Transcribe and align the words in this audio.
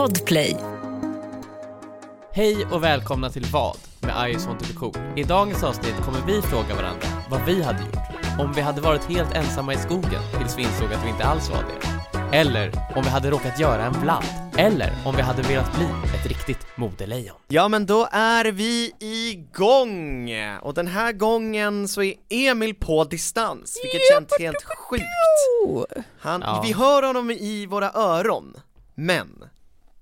Podplay. 0.00 0.56
Hej 2.32 2.66
och 2.72 2.82
välkomna 2.82 3.30
till 3.30 3.44
Vad 3.44 3.76
med 4.00 4.28
I 4.28 4.32
just 4.32 4.46
want 4.46 4.60
to 4.60 4.66
be 4.66 4.74
cool. 4.74 5.18
I 5.18 5.22
dagens 5.22 5.64
avsnitt 5.64 5.94
kommer 6.04 6.26
vi 6.26 6.42
fråga 6.42 6.74
varandra 6.74 7.06
vad 7.30 7.44
vi 7.46 7.62
hade 7.62 7.78
gjort 7.78 8.40
om 8.40 8.52
vi 8.52 8.60
hade 8.60 8.80
varit 8.80 9.04
helt 9.04 9.34
ensamma 9.34 9.74
i 9.74 9.76
skogen 9.76 10.22
tills 10.38 10.58
vi 10.58 10.62
insåg 10.62 10.92
att 10.92 11.04
vi 11.04 11.08
inte 11.08 11.24
alls 11.24 11.50
var 11.50 11.64
det. 11.64 12.36
Eller 12.36 12.72
om 12.96 13.02
vi 13.02 13.08
hade 13.08 13.30
råkat 13.30 13.60
göra 13.60 13.84
en 13.84 13.92
vlad. 13.92 14.24
Eller 14.56 14.92
om 15.04 15.16
vi 15.16 15.22
hade 15.22 15.42
velat 15.42 15.76
bli 15.76 15.86
ett 16.20 16.26
riktigt 16.26 16.66
modelejon. 16.76 17.36
Ja 17.48 17.68
men 17.68 17.86
då 17.86 18.08
är 18.12 18.44
vi 18.44 18.92
igång! 18.98 20.30
Och 20.62 20.74
den 20.74 20.86
här 20.86 21.12
gången 21.12 21.88
så 21.88 22.02
är 22.02 22.14
Emil 22.28 22.74
på 22.74 23.04
distans, 23.04 23.80
vilket 23.82 24.00
känns 24.12 24.40
helt 24.40 24.64
sjukt. 24.64 25.04
Han, 26.20 26.40
Ja. 26.40 26.62
Vi 26.66 26.72
hör 26.72 27.02
honom 27.02 27.30
i 27.30 27.66
våra 27.66 27.92
öron, 27.92 28.56
men 28.94 29.44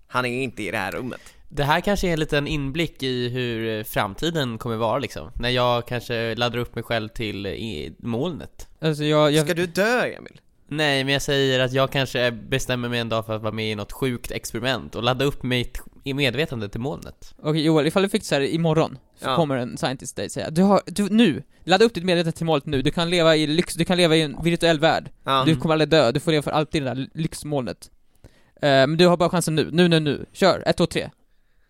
han 0.08 0.24
är 0.26 0.42
inte 0.42 0.62
i 0.62 0.70
det 0.70 0.78
här 0.78 0.92
rummet. 0.92 1.20
Det 1.48 1.64
här 1.64 1.80
kanske 1.80 2.08
är 2.08 2.12
en 2.12 2.20
liten 2.20 2.46
inblick 2.46 3.02
i 3.02 3.28
hur 3.28 3.84
framtiden 3.84 4.58
kommer 4.58 4.76
vara 4.76 4.98
liksom. 4.98 5.30
När 5.40 5.48
jag 5.48 5.86
kanske 5.86 6.34
laddar 6.34 6.58
upp 6.58 6.74
mig 6.74 6.84
själv 6.84 7.08
till 7.08 7.46
eh, 7.46 7.52
molnet. 7.98 8.68
Alltså 8.80 9.04
jag, 9.04 9.32
jag 9.32 9.44
Ska 9.44 9.54
du 9.54 9.66
dö 9.66 10.02
Emil? 10.06 10.40
Nej, 10.70 11.04
men 11.04 11.12
jag 11.12 11.22
säger 11.22 11.60
att 11.60 11.72
jag 11.72 11.90
kanske 11.92 12.30
bestämmer 12.30 12.88
mig 12.88 13.00
en 13.00 13.08
dag 13.08 13.26
för 13.26 13.36
att 13.36 13.42
vara 13.42 13.52
med 13.52 13.70
i 13.72 13.74
något 13.74 13.92
sjukt 13.92 14.30
experiment 14.30 14.94
och 14.94 15.02
ladda 15.02 15.24
upp 15.24 15.42
mitt 15.42 15.80
i 16.04 16.14
medvetande 16.14 16.68
till 16.68 16.80
molnet. 16.80 17.34
okej 17.42 17.64
Joel, 17.64 17.86
ifall 17.86 18.02
du 18.02 18.08
fick 18.08 18.24
så 18.24 18.34
här 18.34 18.42
imorgon, 18.42 18.98
så 19.16 19.28
Ja. 19.28 19.36
kommer 19.36 19.56
en 19.56 19.76
scientist 19.76 20.16
dig 20.16 20.30
säga 20.30 20.50
du 20.50 20.62
har, 20.62 20.80
du, 20.86 21.08
nu, 21.10 21.42
ladda 21.64 21.84
upp 21.84 21.94
ditt 21.94 22.04
medvetande 22.04 22.36
till 22.36 22.46
målet 22.46 22.66
nu, 22.66 22.82
du 22.82 22.90
kan 22.90 23.10
leva 23.10 23.36
i 23.36 23.46
lyx, 23.46 23.74
du 23.74 23.84
kan 23.84 23.96
leva 23.96 24.16
i 24.16 24.22
en 24.22 24.36
virtuell 24.44 24.80
värld, 24.80 25.10
Ja. 25.24 25.42
du 25.46 25.56
kommer 25.56 25.74
aldrig 25.74 25.88
dö, 25.88 26.12
du 26.12 26.20
får 26.20 26.30
leva 26.30 26.42
för 26.42 26.50
alltid 26.50 26.82
i 26.82 26.84
det 26.84 26.90
där 26.94 27.08
lyxmolnet. 27.14 27.90
Eh, 28.62 28.68
men 28.68 28.96
du 28.96 29.06
har 29.06 29.16
bara 29.16 29.30
chansen 29.30 29.54
nu, 29.54 29.68
nu, 29.72 29.88
nu, 29.88 30.00
nu, 30.00 30.26
kör, 30.32 30.62
1, 30.66 30.76
2, 30.76 30.86
3 30.86 31.10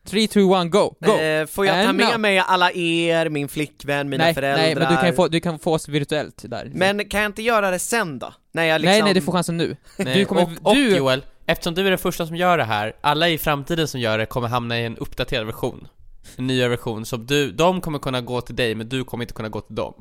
3, 0.09 0.28
2, 0.28 0.56
1, 0.56 0.70
go, 0.70 0.94
go! 1.00 1.12
Eh, 1.12 1.47
får 1.47 1.67
jag 1.67 1.83
ta 1.84 1.89
And 1.89 1.98
med 1.98 2.06
now. 2.06 2.20
mig 2.20 2.39
alla 2.39 2.72
er, 2.72 3.28
min 3.28 3.48
flickvän, 3.48 4.08
mina 4.08 4.25
nej, 4.25 4.34
föräldrar? 4.34 4.62
nej, 4.64 4.75
men 4.75 4.89
du 4.89 4.97
kan 4.97 5.14
få, 5.14 5.28
du 5.28 5.41
kan 5.41 5.59
få 5.59 5.75
oss 5.75 5.89
virtuellt 5.89 6.42
där. 6.47 6.70
Men 6.75 7.09
kan 7.09 7.20
jag 7.20 7.28
inte 7.28 7.42
göra 7.42 7.70
det 7.70 7.78
sen 7.78 8.19
då? 8.19 8.34
När 8.53 8.64
jag 8.64 8.81
liksom... 8.81 8.92
Nej, 8.92 9.03
nej, 9.03 9.14
du 9.14 9.20
får 9.20 9.33
chansen 9.33 9.56
nu. 9.56 9.77
Nej, 9.97 10.19
Du 10.19 10.25
kommer, 10.25 10.42
och, 10.42 10.48
och 10.62 10.75
du, 10.75 10.97
Joel, 10.97 11.25
eftersom 11.47 11.75
du 11.75 11.86
är 11.86 11.91
den 11.91 11.98
första 11.98 12.27
som 12.27 12.36
gör 12.36 12.59
det 12.59 12.64
här, 12.64 12.92
alla 13.00 13.28
i 13.28 13.39
framtiden 13.39 13.89
som 13.89 14.00
gör 14.00 14.19
det 14.19 14.27
kommer 14.27 14.48
hamna 14.48 14.81
i 14.81 14.84
en 14.84 14.97
uppdaterad 14.97 15.47
version. 15.47 15.89
En 16.36 16.47
nyare 16.47 16.69
version, 16.69 17.06
så 17.06 17.16
du, 17.16 17.53
de 17.53 17.81
kommer 17.81 17.98
kunna 17.98 18.20
gå 18.20 18.41
till 18.41 18.56
dig, 18.56 18.75
men 18.75 18.89
du 18.89 19.05
kommer 19.05 19.25
inte 19.25 19.34
kunna 19.34 19.48
gå 19.48 19.61
till 19.61 19.75
dem. 19.77 19.94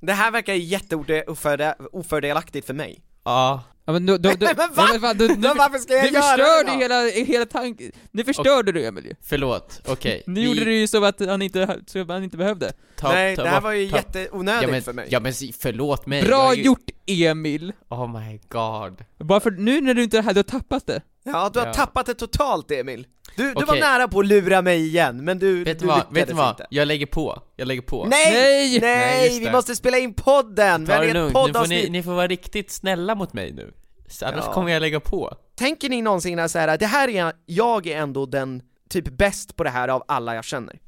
Det 0.00 0.12
här 0.12 0.30
verkar 0.30 0.54
jätteofördelaktigt 0.54 2.66
för 2.66 2.74
mig. 2.74 3.00
Ja, 3.24 3.62
ja, 3.84 3.92
men 3.92 4.06
då, 4.06 4.16
då, 4.18 4.28
Men 4.28 4.56
va? 4.56 4.68
ja, 4.76 4.88
men 4.92 5.00
fan, 5.00 5.18
du, 5.18 5.28
du, 5.28 5.36
Men 5.36 5.56
varför 5.56 5.78
ska 5.78 5.94
jag 5.94 6.04
du 6.04 6.08
göra 6.14 6.22
förstörde 6.22 6.64
det 6.70 6.72
ju 6.72 6.78
hela, 6.80 7.26
hela 7.32 7.46
tanken, 7.46 7.92
nu 8.10 8.24
förstörde 8.24 8.72
du 8.72 8.86
Emil 8.86 9.16
förlåt, 9.22 9.80
okej. 9.86 10.22
Nu 10.26 10.40
vi 10.40 10.46
gjorde 10.46 10.64
du 10.64 10.76
ju 10.76 10.86
så 10.86 11.04
att 11.04 11.20
han 11.20 11.42
inte, 11.42 11.80
så 11.86 11.98
att 12.00 12.08
han 12.08 12.24
inte 12.24 12.36
behövde. 12.36 12.72
tar- 12.96 13.12
nej, 13.12 13.36
tar 13.36 13.44
det 13.44 13.50
här 13.50 13.60
var 13.60 13.72
ju 13.72 13.84
jätteonödigt 13.84 14.62
ja, 14.62 14.68
men, 14.70 14.82
för 14.82 14.92
mig. 14.92 15.06
Ja 15.10 15.20
men 15.20 15.32
förlåt 15.60 16.06
mig. 16.06 16.22
Bra 16.22 16.54
ju- 16.54 16.62
gjort 16.62 16.90
Emil! 17.06 17.72
Oh 17.88 18.20
my 18.20 18.40
god. 18.48 19.04
Bara 19.18 19.40
för 19.40 19.50
nu 19.50 19.80
när 19.80 19.94
du 19.94 20.02
inte 20.02 20.18
är 20.18 20.22
här, 20.22 20.34
du 20.34 20.38
har 20.38 20.42
tappat 20.44 20.86
det. 20.86 21.02
Ja, 21.24 21.50
du 21.52 21.58
har 21.58 21.66
Ja. 21.66 21.74
tappat 21.74 22.06
det 22.06 22.14
totalt 22.14 22.70
Emil. 22.70 23.06
Du, 23.36 23.54
du 23.54 23.64
var 23.64 23.74
nära 23.76 24.08
på 24.08 24.20
att 24.20 24.26
lura 24.26 24.62
mig 24.62 24.86
igen, 24.86 25.24
men 25.24 25.38
du, 25.38 25.64
Vet 25.64 25.78
du 25.78 25.86
vad, 25.86 25.96
lyckades 25.96 26.16
vet 26.16 26.28
du 26.28 26.34
vad? 26.34 26.48
inte. 26.50 26.66
Jag 26.70 26.88
lägger 26.88 27.06
på, 27.06 27.42
jag 27.56 27.68
lägger 27.68 27.82
på. 27.82 28.04
Nej! 28.06 28.32
Nej! 28.32 28.80
Nej! 28.80 29.40
Vi 29.40 29.50
måste 29.52 29.76
spela 29.76 29.98
in 29.98 30.14
podden! 30.14 30.86
Ta 30.86 31.00
det 31.00 31.12
lugnt, 31.12 31.34
nu 31.46 31.52
får 31.52 31.66
ni, 31.68 31.90
ni 31.90 32.02
får 32.02 32.12
vara 32.12 32.26
riktigt 32.26 32.70
snälla 32.70 33.14
mot 33.14 33.32
mig 33.32 33.52
nu. 33.52 33.74
Så 34.08 34.26
annars 34.26 34.44
Ja. 34.46 34.52
kommer 34.52 34.72
jag 34.72 34.80
lägga 34.80 35.00
på. 35.00 35.34
Tänker 35.56 35.88
ni 35.88 36.02
någonsin 36.02 36.48
så 36.48 36.58
här, 36.58 36.78
det 36.78 36.86
här 36.86 37.08
är, 37.08 37.32
jag 37.46 37.86
är 37.86 37.96
ändå 37.96 38.26
den 38.26 38.62
typ 38.88 39.08
bäst 39.18 39.56
på 39.56 39.64
det 39.64 39.70
här 39.70 39.88
av 39.88 40.02
alla 40.08 40.34
jag 40.34 40.44
känner? 40.44 40.78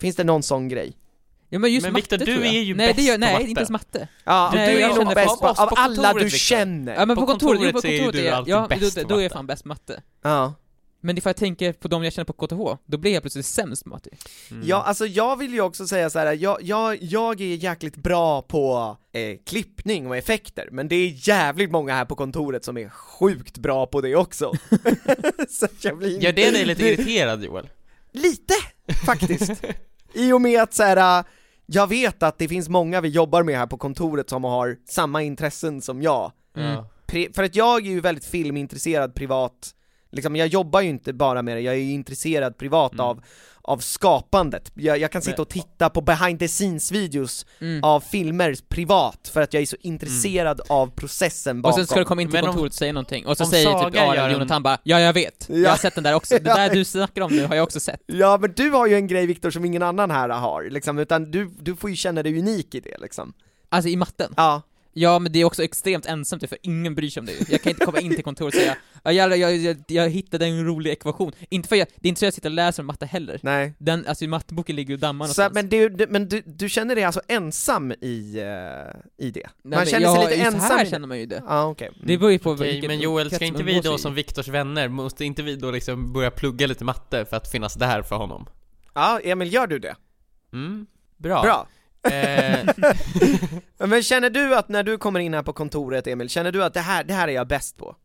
Finns 0.00 0.16
det 0.16 0.24
någon 0.24 0.42
sån 0.42 0.68
grej? 0.68 0.96
Ja 1.52 1.58
men 1.58 1.72
just 1.72 1.84
Men 1.84 1.92
matte 1.92 2.16
Victor, 2.16 2.32
du 2.32 2.46
är 2.46 2.60
ju 2.62 2.74
Nej, 2.74 2.94
bäst 2.94 3.06
gör, 3.08 3.14
på 3.14 3.20
nej, 3.20 3.32
matte. 3.32 3.44
inte 3.48 3.60
ens 3.60 3.70
matte. 3.70 4.08
Ja, 4.24 4.50
Nej, 4.54 4.74
du 4.74 4.80
jag 4.80 4.90
är 4.90 4.94
nog 4.94 5.02
känner 5.02 5.14
bäst 5.14 5.28
på 5.28 5.36
på, 5.54 5.62
av 5.62 5.66
på 5.66 5.74
alla 5.74 5.94
kontoret, 5.94 6.16
du 6.18 6.24
Victor. 6.24 6.38
känner! 6.38 6.94
Ja 6.94 7.06
men 7.06 7.16
på, 7.16 7.20
På 7.20 7.26
kontoret, 7.26 7.58
kontoret 7.58 7.72
på 7.74 7.80
så 7.80 7.86
är 7.86 7.98
kontoret 7.98 8.14
du 8.24 8.28
är, 8.28 8.32
alltid 8.32 8.54
ja, 8.54 8.66
bäst 8.68 8.96
då, 8.96 9.02
på 9.02 9.08
då 9.08 9.16
är 9.16 9.22
jag 9.22 9.32
fan 9.32 9.46
bäst 9.46 9.62
på 9.62 9.68
matte. 9.68 10.02
Ja. 10.22 10.54
Men 11.02 11.18
ifall 11.18 11.30
jag 11.30 11.36
tänker 11.36 11.72
på 11.72 11.88
de 11.88 12.04
jag 12.04 12.12
känner 12.12 12.24
på 12.24 12.32
KTH, 12.46 12.78
då 12.86 12.98
blir 12.98 13.12
jag 13.14 13.22
plötsligt 13.22 13.46
sämst 13.46 13.84
på 13.84 13.90
matte. 13.90 14.10
Mm. 14.50 14.62
Ja, 14.66 14.82
alltså 14.82 15.06
jag 15.06 15.36
vill 15.36 15.52
ju 15.52 15.60
också 15.60 15.86
säga 15.86 16.10
så 16.10 16.18
här. 16.18 16.32
Jag, 16.32 16.58
jag, 16.62 17.02
jag 17.02 17.40
är 17.40 17.54
jäkligt 17.54 17.96
bra 17.96 18.42
på 18.42 18.96
eh, 19.12 19.36
klippning 19.46 20.06
och 20.06 20.16
effekter, 20.16 20.68
men 20.72 20.88
det 20.88 20.94
är 20.96 21.28
jävligt 21.28 21.70
många 21.70 21.94
här 21.94 22.04
på 22.04 22.16
kontoret 22.16 22.64
som 22.64 22.76
är 22.78 22.88
sjukt 22.88 23.58
bra 23.58 23.86
på 23.86 24.00
det 24.00 24.16
också. 24.16 24.52
så 25.48 25.66
jag 25.82 25.98
blir 25.98 26.20
Gör 26.20 26.32
det 26.32 26.50
dig 26.50 26.64
lite 26.64 26.86
irriterad 26.86 27.44
Joel? 27.44 27.68
Lite, 28.12 28.54
faktiskt. 29.06 29.64
I 30.14 30.32
och 30.32 30.40
med 30.40 30.62
att 30.62 30.74
så 30.74 30.82
här, 30.82 31.24
jag 31.72 31.86
vet 31.86 32.22
att 32.22 32.38
det 32.38 32.48
finns 32.48 32.68
många 32.68 33.00
vi 33.00 33.08
jobbar 33.08 33.42
med 33.42 33.58
här 33.58 33.66
på 33.66 33.78
kontoret 33.78 34.30
som 34.30 34.44
har 34.44 34.76
samma 34.88 35.22
intressen 35.22 35.82
som 35.82 36.02
jag. 36.02 36.32
Mm. 36.56 36.84
För 37.34 37.42
att 37.42 37.56
jag 37.56 37.86
är 37.86 37.90
ju 37.90 38.00
väldigt 38.00 38.24
filmintresserad 38.24 39.14
privat, 39.14 39.74
liksom 40.10 40.36
jag 40.36 40.48
jobbar 40.48 40.80
ju 40.80 40.88
inte 40.88 41.12
bara 41.12 41.42
med 41.42 41.56
det, 41.56 41.60
jag 41.60 41.74
är 41.74 41.78
ju 41.78 41.92
intresserad 41.92 42.58
privat 42.58 42.92
Mm. 42.92 43.06
av, 43.06 43.24
av 43.62 43.78
skapandet. 43.78 44.72
Jag, 44.74 44.98
jag 44.98 45.12
kan 45.12 45.22
sitta 45.22 45.42
och 45.42 45.48
titta 45.48 45.90
på 45.90 46.00
behind 46.00 46.38
the 46.38 46.48
scenes 46.48 46.92
videos 46.92 47.46
Mm. 47.60 47.84
av 47.84 48.00
filmer 48.00 48.56
privat, 48.68 49.30
för 49.32 49.40
att 49.42 49.54
jag 49.54 49.62
är 49.62 49.66
så 49.66 49.76
intresserad 49.80 50.60
av 50.68 50.86
processen 50.86 51.56
Och 51.56 51.62
bakom. 51.62 51.76
sen 51.76 51.86
ska 51.86 51.98
du 51.98 52.04
komma 52.04 52.22
in 52.22 52.28
till 52.28 52.32
Men 52.40 52.44
kontoret 52.44 52.72
och 52.72 52.76
säga 52.78 52.92
någonting, 52.92 53.26
och 53.26 53.36
så 53.36 53.46
säger 53.46 53.84
typ 53.84 53.94
gör 53.94 54.06
Ariel 54.06 54.24
en- 54.24 54.32
Jonathan 54.32 54.62
bara 54.62 54.78
'Ja 54.82 55.00
jag 55.00 55.12
vet, 55.12 55.46
jag 55.48 55.58
Ja. 55.58 55.70
har 55.70 55.76
sett 55.76 55.94
den 55.94 56.04
där 56.04 56.14
också, 56.14 56.34
det 56.34 56.40
där 56.40 56.70
du 56.74 56.84
snackar 56.84 57.22
om 57.22 57.32
nu 57.36 57.46
har 57.46 57.54
jag 57.56 57.62
också 57.62 57.80
sett' 57.80 58.00
Ja 58.06 58.38
men 58.40 58.52
du 58.56 58.70
har 58.70 58.86
ju 58.86 58.94
en 58.94 59.06
grej 59.06 59.26
Viktor 59.26 59.50
som 59.50 59.64
ingen 59.64 59.82
annan 59.82 60.10
här 60.10 60.28
har, 60.28 60.62
liksom, 60.70 60.98
utan 60.98 61.30
du, 61.30 61.50
du 61.60 61.76
får 61.76 61.90
ju 61.90 61.96
känna 61.96 62.22
dig 62.22 62.38
unik 62.38 62.74
i 62.74 62.80
det 62.80 62.96
liksom. 63.00 63.32
Alltså 63.68 63.88
i 63.88 63.96
matten. 63.96 64.34
Ja, 64.36 64.62
Ja 64.92 65.18
men 65.18 65.32
det 65.32 65.40
är 65.40 65.44
också 65.44 65.62
extremt 65.62 66.06
ensamt 66.06 66.48
för 66.48 66.58
ingen 66.62 66.94
bryr 66.94 67.10
sig 67.10 67.20
om 67.20 67.26
det 67.26 67.50
Jag 67.50 67.62
kan 67.62 67.70
inte 67.70 67.84
komma 67.84 68.00
in 68.00 68.14
till 68.14 68.24
kontoret 68.24 68.54
och 68.54 68.60
säga 68.60 68.76
ja, 69.04 69.12
jävlar, 69.12 69.36
jag, 69.36 69.56
jag, 69.56 69.76
jag 69.86 70.08
hittade 70.10 70.46
en 70.46 70.66
rolig 70.66 70.90
ekvation, 70.90 71.32
inte 71.48 71.68
för 71.68 71.76
jag, 71.76 71.88
det 71.96 72.06
är 72.06 72.08
inte 72.08 72.18
så 72.18 72.24
jag 72.24 72.34
sitter 72.34 72.48
och 72.48 72.54
läser 72.54 72.82
om 72.82 72.86
matte 72.86 73.06
heller 73.06 73.40
nej. 73.42 73.74
Den, 73.78 74.06
alltså 74.06 74.24
matteboken 74.24 74.76
ligger 74.76 74.94
och 74.94 75.00
dammar 75.00 75.26
Så, 75.26 75.48
men 75.52 75.68
du, 75.68 75.88
du, 75.88 76.06
men 76.06 76.28
du, 76.28 76.42
du 76.46 76.68
känner 76.68 76.94
dig 76.94 77.04
alltså 77.04 77.20
ensam 77.28 77.92
i, 77.92 78.38
eh, 78.38 79.26
i 79.26 79.30
det? 79.30 79.40
Nej, 79.40 79.50
Man 79.62 79.70
men 79.70 79.86
känner 79.86 80.14
sig 80.14 80.24
lite 80.24 80.42
ensam 80.46 80.60
här 80.60 80.86
i 80.86 80.90
känner 80.90 81.08
man 81.08 81.18
ju 81.18 81.26
det 81.26 81.42
Ja, 81.46 81.64
okej. 81.64 81.90
Det 82.04 82.18
beror 82.18 82.32
ju 82.32 82.38
på 82.38 82.50
Okej, 82.50 82.72
vilket 82.72 82.90
men 82.90 83.00
Joel, 83.00 83.30
ska 83.30 83.44
inte 83.44 83.62
vi 83.62 83.80
då 83.80 83.98
som 83.98 84.14
Viktors 84.14 84.48
vänner, 84.48 84.88
måste 84.88 85.24
inte 85.24 85.42
vi 85.42 85.56
då 85.56 85.70
liksom 85.70 86.12
börja 86.12 86.30
plugga 86.30 86.66
lite 86.66 86.84
matte 86.84 87.24
för 87.24 87.36
att 87.36 87.50
finnas 87.50 87.74
där 87.74 88.02
för 88.02 88.16
honom? 88.16 88.46
Ja, 88.94 89.20
Emil, 89.24 89.52
gör 89.52 89.66
du 89.66 89.78
det? 89.78 89.96
Mm, 90.52 90.86
bra. 91.16 91.42
Bra. 91.42 91.66
Eh, 92.02 92.68
Men 93.88 94.02
känner 94.02 94.30
du 94.30 94.54
att 94.56 94.68
när 94.68 94.82
du 94.82 94.98
kommer 94.98 95.20
in 95.20 95.34
här 95.34 95.42
på 95.42 95.52
kontoret, 95.52 96.06
Emil, 96.06 96.28
känner 96.28 96.52
du 96.52 96.64
att 96.64 96.74
det 96.74 96.80
här, 96.80 97.04
det 97.04 97.14
här 97.14 97.28
är 97.28 97.32
jag 97.32 97.48
bäst 97.48 97.76
på? 97.76 97.96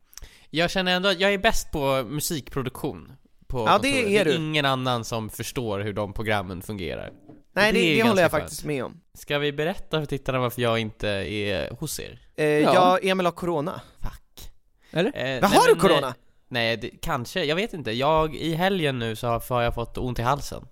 jag 0.50 0.72
känner 0.72 0.96
ändå 0.96 1.10
att 1.10 1.20
jag 1.20 1.34
är 1.34 1.38
bäst 1.38 1.72
på 1.72 2.04
musikproduktion 2.08 3.12
på 3.48 3.60
Ja, 3.60 3.64
det 3.82 3.92
kontoret. 3.92 4.06
är 4.06 4.10
det 4.10 4.20
är 4.20 4.26
du. 4.26 4.36
ingen 4.36 4.66
annan 4.66 5.04
som 5.06 5.30
förstår 5.30 5.80
hur 5.80 5.94
de 5.94 6.14
programmen 6.14 6.62
fungerar. 6.62 7.12
Nej, 7.54 7.74
det, 7.74 7.80
Det 7.80 7.86
är 7.92 7.96
det, 7.96 8.10
håller 8.10 8.22
jag 8.22 8.32
ganska 8.32 8.40
faktiskt 8.40 8.66
med 8.66 8.84
om. 8.86 9.02
Ska 9.14 9.38
vi 9.40 9.52
berätta 9.52 10.00
för 10.00 10.06
tittarna 10.06 10.40
varför 10.40 10.62
jag 10.62 10.80
inte 10.80 11.10
är 11.10 11.70
hos 11.80 12.00
er? 12.00 12.20
Eh, 12.36 12.46
Ja. 12.46 12.74
Jag, 12.74 13.06
Emil 13.06 13.26
har 13.26 13.32
corona. 13.34 13.82
Fuck. 14.02 14.52
Eller? 14.92 15.36
Eh, 15.36 15.42
Vad 15.42 15.52
har 15.52 15.68
du 15.68 15.74
men, 15.74 15.82
corona? 15.82 16.08
eh, 16.08 16.14
Nej, 16.48 16.78
det, 16.78 16.90
kanske, 16.90 17.44
jag 17.44 17.56
vet 17.56 17.74
inte. 17.74 17.92
Jag, 17.92 18.36
i 18.36 18.54
helgen 18.56 19.00
nu 19.00 19.16
så 19.16 19.28
har, 19.28 19.44
har 19.50 19.62
jag 19.62 19.74
fått 19.76 19.98
ont 19.98 20.20
i 20.20 20.22
halsen. 20.22 20.68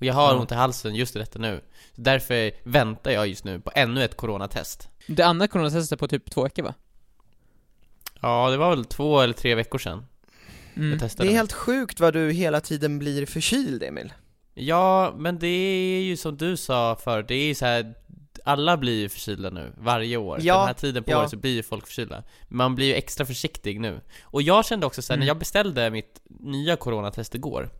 Och 0.00 0.06
jag 0.06 0.14
har 0.14 0.32
Ja. 0.34 0.38
ont 0.40 0.52
i 0.52 0.54
halsen 0.54 0.94
just 0.94 1.16
i 1.16 1.18
detta 1.18 1.38
nu. 1.38 1.60
Så 1.96 2.00
därför 2.02 2.52
väntar 2.68 3.10
jag 3.10 3.28
just 3.28 3.44
nu 3.44 3.60
på 3.60 3.70
ännu 3.74 4.04
ett 4.04 4.16
coronatest. 4.16 4.88
Det 5.06 5.22
andra 5.22 5.48
coronatestet 5.48 5.98
på 5.98 6.08
typ 6.08 6.30
två 6.30 6.42
veckor 6.42 6.62
va? 6.62 6.74
Ja, 8.20 8.50
det 8.50 8.56
var 8.56 8.70
väl 8.70 8.84
två 8.84 9.20
eller 9.20 9.34
tre 9.34 9.54
veckor 9.54 9.78
sedan 9.78 10.06
Mm. 10.74 10.88
jag 10.90 10.98
Det 10.98 11.04
testade. 11.04 11.26
är 11.28 11.30
mig. 11.30 11.36
helt 11.36 11.52
sjukt 11.52 12.00
vad 12.00 12.12
du 12.14 12.30
hela 12.32 12.60
tiden 12.60 12.98
blir 12.98 13.26
förkyld, 13.26 13.82
Emil. 13.82 14.12
Ja, 14.54 15.14
men 15.18 15.38
det 15.38 15.46
är 15.46 16.00
ju 16.02 16.16
som 16.16 16.36
du 16.36 16.56
sa 16.56 16.96
för 16.96 17.22
det 17.22 17.34
är 17.34 17.44
ju 17.46 17.54
så 17.54 17.66
här. 17.66 17.94
Alla 18.44 18.76
blir 18.76 19.00
ju 19.00 19.08
förkylda 19.08 19.50
nu, 19.50 19.72
varje 19.78 20.16
år. 20.16 20.38
Ja, 20.42 20.58
Den 20.58 20.66
här 20.66 20.74
tiden 20.74 21.04
på 21.04 21.10
ja. 21.10 21.18
året 21.20 21.30
så 21.30 21.36
blir 21.36 21.50
ju 21.54 21.62
folk 21.62 21.86
förkylda. 21.86 22.22
Man 22.48 22.74
blir 22.74 22.86
ju 22.86 22.94
extra 22.94 23.26
försiktig 23.26 23.80
nu. 23.80 24.00
Och 24.22 24.42
jag 24.42 24.64
kände 24.66 24.86
också 24.86 25.02
såhär, 25.02 25.16
Mm. 25.16 25.20
när 25.20 25.26
jag 25.26 25.38
beställde 25.38 25.90
mitt 25.90 26.20
nya 26.40 26.76
coronatest 26.76 27.34
igår 27.34 27.70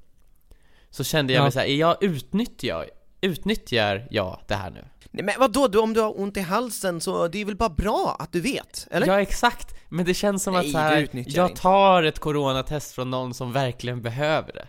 Så 0.90 1.04
kände 1.04 1.32
jag 1.32 1.40
Ja. 1.40 1.44
mig 1.44 1.52
såhär, 1.52 1.66
är 1.66 1.76
jag 1.76 2.02
utnyttjar, 2.04 2.86
utnyttjar 3.20 4.06
jag 4.10 4.40
det 4.48 4.54
här 4.54 4.70
nu? 4.70 4.84
Nej 5.10 5.24
men 5.24 5.34
vadå, 5.38 5.68
du, 5.68 5.78
om 5.78 5.92
du 5.94 6.00
har 6.00 6.20
ont 6.20 6.36
i 6.36 6.40
halsen 6.40 7.00
så 7.00 7.28
det 7.28 7.40
är 7.40 7.44
väl 7.44 7.56
bara 7.56 7.68
bra 7.68 8.16
att 8.18 8.32
du 8.32 8.40
vet, 8.40 8.88
eller? 8.90 9.06
Ja 9.06 9.20
exakt, 9.20 9.74
men 9.88 10.04
det 10.04 10.14
känns 10.14 10.42
som 10.42 10.54
Nej, 10.54 10.66
att 10.66 10.72
så 10.72 10.78
här, 10.78 11.08
jag 11.12 11.48
inte. 11.50 11.62
tar 11.62 12.02
ett 12.02 12.18
coronatest 12.18 12.94
från 12.94 13.10
någon 13.10 13.34
som 13.34 13.52
verkligen 13.52 14.02
behöver 14.02 14.52
det 14.52 14.68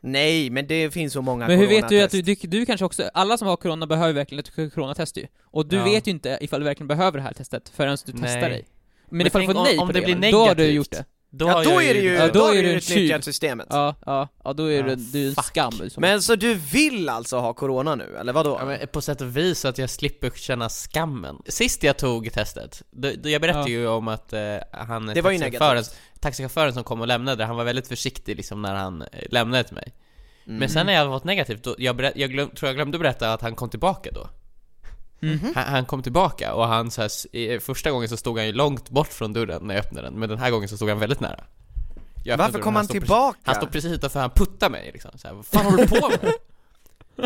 Nej, 0.00 0.50
men 0.50 0.66
det 0.66 0.90
finns 0.90 1.12
så 1.12 1.22
många 1.22 1.46
Men 1.48 1.58
hur 1.58 1.66
vet 1.68 1.88
du 1.88 2.02
att 2.02 2.10
du, 2.10 2.22
du, 2.22 2.34
du 2.34 2.66
kanske 2.66 2.84
också, 2.84 3.10
alla 3.14 3.38
som 3.38 3.48
har 3.48 3.56
corona 3.56 3.86
behöver 3.86 4.12
verkligen 4.12 4.44
ett 4.44 4.74
coronatest 4.74 5.16
ju 5.16 5.26
Och 5.44 5.66
du 5.66 5.76
Ja. 5.76 5.84
vet 5.84 6.06
ju 6.06 6.10
inte 6.10 6.38
ifall 6.40 6.60
du 6.60 6.64
verkligen 6.64 6.88
behöver 6.88 7.18
det 7.18 7.24
här 7.24 7.32
testet 7.32 7.68
förrän 7.68 7.96
du 8.06 8.12
testar 8.12 8.40
Nej. 8.40 8.50
dig 8.50 8.64
Men, 9.08 9.18
Men 9.18 9.26
ifall 9.26 9.40
du 9.40 9.46
får 9.46 9.54
om- 9.58 9.64
nej 9.64 9.78
om 9.78 9.86
på 9.86 9.92
det 9.92 10.00
det, 10.00 10.14
blir 10.16 10.32
då 10.32 10.38
har 10.46 10.54
du 10.54 10.66
gjort 10.70 10.90
det 10.90 11.04
Då, 11.34 11.46
Ja, 11.48 11.62
då 11.62 11.82
är 11.82 11.94
det 11.94 12.00
ju, 12.00 12.14
Ja, 12.14 12.26
då 12.26 12.32
då 12.32 12.46
är 12.46 12.50
är 12.50 12.54
det 12.56 12.62
du 12.62 12.70
en 12.70 12.76
utnyttjat 12.76 13.24
systemet. 13.24 13.66
Ja, 13.70 13.94
ja, 14.06 14.28
ja 14.44 14.52
då 14.52 14.64
är 14.72 14.76
Ja, 14.76 14.82
du, 14.82 14.96
du 14.96 15.28
en 15.28 15.34
skam 15.34 15.72
som 15.72 16.00
Men 16.00 16.22
så 16.22 16.34
du 16.36 16.54
vill 16.54 17.08
alltså 17.08 17.38
ha 17.38 17.52
corona 17.52 17.94
nu, 17.94 18.16
eller 18.20 18.32
vadå? 18.32 18.56
Ja, 18.60 18.64
men 18.66 18.78
på 18.92 19.00
sätt 19.00 19.20
och 19.20 19.36
vis 19.36 19.58
så 19.60 19.68
att 19.68 19.78
jag 19.78 19.90
slipper 19.90 20.30
känna 20.30 20.68
skammen. 20.68 21.36
Sist 21.46 21.82
jag 21.82 21.96
tog 21.96 22.32
testet, 22.32 22.82
då, 22.90 23.10
då 23.22 23.28
jag 23.28 23.40
berättade 23.40 23.70
Ja. 23.70 23.78
ju 23.80 23.86
om 23.88 24.08
att 24.08 24.32
eh, 24.32 24.40
han, 24.72 25.06
Det 25.06 25.22
var 25.22 25.30
ju 25.30 25.38
taxichauffören, 25.38 25.74
negativt. 25.76 25.96
taxichauffören 26.20 26.72
som 26.74 26.84
kom 26.84 27.00
och 27.00 27.06
lämnade, 27.06 27.44
han 27.44 27.56
var 27.56 27.64
väldigt 27.64 27.88
försiktig 27.88 28.36
liksom 28.36 28.62
när 28.62 28.74
han 28.74 29.02
eh, 29.02 29.08
lämnade 29.30 29.64
till 29.64 29.74
mig. 29.74 29.94
Mm. 30.46 30.58
Men 30.58 30.68
sen 30.68 30.86
när 30.86 30.92
jag 30.92 31.12
fått 31.12 31.24
negativt, 31.24 31.62
då, 31.64 31.74
jag, 31.78 31.96
berä- 32.00 32.12
jag 32.16 32.30
glöm, 32.30 32.50
tror 32.50 32.68
jag 32.68 32.76
glömde 32.76 32.98
berätta 32.98 33.32
att 33.32 33.42
han 33.42 33.54
kom 33.54 33.70
tillbaka 33.70 34.10
då. 34.12 34.28
Mhm. 35.22 35.52
Han, 35.54 35.64
han 35.64 35.84
kom 35.84 36.02
tillbaka 36.02 36.54
och 36.54 36.66
han 36.66 36.90
så 36.90 37.02
här, 37.02 37.60
första 37.60 37.90
gången 37.90 38.08
så 38.08 38.16
stod 38.16 38.38
han 38.38 38.46
ju 38.46 38.52
långt 38.52 38.90
bort 38.90 39.12
från 39.12 39.32
dörren 39.32 39.66
när 39.66 39.74
jag 39.74 39.84
öppnade 39.84 40.06
den, 40.06 40.14
men 40.14 40.28
den 40.28 40.38
här 40.38 40.50
gången 40.50 40.68
så 40.68 40.76
stod 40.76 40.88
han 40.88 40.98
väldigt 40.98 41.20
nära. 41.20 41.44
Varför 42.38 42.58
kom 42.58 42.76
han 42.76 42.84
stod 42.84 43.00
tillbaka? 43.00 43.38
Precis, 43.38 43.46
han 43.46 43.54
stod 43.54 43.72
precis 43.72 43.92
utanför, 43.92 44.20
han 44.20 44.30
puttade 44.30 44.72
mig 44.72 44.90
liksom 44.92 45.10
så 45.14 45.28
här, 45.28 45.34
vad 45.34 45.46
fan 45.46 45.64
håller 45.64 45.78
du 45.78 45.88
på 46.00 46.08
med? 46.08 46.32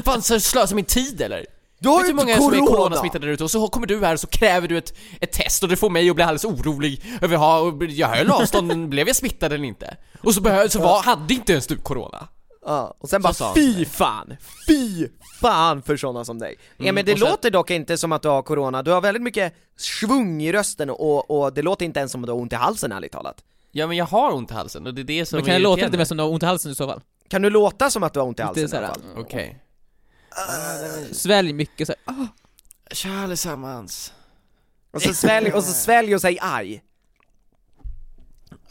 Fan, 0.04 0.22
så 0.22 0.40
slösar 0.40 0.76
min 0.76 0.84
tid 0.84 1.20
eller? 1.20 1.46
Du 1.78 1.88
har 1.88 2.04
ju 2.04 2.10
inte 2.10 2.25
många 2.25 2.37
som 2.37 2.52
är 2.52 2.58
corona! 2.58 2.66
coronasmittade 2.76 3.26
där 3.26 3.32
ute 3.32 3.44
och 3.44 3.50
så 3.50 3.69
kommer 3.69 3.87
du 3.87 4.04
här 4.04 4.12
och 4.14 4.20
så 4.20 4.26
kräver 4.26 4.69
du 4.69 4.78
ett, 4.78 4.94
ett 5.20 5.32
test 5.32 5.62
och 5.62 5.69
det 5.69 5.76
får 5.76 5.90
mig 5.90 6.10
att 6.10 6.16
bli 6.16 6.25
alldeles 6.25 6.44
orolig 6.44 7.19
över, 7.22 7.37
ha, 7.37 7.72
jag 7.88 8.08
höll 8.08 8.31
avstånd, 8.31 8.88
blev 8.88 9.06
jag 9.06 9.16
smittad 9.16 9.52
eller 9.52 9.64
inte? 9.64 9.96
Och 10.22 10.34
så, 10.34 10.40
behö, 10.40 10.69
så 10.69 10.81
var, 10.81 11.02
hade 11.02 11.34
inte 11.34 11.52
ens 11.52 11.66
du 11.66 11.76
corona? 11.76 12.28
Ja, 12.68 12.94
och 12.98 13.08
sen 13.08 13.22
Så 13.22 13.44
bara 13.44 13.54
fy 13.54 13.84
fan, 13.84 14.36
fy 14.68 15.08
fan 15.40 15.82
för 15.82 15.96
sådana 15.96 16.24
som 16.24 16.38
dig. 16.38 16.56
Mm, 16.78 16.88
Emil, 16.88 17.04
det 17.04 17.12
och 17.12 17.18
sen- 17.18 17.28
låter 17.28 17.50
dock 17.50 17.70
inte 17.70 17.98
som 17.98 18.12
att 18.12 18.22
du 18.22 18.28
har 18.28 18.42
corona, 18.42 18.82
du 18.82 18.90
har 18.90 19.00
väldigt 19.00 19.22
mycket 19.22 19.54
svung 19.76 20.42
i 20.42 20.52
rösten 20.52 20.90
och, 20.90 21.30
och 21.30 21.52
det 21.52 21.62
låter 21.62 21.84
inte 21.84 22.00
ens 22.00 22.12
som 22.12 22.22
att 22.24 22.26
du 22.26 22.32
har 22.32 22.40
ont 22.40 22.52
i 22.52 22.56
halsen 22.56 22.92
ärligt 22.92 23.12
talat. 23.12 23.44
Ja 23.72 23.86
men 23.86 23.96
jag 23.96 24.04
har 24.04 24.32
ont 24.34 24.50
i 24.50 24.54
halsen 24.54 24.86
och 24.86 24.94
det 24.94 25.02
är 25.02 25.04
det 25.04 25.26
som 25.26 25.36
Men 25.36 25.44
kan 25.44 25.54
är 25.54 25.58
det 25.58 25.62
låta 25.62 25.84
lite 25.84 25.98
mer 25.98 26.04
som 26.04 26.16
du 26.16 26.22
har 26.22 26.30
ont 26.30 26.42
i 26.42 26.46
halsen 26.46 26.72
i 26.72 26.74
så 26.74 26.86
fall? 26.86 27.00
Kan 27.28 27.42
du 27.42 27.50
låta 27.50 27.90
som 27.90 28.02
att 28.02 28.12
du 28.14 28.20
har 28.20 28.26
ont 28.26 28.38
i 28.38 28.42
halsen 28.42 28.74
i 28.74 28.76
alla 28.76 28.88
fall? 28.88 29.02
Okej. 29.16 29.62
Svälj 31.12 31.52
mycket 31.52 31.86
såhär, 31.86 32.00
ah. 32.04 32.26
Tja 32.90 33.22
allesammans. 33.22 34.12
Och 34.90 35.02
så 35.02 35.14
svälj, 35.14 35.52
och 35.52 35.64
så 35.64 35.72
svälj 35.84 36.14
och 36.14 36.20
säg 36.20 36.38
aj. 36.40 36.82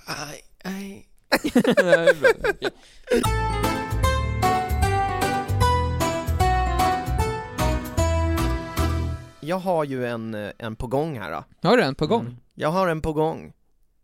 Aj, 0.06 0.42
aj. 0.64 1.08
Jag 9.46 9.58
har 9.60 9.84
ju 9.84 10.06
en, 10.08 10.34
eh, 10.36 10.50
en 10.58 10.76
på 10.76 10.88
gång 10.88 11.20
här 11.20 11.32
då. 11.32 11.70
Har 11.70 11.78
du 11.78 11.84
en 11.84 11.96
på 11.96 12.08
gång? 12.08 12.22
Mm. 12.22 12.36
Jag 12.56 12.70
har 12.70 12.88
en 12.88 13.02
på 13.02 13.14
gång. 13.14 13.54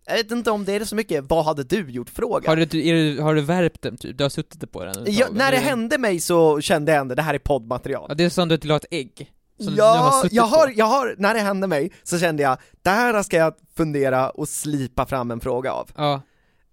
Jag 0.05 0.15
vet 0.15 0.31
inte 0.31 0.51
om 0.51 0.65
det 0.65 0.73
är 0.75 0.85
så 0.85 0.95
mycket, 0.95 1.23
vad 1.29 1.45
hade 1.45 1.63
du 1.63 1.89
gjort 1.91 2.09
fråga? 2.09 2.49
Har 2.49 2.55
du, 2.55 2.61
är 2.63 2.93
du, 2.93 3.21
har 3.21 3.35
du 3.35 3.41
värpt 3.41 3.81
den 3.81 3.97
typ? 3.97 4.17
Du 4.17 4.23
har 4.23 4.29
suttit 4.29 4.71
på 4.71 4.83
den 4.85 4.95
Ja, 5.07 5.27
när 5.31 5.51
det 5.51 5.57
hände 5.57 5.97
mig 5.97 6.19
så 6.19 6.61
kände 6.61 6.91
jag 6.91 7.01
ändå, 7.01 7.15
det 7.15 7.21
här 7.21 7.33
är 7.33 7.39
poddmaterial. 7.39 8.05
Ja, 8.09 8.15
det 8.15 8.23
är 8.23 8.29
som 8.29 8.47
du 8.49 8.57
la 8.57 8.75
ett 8.75 8.85
ägg 8.91 9.31
som 9.59 9.67
har 9.67 9.77
Ja, 9.77 10.19
suttit 10.23 10.35
jag 10.35 10.43
har, 10.43 10.67
på. 10.67 10.73
jag 10.75 10.85
har, 10.85 11.15
när 11.17 11.33
det 11.33 11.39
hände 11.39 11.67
mig 11.67 11.91
så 12.03 12.19
kände 12.19 12.43
jag, 12.43 12.57
det 12.81 12.89
här 12.89 13.23
ska 13.23 13.37
jag 13.37 13.53
fundera 13.77 14.29
och 14.29 14.49
slipa 14.49 15.05
fram 15.05 15.31
en 15.31 15.39
fråga 15.39 15.71
av. 15.73 15.89
Ja, 15.97 16.21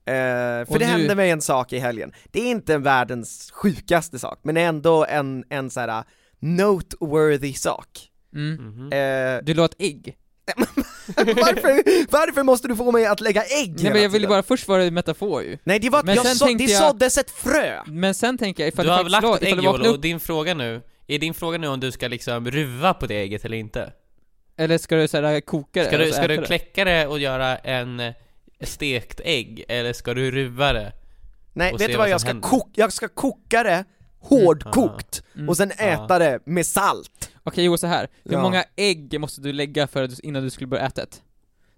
Eh, 0.04 0.14
för 0.14 0.66
Och 0.72 0.78
det 0.78 0.86
nu- 0.86 0.92
hände 0.92 1.14
mig 1.14 1.30
en 1.30 1.40
sak 1.40 1.72
i 1.72 1.78
helgen. 1.78 2.12
Det 2.24 2.40
är 2.40 2.50
inte 2.50 2.78
världens 2.78 3.50
sjukaste 3.50 4.18
sak, 4.18 4.38
men 4.42 4.56
ändå 4.56 5.04
en, 5.04 5.44
en 5.48 5.70
så 5.70 5.80
här 5.80 6.04
noteworthy 6.38 7.52
sak. 7.54 8.07
Mm. 8.34 8.92
Eh, 8.92 9.44
Du 9.44 9.54
la 9.54 9.64
ett 9.64 9.74
ägg? 9.78 10.16
varför, 11.16 12.10
varför 12.12 12.42
måste 12.42 12.68
du 12.68 12.76
få 12.76 12.92
mig 12.92 13.06
att 13.06 13.20
lägga 13.20 13.42
ägg 13.44 13.82
Nej 13.82 13.92
men 13.92 14.02
jag 14.02 14.08
ville 14.08 14.28
bara, 14.28 14.42
först 14.42 14.68
var 14.68 14.78
det 14.78 14.84
en 14.84 14.94
metafor 14.94 15.42
ju 15.42 15.58
Nej 15.64 15.78
det 15.78 15.90
var, 15.90 16.02
Men 16.02 16.14
jag 16.14 16.26
sen 16.26 16.36
så, 16.36 16.46
det 16.46 16.64
jag- 16.64 16.82
såddes 16.82 17.18
ett 17.18 17.30
frö! 17.30 17.82
Men 17.86 18.14
sen 18.14 18.38
tänker 18.38 18.62
jag 18.62 18.68
ifall 18.72 18.84
Du 18.86 18.90
du 18.90 18.96
har 18.96 19.04
lagt 19.08 19.22
la, 19.22 19.36
ett 19.36 19.42
ägg 19.42 19.64
vaknar 19.64 19.90
och 19.92 20.00
din 20.00 20.20
fråga 20.20 20.54
nu, 20.54 20.82
är 21.06 21.18
din 21.18 21.34
fråga 21.34 21.58
nu 21.58 21.66
om 21.68 21.80
du 21.80 21.90
ska 21.90 22.08
liksom 22.08 22.50
ruva 22.50 22.94
på 22.94 23.06
det 23.06 23.14
ägget 23.14 23.44
eller 23.44 23.56
inte? 23.56 23.92
eller 24.56 24.78
ska 24.78 24.96
du 24.96 25.08
såhär 25.08 25.40
koka 25.40 25.80
det? 25.82 25.86
Ska 25.88 25.98
du, 25.98 26.12
ska 26.12 26.28
du 26.28 26.44
kläcka 26.44 26.84
det 26.84 27.06
och 27.06 27.18
göra 27.18 27.56
en 27.58 28.02
stekt 28.60 29.20
ägg, 29.24 29.64
eller 29.68 29.92
ska 29.92 30.14
du 30.14 30.30
ruva 30.30 30.72
det? 30.72 30.92
Nej, 31.52 31.72
vet 31.72 31.78
du 31.80 31.86
vad 31.86 31.96
vad, 31.96 32.08
jag 32.08 32.20
ska, 32.20 32.28
händer. 32.28 32.48
koka, 32.48 32.70
jag 32.74 32.92
ska 32.92 33.08
koka 33.08 33.62
det 33.62 33.84
hårdkokt, 34.20 35.22
Mm. 35.34 35.48
och 35.48 35.56
sen 35.56 35.72
Ja. 35.78 35.84
äta 35.84 36.18
det 36.18 36.38
med 36.44 36.66
salt. 36.66 37.27
Okej 37.48 37.64
Joel, 37.64 37.78
så 37.78 37.86
här. 37.86 38.08
hur 38.24 38.32
Ja. 38.32 38.42
många 38.42 38.64
ägg 38.76 39.20
måste 39.20 39.40
du 39.40 39.52
lägga 39.52 39.86
för 39.86 40.02
att, 40.02 40.18
innan 40.20 40.42
du 40.42 40.50
skulle 40.50 40.66
börja 40.66 40.86
äta 40.86 41.02
ett? 41.02 41.22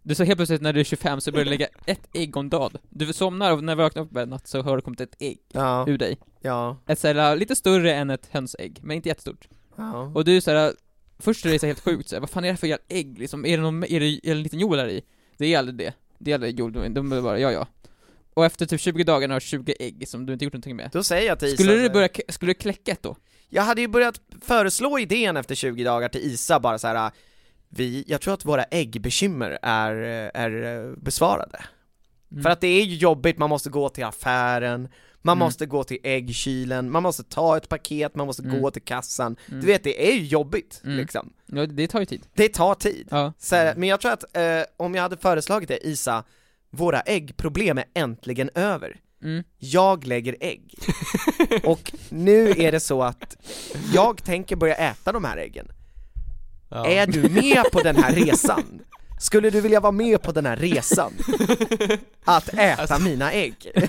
Du 0.02 0.14
sa 0.14 0.24
helt 0.24 0.38
plötsligt 0.38 0.62
när 0.62 0.72
du 0.72 0.80
är 0.80 0.84
25 0.84 1.20
så 1.20 1.32
börjar 1.32 1.44
du 1.44 1.50
lägga 1.50 1.66
ett 1.86 2.08
ägg 2.14 2.36
om 2.36 2.48
dagen 2.48 2.70
Du 2.88 3.12
somnar 3.12 3.52
och 3.52 3.64
när 3.64 3.76
du 3.76 3.82
vaknar 3.82 4.02
upp 4.02 4.16
en 4.16 4.28
natt 4.28 4.46
så 4.48 4.62
har 4.62 4.76
det 4.76 4.82
kommit 4.82 5.00
ett 5.00 5.16
ägg 5.18 5.38
Ja, 5.52 5.84
ur 5.88 5.98
dig 5.98 6.18
ja, 6.40 6.76
Ett 6.86 6.98
såhär, 6.98 7.36
lite 7.36 7.56
större 7.56 7.94
än 7.94 8.10
ett 8.10 8.28
hönsägg, 8.30 8.78
men 8.82 8.96
inte 8.96 9.08
jättestort 9.08 9.48
ja. 9.76 10.12
Och 10.14 10.24
du 10.24 10.36
är 10.36 10.40
såhär, 10.40 10.72
först 11.18 11.46
är 11.46 11.50
det 11.50 11.58
så 11.58 11.66
helt 11.66 11.80
sjukt 11.80 12.08
såhär, 12.08 12.20
vad 12.20 12.30
fan 12.30 12.44
är 12.44 12.50
det 12.50 12.56
för 12.56 12.66
jävla 12.66 12.84
ägg 12.88 13.18
liksom? 13.18 13.46
Är 13.46 13.56
det 13.56 13.62
någon, 13.62 13.84
är 13.84 14.00
det, 14.00 14.06
är 14.06 14.20
det 14.22 14.30
en 14.30 14.42
liten 14.42 14.58
Joel 14.58 14.78
här 14.80 14.88
i? 14.88 15.02
Det 15.36 15.54
är 15.54 15.58
aldrig 15.58 15.76
det, 15.76 15.94
det 16.18 16.30
är 16.30 16.34
aldrig 16.34 16.58
Joel, 16.58 16.94
de 16.94 17.12
är 17.12 17.22
bara, 17.22 17.38
ja 17.38 17.52
ja 17.52 17.66
Och 18.34 18.44
efter 18.44 18.66
typ 18.66 18.80
20 18.80 19.04
dagar 19.04 19.28
har 19.28 19.34
du 19.40 19.46
20 19.46 19.74
ägg 19.80 20.08
som 20.08 20.26
du 20.26 20.32
inte 20.32 20.44
gjort 20.44 20.52
någonting 20.54 20.76
med 20.76 20.90
Då 20.92 21.02
säger 21.02 21.26
jag 21.28 21.38
till 21.38 21.54
Skulle 21.54 21.74
du 21.74 21.90
börja, 21.90 22.08
skulle 22.28 22.50
du 22.50 22.54
kläcka 22.54 22.92
ett 22.92 23.02
då? 23.02 23.16
Jag 23.50 23.62
hade 23.62 23.80
ju 23.80 23.88
börjat 23.88 24.20
föreslå 24.42 24.98
idén 24.98 25.36
efter 25.36 25.54
20 25.54 25.84
dagar 25.84 26.08
till 26.08 26.20
Isa 26.20 26.60
bara 26.60 26.78
så 26.78 26.86
här. 26.88 27.10
Vi, 27.68 28.04
jag 28.06 28.20
tror 28.20 28.34
att 28.34 28.44
våra 28.44 28.62
äggbekymmer 28.64 29.58
är, 29.62 29.92
är 30.34 30.78
eh, 30.86 30.92
besvarade. 30.96 31.64
Mm. 32.32 32.42
För 32.42 32.50
att 32.50 32.60
det 32.60 32.66
är 32.68 32.84
ju 32.84 32.94
jobbigt, 32.96 33.38
man 33.38 33.48
måste 33.50 33.70
gå 33.70 33.88
till 33.88 34.04
affären, 34.04 34.88
man 35.22 35.36
Mm. 35.36 35.44
måste 35.46 35.66
gå 35.66 35.84
till 35.84 35.98
äggkylen, 36.02 36.90
man 36.90 37.02
måste 37.02 37.22
ta 37.24 37.56
ett 37.56 37.68
paket, 37.68 38.14
man 38.14 38.26
måste 38.26 38.42
Mm. 38.42 38.60
gå 38.60 38.70
till 38.70 38.82
kassan. 38.82 39.36
Mm. 39.48 39.60
Du 39.60 39.66
vet, 39.66 39.84
det 39.84 40.08
är 40.10 40.12
ju 40.14 40.24
jobbigt 40.24 40.80
Mm. 40.84 40.96
liksom. 40.96 41.32
Ja, 41.46 41.66
det 41.66 41.86
tar 41.88 42.00
ju 42.00 42.06
tid 42.06 42.26
Det 42.34 42.48
tar 42.48 42.74
tid. 42.74 43.08
Ja, 43.10 43.32
Så, 43.38 43.72
men 43.76 43.88
jag 43.88 44.00
tror 44.00 44.12
att 44.12 44.36
eh, 44.36 44.62
om 44.76 44.94
jag 44.94 45.02
hade 45.02 45.16
föreslagit 45.16 45.68
det, 45.68 45.86
Isa, 45.86 46.24
våra 46.70 47.00
äggproblem 47.00 47.78
är 47.78 47.84
äntligen 47.94 48.50
över. 48.54 48.96
Mm. 49.22 49.44
Jag 49.58 50.06
lägger 50.06 50.36
ägg. 50.40 50.74
Och 51.64 51.92
nu 52.08 52.50
är 52.50 52.72
det 52.72 52.80
så 52.80 53.02
att 53.02 53.36
jag 53.94 54.24
tänker 54.24 54.56
börja 54.56 54.74
äta 54.74 55.12
de 55.12 55.24
här 55.24 55.36
äggen. 55.36 55.68
Ja. 56.70 56.86
Är 56.86 57.06
du 57.06 57.28
med 57.28 57.64
på 57.72 57.80
den 57.82 57.96
här 57.96 58.12
resan? 58.12 58.80
Skulle 59.20 59.50
du 59.50 59.60
vilja 59.60 59.80
vara 59.80 59.92
med 59.92 60.22
på 60.22 60.32
den 60.32 60.46
här 60.46 60.56
resan? 60.56 61.12
Att 62.24 62.48
äta 62.48 62.82
Alltså- 62.82 62.98
mina 62.98 63.32
ägg? 63.32 63.88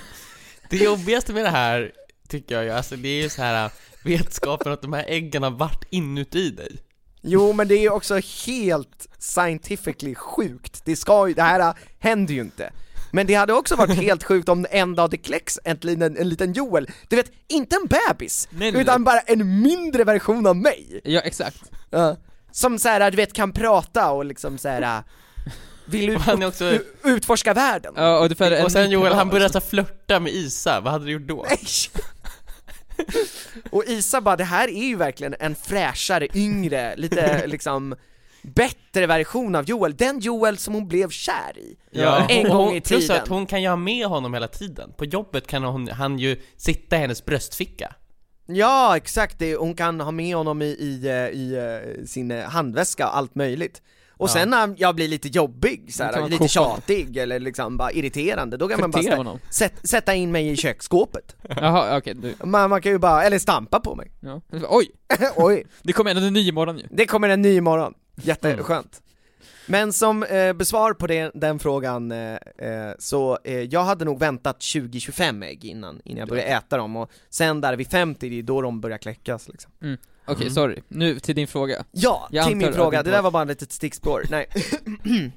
Det 0.70 0.76
jobbigaste 0.76 1.32
med 1.32 1.44
det 1.44 1.50
här, 1.50 1.92
tycker 2.28 2.54
jag 2.54 2.64
ju, 2.64 2.70
alltså 2.70 2.96
det 2.96 3.08
är 3.08 3.22
ju 3.22 3.28
så 3.28 3.42
här 3.42 3.70
vetskapen 4.04 4.72
att 4.72 4.82
de 4.82 4.92
här 4.92 5.04
äggen 5.08 5.42
har 5.42 5.50
varit 5.50 5.84
inuti 5.90 6.50
dig. 6.50 6.76
Jo 7.22 7.52
men 7.52 7.68
det 7.68 7.74
är 7.74 7.92
också 7.92 8.14
helt 8.46 9.08
scientifically 9.18 10.14
sjukt, 10.14 10.82
det 10.84 10.96
ska 10.96 11.28
ju, 11.28 11.34
det 11.34 11.42
här 11.42 11.74
händer 11.98 12.34
ju 12.34 12.40
inte. 12.40 12.72
Men 13.14 13.26
det 13.26 13.34
hade 13.34 13.52
också 13.52 13.76
varit 13.76 13.96
helt 13.96 14.24
sjukt 14.24 14.48
om 14.48 14.66
en 14.70 14.94
dag 14.94 15.10
det 15.10 15.16
kläcks 15.16 15.58
en 15.64 15.76
liten, 15.80 16.16
en 16.16 16.28
liten 16.28 16.52
Joel, 16.52 16.90
du 17.08 17.16
vet, 17.16 17.32
inte 17.48 17.76
en 17.76 17.88
bebis, 17.88 18.48
Nej, 18.50 18.80
utan 18.80 19.04
bara 19.04 19.20
en 19.20 19.62
mindre 19.62 20.04
version 20.04 20.46
av 20.46 20.56
mig! 20.56 21.00
Ja, 21.04 21.20
exakt 21.20 21.62
Ja. 21.90 22.16
Som 22.52 22.78
såhär, 22.78 23.10
du 23.10 23.16
vet, 23.16 23.32
kan 23.32 23.52
prata 23.52 24.10
och 24.10 24.24
liksom 24.24 24.58
såhär 24.58 25.02
vill 25.84 26.08
ut, 26.10 26.18
han 26.18 26.42
också- 26.42 26.78
utforska 27.04 27.54
världen. 27.54 27.92
Ja, 27.96 28.18
och, 28.18 28.40
en 28.40 28.64
Och 28.64 28.72
sen 28.72 28.90
Joel, 28.90 29.12
han 29.12 29.28
började 29.28 29.52
här 29.52 29.60
flörta 29.60 30.20
med 30.20 30.32
Isa, 30.32 30.80
vad 30.80 30.92
hade 30.92 31.04
du 31.04 31.12
gjort 31.12 31.28
då? 31.28 31.46
Nej. 31.48 31.58
och 33.70 33.84
Isa 33.86 34.20
bara, 34.20 34.36
det 34.36 34.44
här 34.44 34.68
är 34.68 34.84
ju 34.84 34.96
verkligen 34.96 35.34
en 35.40 35.54
fräschare, 35.54 36.28
yngre, 36.34 36.96
lite 36.96 37.46
liksom 37.46 37.96
bättre 38.42 39.06
version 39.06 39.54
av 39.54 39.64
Joel, 39.64 39.94
den 39.96 40.20
Joel 40.20 40.58
som 40.58 40.74
hon 40.74 40.88
blev 40.88 41.10
kär 41.10 41.58
i. 41.58 41.76
Ja, 41.90 42.26
En 42.28 42.42
gång 42.48 42.56
hon, 42.66 42.74
i 42.74 42.80
Plus 42.80 43.00
tiden. 43.06 43.22
att 43.22 43.28
hon 43.28 43.46
kan 43.46 43.62
ju 43.62 43.68
ha 43.68 43.76
med 43.76 44.06
honom 44.06 44.34
hela 44.34 44.48
tiden. 44.48 44.92
På 44.96 45.04
jobbet 45.04 45.46
kan 45.46 45.64
hon, 45.64 45.88
han 45.88 46.18
ju 46.18 46.40
sitta 46.56 46.96
i 46.96 46.98
hennes 46.98 47.24
bröstficka. 47.24 47.94
Ja, 48.46 48.96
exakt, 48.96 49.38
det, 49.38 49.56
hon 49.56 49.74
kan 49.74 50.00
ha 50.00 50.10
med 50.10 50.36
honom 50.36 50.62
i, 50.62 50.64
i, 50.66 51.06
eh, 51.08 51.14
i 51.40 51.54
eh, 51.98 52.04
sin 52.04 52.30
eh, 52.30 52.44
handväska 52.44 53.08
och 53.08 53.16
allt 53.16 53.34
möjligt. 53.34 53.82
Och 54.16 54.28
Ja. 54.28 54.32
sen 54.32 54.50
när 54.50 54.74
jag 54.78 54.94
blir 54.94 55.08
lite 55.08 55.28
jobbig, 55.28 55.90
man 56.20 56.24
lite 56.30 56.38
koka 56.38 56.48
tjatig 56.48 57.16
eller 57.16 57.40
liksom 57.40 57.76
bara 57.76 57.92
irriterande, 57.92 58.56
då 58.56 58.68
kan 58.68 58.80
man 58.80 58.90
bara 58.90 58.98
Fritera 58.98 59.14
stä- 59.14 59.18
honom 59.18 59.38
sätt, 59.50 59.72
sätta 59.88 60.14
in 60.14 60.32
mig 60.32 60.48
i 60.50 60.56
köksskåpet. 60.56 61.36
Jaha, 61.48 61.98
okej, 61.98 62.14
du, 62.14 62.34
Man, 62.44 62.70
man 62.70 62.82
kan 62.82 62.92
ju 62.92 62.98
bara, 62.98 63.22
eller 63.24 63.38
stampa 63.38 63.80
på 63.80 63.94
mig. 63.94 64.10
ja. 64.20 64.40
Oj! 64.68 64.90
Oj, 65.36 65.66
Det 65.82 65.92
kommer 65.92 66.14
en 66.14 66.32
ny 66.32 66.48
imorgon 66.48 66.78
ju 66.78 66.86
det 66.90 67.06
kommer 67.06 67.28
en 67.28 67.42
ny 67.42 67.56
imorgon. 67.56 67.94
Jätteskönt. 68.16 69.02
Men 69.66 69.92
som 69.92 70.22
eh, 70.22 70.52
besvar 70.52 70.92
på 70.92 71.06
det, 71.06 71.30
den 71.34 71.58
frågan, 71.58 72.12
eh, 72.12 72.34
eh, 72.58 72.92
så 72.98 73.38
eh, 73.44 73.60
jag 73.60 73.84
hade 73.84 74.04
nog 74.04 74.18
väntat 74.18 74.58
20-25 74.60 75.44
ägg 75.44 75.64
innan, 75.64 76.00
innan 76.04 76.18
jag 76.18 76.28
började 76.28 76.48
äta 76.50 76.76
dem, 76.76 76.96
och 76.96 77.10
sen 77.30 77.60
där 77.60 77.76
vid 77.76 77.90
50, 77.90 78.28
det 78.28 78.38
är 78.38 78.42
då 78.42 78.62
de 78.62 78.80
börjar 78.80 78.98
kläckas 78.98 79.48
liksom. 79.48 79.72
Okej, 80.26 80.42
Mm. 80.42 80.54
sorry. 80.54 80.82
Nu 80.88 81.18
till 81.20 81.34
din 81.34 81.46
fråga. 81.48 81.84
Ja, 81.90 82.28
Jag 82.30 82.46
till 82.46 82.56
min 82.56 82.72
fråga, 82.72 83.02
det 83.02 83.10
där 83.10 83.22
var 83.22 83.30
bara 83.30 83.42
ett 83.42 83.48
litet 83.48 83.72
stickspår, 83.72 84.24
nej 84.30 84.46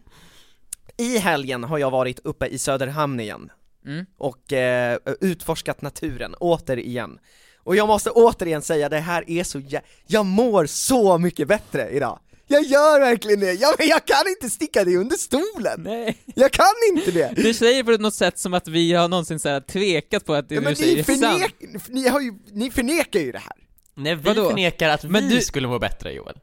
I 0.98 1.18
helgen 1.18 1.64
har 1.64 1.78
jag 1.78 1.92
varit 1.92 2.20
uppe 2.24 2.46
i 2.48 2.58
Söderhamn 2.58 3.20
igen 3.20 3.52
Mm. 3.86 4.06
och 4.18 4.54
eh, 4.54 4.98
utforskat 5.22 5.82
naturen, 5.82 6.36
återigen. 6.40 7.20
Och 7.64 7.76
jag 7.76 7.88
måste 7.88 8.10
återigen 8.10 8.62
säga, 8.62 8.90
det 8.90 9.00
här 9.00 9.30
är 9.30 9.44
så 9.44 9.60
jä- 9.60 9.82
Jag 10.08 10.26
mår 10.26 10.66
så 10.66 11.18
mycket 11.18 11.48
bättre 11.48 11.90
idag! 11.90 12.20
Jag 12.48 12.64
gör 12.64 13.00
verkligen 13.00 13.40
det! 13.40 13.54
Jag, 13.54 13.76
men 13.80 13.88
jag 13.88 14.06
kan 14.06 14.28
inte 14.28 14.50
sticka 14.50 14.84
det 14.84 14.96
under 14.98 15.16
stolen! 15.18 15.82
Nej. 15.84 16.18
Jag 16.36 16.52
kan 16.52 16.66
inte 16.94 17.12
det! 17.12 17.34
Du 17.36 17.54
säger 17.54 17.84
på 17.84 17.92
något 17.92 18.14
sätt 18.16 18.40
som 18.40 18.54
att 18.54 18.68
vi 18.68 18.94
har 18.94 19.08
någonsin 19.08 19.40
så 19.40 19.50
här 19.50 19.60
tvekat 19.62 20.26
på 20.26 20.34
att 20.34 20.50
det 20.50 20.56
Ja, 20.56 20.62
du 20.62 20.66
men 20.66 20.76
säger 20.76 20.94
ni, 20.96 21.00
är 21.00 21.04
sant. 21.04 21.20
förnek, 21.22 21.56
ni, 21.90 22.08
har 22.08 22.20
ju, 22.22 22.34
ni 22.52 22.72
förnekar 22.72 23.20
ju 23.20 23.32
det 23.32 23.40
här! 23.40 23.54
Nej, 23.96 24.16
vi 24.16 24.22
Vadå? 24.22 24.50
förnekar 24.50 24.90
att 24.90 25.04
Men 25.04 25.30
vi 25.30 25.36
du- 25.36 25.42
skulle 25.42 25.68
må 25.68 25.80
bättre 25.80 26.12
Joel. 26.14 26.36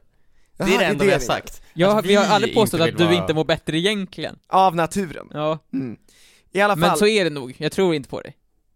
Det 0.57 0.63
är 0.75 0.79
det 0.79 0.85
enda 0.85 1.05
vi 1.05 1.11
har 1.11 1.19
sagt. 1.19 1.61
Ja, 1.73 1.99
Att 1.99 2.05
vi 2.05 2.15
har 2.15 2.25
aldrig 2.25 2.53
påstått 2.53 2.81
att 2.81 2.97
du 2.97 3.03
vara- 3.05 3.15
inte 3.15 3.33
mår 3.33 3.45
bättre 3.45 3.77
egentligen. 3.77 4.35
Av 4.47 4.75
naturen. 4.75 5.27
Ja, 5.33 5.59
Mm. 5.73 5.95
I 6.53 6.61
alla 6.61 6.73
fall, 6.73 6.79
men 6.89 6.97
så 6.97 7.07
är 7.07 7.23
det 7.23 7.29
nog. 7.29 7.55
Jag 7.57 7.71
tror 7.71 7.95
inte 7.95 8.09
på 8.09 8.21
dig. 8.21 8.35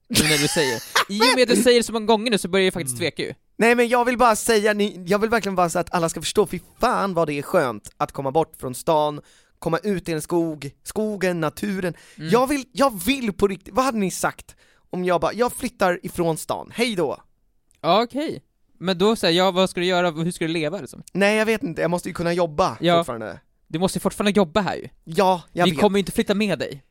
Nu 0.09 0.23
när 0.23 0.37
du 0.37 0.47
säger. 0.47 0.75
I 1.09 1.19
och 1.21 1.35
med 1.35 1.49
att 1.51 1.55
du 1.57 1.63
säger 1.63 1.79
det 1.79 1.83
så 1.83 1.93
många 1.93 2.05
gånger 2.05 2.31
nu 2.31 2.37
så 2.37 2.47
börjar 2.47 2.65
jag 2.65 2.73
Mm. 2.75 2.81
faktiskt 2.85 2.97
tveka 2.99 3.23
ju. 3.23 3.33
Nej 3.57 3.75
men 3.75 3.87
jag 3.87 4.05
vill 4.05 4.17
bara 4.17 4.35
säga, 4.35 4.73
jag 5.05 5.19
vill 5.19 5.29
verkligen 5.29 5.55
bara 5.55 5.69
så 5.69 5.79
att 5.79 5.93
alla 5.93 6.09
ska 6.09 6.21
förstå, 6.21 6.47
fy 6.47 6.59
fan 6.79 7.13
vad 7.13 7.27
det 7.27 7.33
är 7.33 7.41
skönt 7.41 7.89
att 7.97 8.11
komma 8.11 8.31
bort 8.31 8.53
från 8.59 8.75
stan, 8.75 9.21
komma 9.59 9.77
ut 9.83 10.09
i 10.09 10.11
en 10.11 10.21
skog, 10.21 10.71
skogen, 10.83 11.39
naturen. 11.41 11.93
Mm. 12.17 12.29
Jag 12.29 12.47
vill, 12.47 12.65
jag 12.71 13.03
vill 13.05 13.33
på 13.33 13.47
riktigt, 13.47 13.73
vad 13.73 13.85
hade 13.85 13.97
ni 13.97 14.11
sagt 14.11 14.55
om 14.89 15.05
jag 15.05 15.21
bara, 15.21 15.33
jag 15.33 15.53
flyttar 15.53 15.99
ifrån 16.03 16.37
stan, 16.37 16.71
hej 16.73 16.95
då? 16.95 17.21
Ja, 17.81 18.03
okej. 18.03 18.43
Men 18.79 18.97
då 18.97 19.15
säger 19.15 19.37
jag, 19.37 19.51
vad 19.51 19.69
ska 19.69 19.79
du 19.79 19.85
göra, 19.85 20.11
hur 20.11 20.31
ska 20.31 20.45
du 20.47 20.53
leva 20.53 20.79
liksom? 20.81 21.03
Nej 21.13 21.35
jag 21.37 21.45
vet 21.45 21.63
inte, 21.63 21.81
jag 21.81 21.91
måste 21.91 22.09
ju 22.09 22.13
kunna 22.13 22.33
jobba 22.33 22.77
Ja. 22.79 22.97
fortfarande. 22.99 23.39
Du 23.67 23.79
måste 23.79 23.97
ju 23.97 24.01
fortfarande 24.01 24.31
jobba 24.39 24.61
här 24.61 24.75
ju. 24.75 24.89
Ja, 25.03 25.41
jag 25.53 25.65
vi 25.65 25.71
vet. 25.71 25.79
kommer 25.79 25.97
ju 25.97 25.99
inte 25.99 26.11
flytta 26.11 26.33
med 26.33 26.59
dig. 26.59 26.83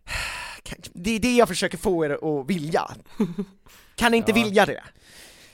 Det 0.92 1.10
är 1.10 1.20
det 1.20 1.36
jag 1.36 1.48
försöker 1.48 1.78
få 1.78 2.04
er 2.04 2.10
att 2.10 2.50
vilja. 2.50 2.90
Kan 3.94 4.10
ni 4.12 4.16
inte 4.16 4.30
Ja. 4.30 4.34
vilja 4.44 4.66
det? 4.66 4.82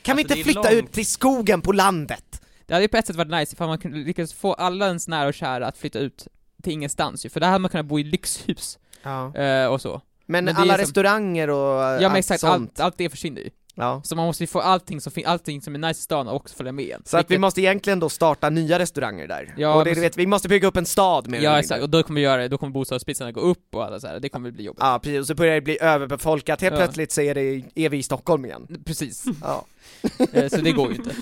Kan 0.02 0.16
vi 0.16 0.22
Alltså, 0.22 0.22
inte 0.22 0.34
det 0.34 0.40
är 0.40 0.44
flytta 0.44 0.70
långt. 0.70 0.84
ut 0.88 0.92
till 0.92 1.06
skogen 1.06 1.60
på 1.62 1.72
landet? 1.72 2.42
Det 2.66 2.74
hade 2.74 2.84
ju 2.84 2.88
på 2.88 2.96
ett 2.96 3.06
sätt 3.06 3.16
varit 3.16 3.30
nice 3.30 3.52
ifall 3.54 3.68
man 3.68 3.78
kunde 3.78 3.98
lyckas 3.98 4.32
få 4.32 4.52
alla 4.52 4.86
ens 4.86 5.08
nära 5.08 5.28
och 5.28 5.34
kära 5.34 5.66
att 5.66 5.78
flytta 5.78 5.98
ut 5.98 6.28
till 6.62 6.72
ingenstans 6.72 7.26
ju, 7.26 7.30
för 7.30 7.40
där 7.40 7.46
hade 7.46 7.58
man 7.58 7.70
kunnat 7.70 7.86
bo 7.86 7.98
i 7.98 8.04
lyxhus, 8.04 8.78
Ja. 9.02 9.36
eh, 9.36 9.66
och 9.66 9.80
så. 9.80 10.00
Men, 10.26 10.44
Men 10.44 10.56
alla 10.56 10.74
som- 10.74 10.80
restauranger 10.80 11.50
och 11.50 11.58
Ja 11.82 11.98
men 12.00 12.04
allt 12.06 12.16
exakt, 12.18 12.40
sånt. 12.40 12.52
allt, 12.70 12.80
allt 12.80 12.98
det 12.98 13.10
försvinner 13.10 13.40
ju. 13.40 13.50
Ja. 13.74 14.00
Så 14.04 14.16
man 14.16 14.26
måste 14.26 14.42
ju 14.42 14.46
få 14.46 14.60
allting 14.60 15.00
som, 15.00 15.12
allting 15.26 15.62
som 15.62 15.74
är 15.74 15.78
nice 15.78 15.98
i 15.98 16.02
stan 16.02 16.28
och 16.28 16.36
också 16.36 16.54
följa 16.54 16.72
med. 16.72 16.96
Så 17.04 17.16
att 17.16 17.24
vi 17.24 17.26
Vilket- 17.28 17.40
måste 17.40 17.60
egentligen 17.60 18.00
då 18.00 18.08
starta 18.08 18.50
nya 18.50 18.78
restauranger 18.78 19.28
där. 19.28 19.54
Ja, 19.56 19.74
och 19.74 19.84
det, 19.84 19.90
men 19.92 20.00
vet, 20.00 20.16
vi 20.16 20.26
måste 20.26 20.48
bygga 20.48 20.68
upp 20.68 20.76
en 20.76 20.86
stad 20.86 21.28
med 21.28 21.42
Ja 21.42 21.58
exakt, 21.58 21.82
och 21.82 21.90
då 21.90 22.02
kommer 22.02 22.20
vi 22.20 22.24
göra 22.24 22.42
det, 22.42 22.48
då 22.48 22.58
kommer 22.58 22.72
bostadspriserna 22.72 23.32
gå 23.32 23.40
upp 23.40 23.74
och 23.74 23.84
alla 23.84 24.00
så 24.00 24.06
här. 24.06 24.20
det 24.20 24.28
kommer 24.28 24.50
bli 24.50 24.64
jobbigt. 24.64 24.80
Ja 24.82 25.00
precis, 25.02 25.20
och 25.20 25.26
så 25.26 25.34
börjar 25.34 25.54
det 25.54 25.60
bli 25.60 25.78
överbefolkat, 25.80 26.60
helt 26.60 26.72
Ja. 26.74 26.78
plötsligt 26.78 27.12
så 27.12 27.20
är, 27.20 27.34
det, 27.34 27.62
är 27.74 27.88
vi 27.88 27.98
i 27.98 28.02
Stockholm 28.02 28.44
igen. 28.44 28.82
Precis, 28.86 29.24
Ja. 29.42 29.64
Eh, 30.32 30.48
så 30.48 30.56
det 30.56 30.72
går 30.72 30.88
ju 30.90 30.94
inte. 30.96 31.14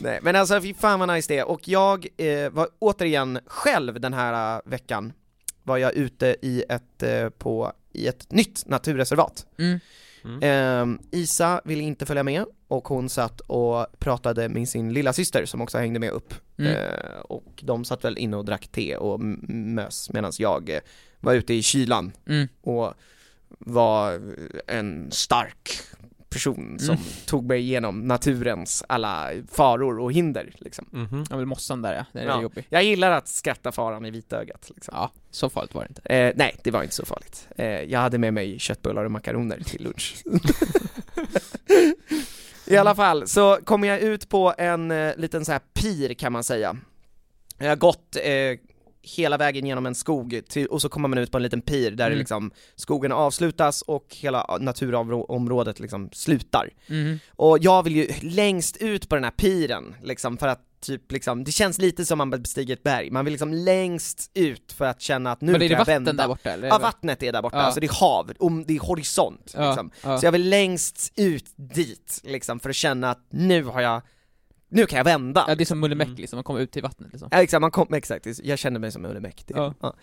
Nej, 0.00 0.18
men 0.22 0.36
alltså 0.36 0.60
fy 0.60 0.74
fan 0.74 1.00
vad 1.00 1.08
nice 1.08 1.32
det 1.34 1.38
är, 1.38 1.48
och 1.48 1.68
jag 1.68 2.06
eh, 2.16 2.50
var 2.50 2.68
återigen 2.78 3.38
själv 3.46 4.00
den 4.00 4.14
här 4.14 4.56
eh, 4.56 4.60
veckan, 4.64 5.12
var 5.62 5.76
jag 5.76 5.94
ute 5.94 6.36
i 6.42 6.64
ett, 6.68 7.02
eh, 7.02 7.28
på, 7.28 7.72
i 7.92 8.06
ett 8.06 8.32
nytt 8.32 8.62
naturreservat. 8.66 9.46
Mm. 9.58 9.80
Ehm, 10.42 10.98
Isa 11.10 11.60
ville 11.64 11.82
inte 11.82 12.06
följa 12.06 12.22
med, 12.22 12.44
och 12.68 12.88
hon 12.88 13.08
satt 13.08 13.40
och 13.40 13.86
pratade 13.98 14.48
med 14.48 14.68
sin 14.68 14.92
lilla 14.92 15.12
syster 15.12 15.44
som 15.44 15.60
också 15.60 15.78
hängde 15.78 15.98
med 16.00 16.10
upp. 16.10 16.34
Mm. 16.58 16.72
Eh, 16.72 17.20
och 17.20 17.60
de 17.62 17.84
satt 17.84 18.04
väl 18.04 18.18
inne 18.18 18.36
och 18.36 18.44
drack 18.44 18.68
te 18.68 18.96
och 18.96 19.20
mös, 19.20 20.10
medan 20.12 20.32
jag 20.38 20.70
eh, 20.70 20.80
var 21.20 21.34
ute 21.34 21.54
i 21.54 21.62
kylan 21.62 22.12
Mm. 22.26 22.48
och 22.60 22.94
var 23.58 24.20
en 24.66 25.10
stark 25.10 25.70
person 26.38 26.78
som 26.78 26.94
Mm. 26.94 27.06
tog 27.26 27.44
mig 27.48 27.60
igenom 27.60 28.00
naturens 28.08 28.84
alla 28.88 29.30
faror 29.52 30.00
och 30.00 30.12
hinder 30.12 30.52
liksom. 30.58 30.86
Mhm. 30.90 31.24
Ja 31.30 31.36
men 31.36 31.48
mossan 31.48 31.82
där 31.82 31.94
ja, 31.94 32.04
den 32.12 32.22
är 32.22 32.26
Ja. 32.26 32.42
jobbig. 32.42 32.66
Jag 32.68 32.84
gillar 32.84 33.10
att 33.10 33.28
skratta 33.28 33.72
faran 33.72 34.06
i 34.06 34.10
vitögat 34.10 34.70
liksom. 34.74 34.94
Ja, 34.96 35.10
så 35.30 35.50
farligt 35.50 35.74
var 35.74 35.82
det 35.82 35.88
inte. 35.88 36.14
Eh, 36.14 36.32
nej, 36.36 36.56
det 36.64 36.70
var 36.70 36.82
inte 36.82 36.94
så 36.94 37.06
farligt. 37.06 37.48
Eh, 37.56 37.66
jag 37.66 38.00
hade 38.00 38.18
med 38.18 38.34
mig 38.34 38.58
köttbullar 38.58 39.04
och 39.04 39.10
makaroner 39.10 39.60
till 39.64 39.84
lunch. 39.84 40.16
I 42.66 42.76
alla 42.76 42.94
fall, 42.94 43.28
så 43.28 43.58
kommer 43.64 43.88
jag 43.88 44.00
ut 44.00 44.28
på 44.28 44.54
en 44.58 44.90
eh, 44.90 45.16
liten 45.16 45.44
så 45.44 45.52
här 45.52 45.60
pir 45.74 46.14
kan 46.14 46.32
man 46.32 46.44
säga. 46.44 46.76
Jag 47.58 47.68
har 47.68 47.76
gått 47.76 48.16
eh, 48.16 48.58
hela 49.16 49.36
vägen 49.36 49.66
genom 49.66 49.86
en 49.86 49.94
skog 49.94 50.40
till, 50.48 50.66
och 50.66 50.82
så 50.82 50.88
kommer 50.88 51.08
man 51.08 51.18
ut 51.18 51.30
på 51.30 51.36
en 51.36 51.42
liten 51.42 51.60
pir 51.60 51.90
där 51.90 52.06
Mm. 52.06 52.18
liksom 52.18 52.50
skogen 52.76 53.12
avslutas 53.12 53.82
och 53.82 54.16
hela 54.20 54.58
naturområdet 54.60 55.80
liksom 55.80 56.08
slutar. 56.12 56.70
Mhm. 56.86 57.18
Och 57.36 57.58
jag 57.60 57.82
vill 57.82 57.96
ju 57.96 58.08
längst 58.22 58.76
ut 58.76 59.08
på 59.08 59.14
den 59.14 59.24
här 59.24 59.30
piren, 59.30 59.94
liksom 60.02 60.36
för 60.36 60.48
att 60.48 60.60
typ 60.80 61.12
liksom, 61.12 61.44
det 61.44 61.52
känns 61.52 61.78
lite 61.78 62.04
som 62.04 62.18
man 62.18 62.30
bestiger 62.30 62.74
ett 62.74 62.82
berg, 62.82 63.10
man 63.10 63.24
vill 63.24 63.32
liksom 63.32 63.52
längst 63.54 64.30
ut 64.34 64.72
för 64.72 64.84
att 64.84 65.00
känna 65.00 65.32
att 65.32 65.40
nu 65.40 65.52
Men 65.52 65.62
är 65.62 65.68
kan 65.68 65.68
det 65.68 65.72
jag 65.72 65.78
vatten 65.78 66.04
vända. 66.04 66.22
där 66.22 66.28
borta 66.28 66.50
eller? 66.50 66.68
Ja, 66.68 66.78
vattnet 66.78 67.22
är 67.22 67.32
där 67.32 67.42
borta, 67.42 67.56
Ja. 67.56 67.62
alltså 67.62 67.80
det 67.80 67.86
är 67.86 68.00
hav, 68.00 68.26
det 68.66 68.74
är 68.76 68.80
horisont 68.80 69.52
Ja, 69.56 69.68
liksom. 69.68 69.90
ja. 70.02 70.18
Så 70.18 70.26
jag 70.26 70.32
vill 70.32 70.48
längst 70.48 71.12
ut 71.16 71.44
dit, 71.56 72.20
liksom, 72.24 72.60
för 72.60 72.70
att 72.70 72.76
känna 72.76 73.10
att 73.10 73.26
nu 73.30 73.64
har 73.64 73.80
jag, 73.80 74.02
nu 74.68 74.86
kan 74.86 74.96
jag 74.96 75.04
vända. 75.04 75.44
Ja 75.48 75.54
det 75.54 75.62
är 75.62 75.66
som 75.66 75.80
Mulle 75.80 75.94
Mm. 76.04 76.14
Liksom, 76.14 76.36
man 76.36 76.44
kommer 76.44 76.60
ut 76.60 76.72
till 76.72 76.82
vattnet 76.82 77.08
liksom. 77.12 77.28
Ja, 77.32 77.42
exakt, 77.42 77.60
man 77.60 77.70
kom, 77.70 77.94
exakt, 77.94 78.26
jag 78.42 78.58
känner 78.58 78.80
mig 78.80 78.92
som 78.92 79.04
Ulle 79.04 79.20
Meck. 79.20 79.42
det- 79.46 79.54
Ja. 79.56 79.74
ja. 79.80 79.94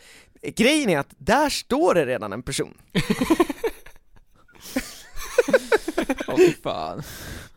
Grejen 0.56 0.90
är 0.90 1.00
att 1.00 1.10
där 1.18 1.50
står 1.50 1.94
det 1.94 2.06
redan 2.06 2.34
en 2.34 2.44
person. 2.44 2.74
Åh 6.28 6.38
fy 6.38 6.54
fan. 6.64 7.04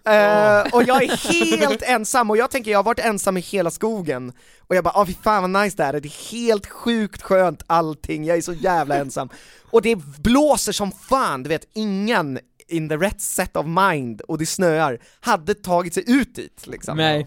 Eh, 0.04 0.74
och 0.74 0.82
jag 0.82 1.02
är 1.02 1.16
helt 1.32 1.82
ensam, 1.82 2.30
och 2.30 2.36
jag 2.36 2.50
tänker 2.50 2.70
jag 2.70 2.78
har 2.78 2.82
varit 2.84 2.98
ensam 2.98 3.36
i 3.36 3.40
hela 3.40 3.70
skogen, 3.70 4.32
och 4.66 4.76
jag 4.76 4.84
bara 4.84 5.00
åh 5.00 5.06
fy 5.06 5.14
fan 5.22 5.52
vad 5.52 5.62
nice 5.62 5.76
det 5.76 5.84
här 5.84 5.94
är, 5.94 6.00
det 6.00 6.08
är 6.08 6.32
helt 6.32 6.66
sjukt 6.66 7.22
skönt 7.22 7.62
allting, 7.66 8.24
jag 8.24 8.36
är 8.36 8.40
så 8.42 8.52
jävla 8.52 8.96
ensam. 8.96 9.28
Och 9.70 9.82
det 9.82 9.96
blåser 9.96 10.72
som 10.72 10.92
fan, 10.92 11.42
du 11.42 11.48
vet, 11.48 11.68
ingen 11.74 12.38
in 12.68 12.88
the 12.88 12.96
rätt 12.96 13.20
set 13.20 13.56
of 13.56 13.66
mind, 13.66 14.20
och 14.20 14.38
det 14.38 14.46
snöar, 14.46 14.98
hade 15.20 15.54
tagit 15.54 15.94
sig 15.94 16.04
ut 16.06 16.34
dit 16.34 16.66
liksom. 16.66 16.96
Nej. 16.96 17.26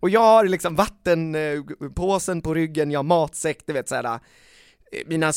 Och 0.00 0.10
jag 0.10 0.20
har 0.20 0.44
liksom 0.44 0.74
vattenpåsen 0.76 2.40
på 2.42 2.54
ryggen, 2.54 2.90
jag 2.90 2.98
har 2.98 3.04
matsäck, 3.04 3.62
du 3.66 3.72
vet 3.72 3.88
såhär, 3.88 4.04
eh, 4.04 4.18
mina 5.06 5.32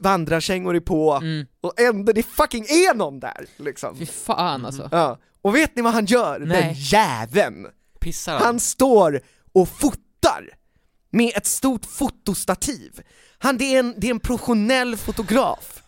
vandrarkängor 0.00 0.76
är 0.76 0.80
på, 0.80 1.12
Mm. 1.14 1.46
och 1.60 1.80
ändå, 1.80 2.12
det 2.12 2.22
fucking 2.22 2.64
är 2.64 2.94
någon 2.94 3.20
där 3.20 3.46
liksom. 3.56 3.96
Fy 3.98 4.06
fan 4.06 4.66
alltså. 4.66 4.88
Ja, 4.92 5.18
och 5.42 5.54
vet 5.54 5.76
ni 5.76 5.82
vad 5.82 5.92
han 5.92 6.04
gör, 6.06 6.38
den 6.38 6.48
Nej. 6.48 6.74
jäveln? 6.76 7.66
Pissar 8.00 8.32
han? 8.32 8.42
Han 8.42 8.60
står 8.60 9.20
och 9.52 9.68
fotar 9.68 10.50
med 11.10 11.32
ett 11.36 11.46
stort 11.46 11.84
fotostativ. 11.84 13.00
Han, 13.38 13.58
det, 13.58 13.64
är 13.74 13.78
en, 13.78 13.94
det 13.98 14.06
är 14.06 14.10
en 14.10 14.20
professionell 14.20 14.96
fotograf 14.96 15.82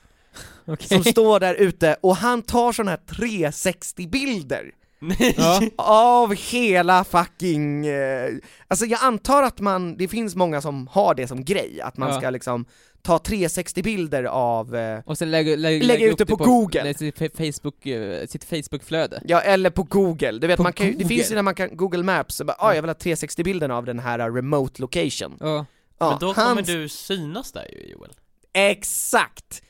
Okej. 0.68 0.88
som 0.88 1.04
står 1.04 1.40
där 1.40 1.54
ute 1.54 1.96
och 2.00 2.16
han 2.16 2.42
tar 2.42 2.72
sådana 2.72 2.90
här 2.90 3.00
360-bilder 3.06 4.70
Nej! 5.00 5.34
Ja. 5.38 5.60
av 5.76 6.34
hela 6.34 7.04
fucking, 7.04 7.86
eh, 7.86 8.30
alltså 8.68 8.86
jag 8.86 9.00
antar 9.02 9.42
att 9.42 9.60
man, 9.60 9.96
det 9.96 10.08
finns 10.08 10.34
många 10.36 10.60
som 10.60 10.86
har 10.86 11.14
det 11.14 11.26
som 11.28 11.44
grej, 11.44 11.80
att 11.80 11.96
man 11.96 12.08
Ja. 12.12 12.18
ska 12.20 12.30
liksom 12.30 12.64
ta 13.02 13.18
360-bilder 13.18 14.24
av, 14.24 14.76
eh, 14.76 15.00
Och 15.06 15.18
sen 15.18 15.30
lägga, 15.30 15.56
lägga, 15.56 15.86
Lägga 15.86 16.06
ut 16.06 16.18
det 16.18 16.26
på 16.26 16.36
Google. 16.36 16.82
nej, 16.84 16.94
Sitt 16.94 17.18
fa- 17.18 17.52
Facebook, 17.52 17.86
eh, 17.86 18.26
sitt 18.26 18.44
Facebookflöde. 18.44 19.22
ja 19.24 19.40
eller 19.40 19.70
på 19.70 19.82
google, 19.82 20.32
du 20.32 20.46
vet 20.46 20.56
På 20.56 20.62
man 20.62 20.72
kan, 20.72 20.86
ju- 20.86 20.92
det 20.92 20.98
Google? 21.02 21.16
finns 21.16 21.30
ju 21.30 21.34
när 21.34 21.42
man 21.42 21.54
kan, 21.54 21.76
google 21.76 22.02
maps, 22.02 22.34
så 22.36 22.44
bara, 22.44 22.56
ah, 22.58 22.74
jag 22.74 22.82
vill 22.82 22.88
ha 22.88 22.94
360-bilden 22.94 23.70
av 23.70 23.84
den 23.84 23.98
här 23.98 24.18
uh, 24.28 24.34
remote 24.34 24.82
location. 24.82 25.36
Ja. 25.40 25.66
Ja, 26.00 26.10
Men 26.10 26.18
då 26.18 26.32
han- 26.32 26.48
kommer 26.48 26.62
du 26.62 26.88
synas 26.88 27.52
där 27.52 27.66
ju 27.72 27.92
Joel. 27.92 28.10
Exakt! 28.52 29.62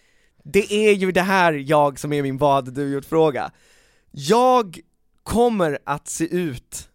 Det 0.53 0.73
är 0.73 0.93
ju 0.93 1.13
det 1.13 1.21
här 1.23 1.53
jag 1.53 1.99
som 1.99 2.13
är 2.13 2.23
min 2.23 2.39
vad 2.39 2.73
du 2.75 2.89
gjort 2.93 3.05
fråga. 3.05 3.51
Jag 4.11 4.79
kommer 5.23 5.79
att 5.85 6.09
se 6.09 6.25
ut, 6.37 6.89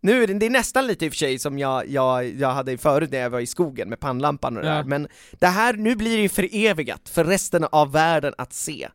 nu 0.00 0.22
är 0.22 0.26
det, 0.26 0.34
det 0.34 0.46
är 0.46 0.50
nästan 0.50 0.86
lite 0.86 1.06
i 1.06 1.08
och 1.08 1.12
för 1.12 1.18
sig 1.18 1.38
som 1.38 1.58
jag, 1.58 1.88
jag, 1.88 2.26
jag 2.34 2.50
hade 2.52 2.78
förut 2.78 3.10
när 3.12 3.18
jag 3.18 3.30
var 3.30 3.40
i 3.40 3.46
skogen 3.46 3.88
med 3.88 4.00
pannlampan 4.00 4.56
och 4.56 4.62
det 4.62 4.68
Ja. 4.68 4.74
där, 4.74 4.84
men 4.84 5.08
det 5.32 5.46
här, 5.46 5.72
nu 5.74 5.96
blir 5.96 6.16
det 6.16 6.22
ju 6.22 6.28
förevigat 6.28 7.08
för 7.08 7.24
resten 7.24 7.64
av 7.64 7.92
världen 7.92 8.34
att 8.38 8.52
se. 8.52 8.88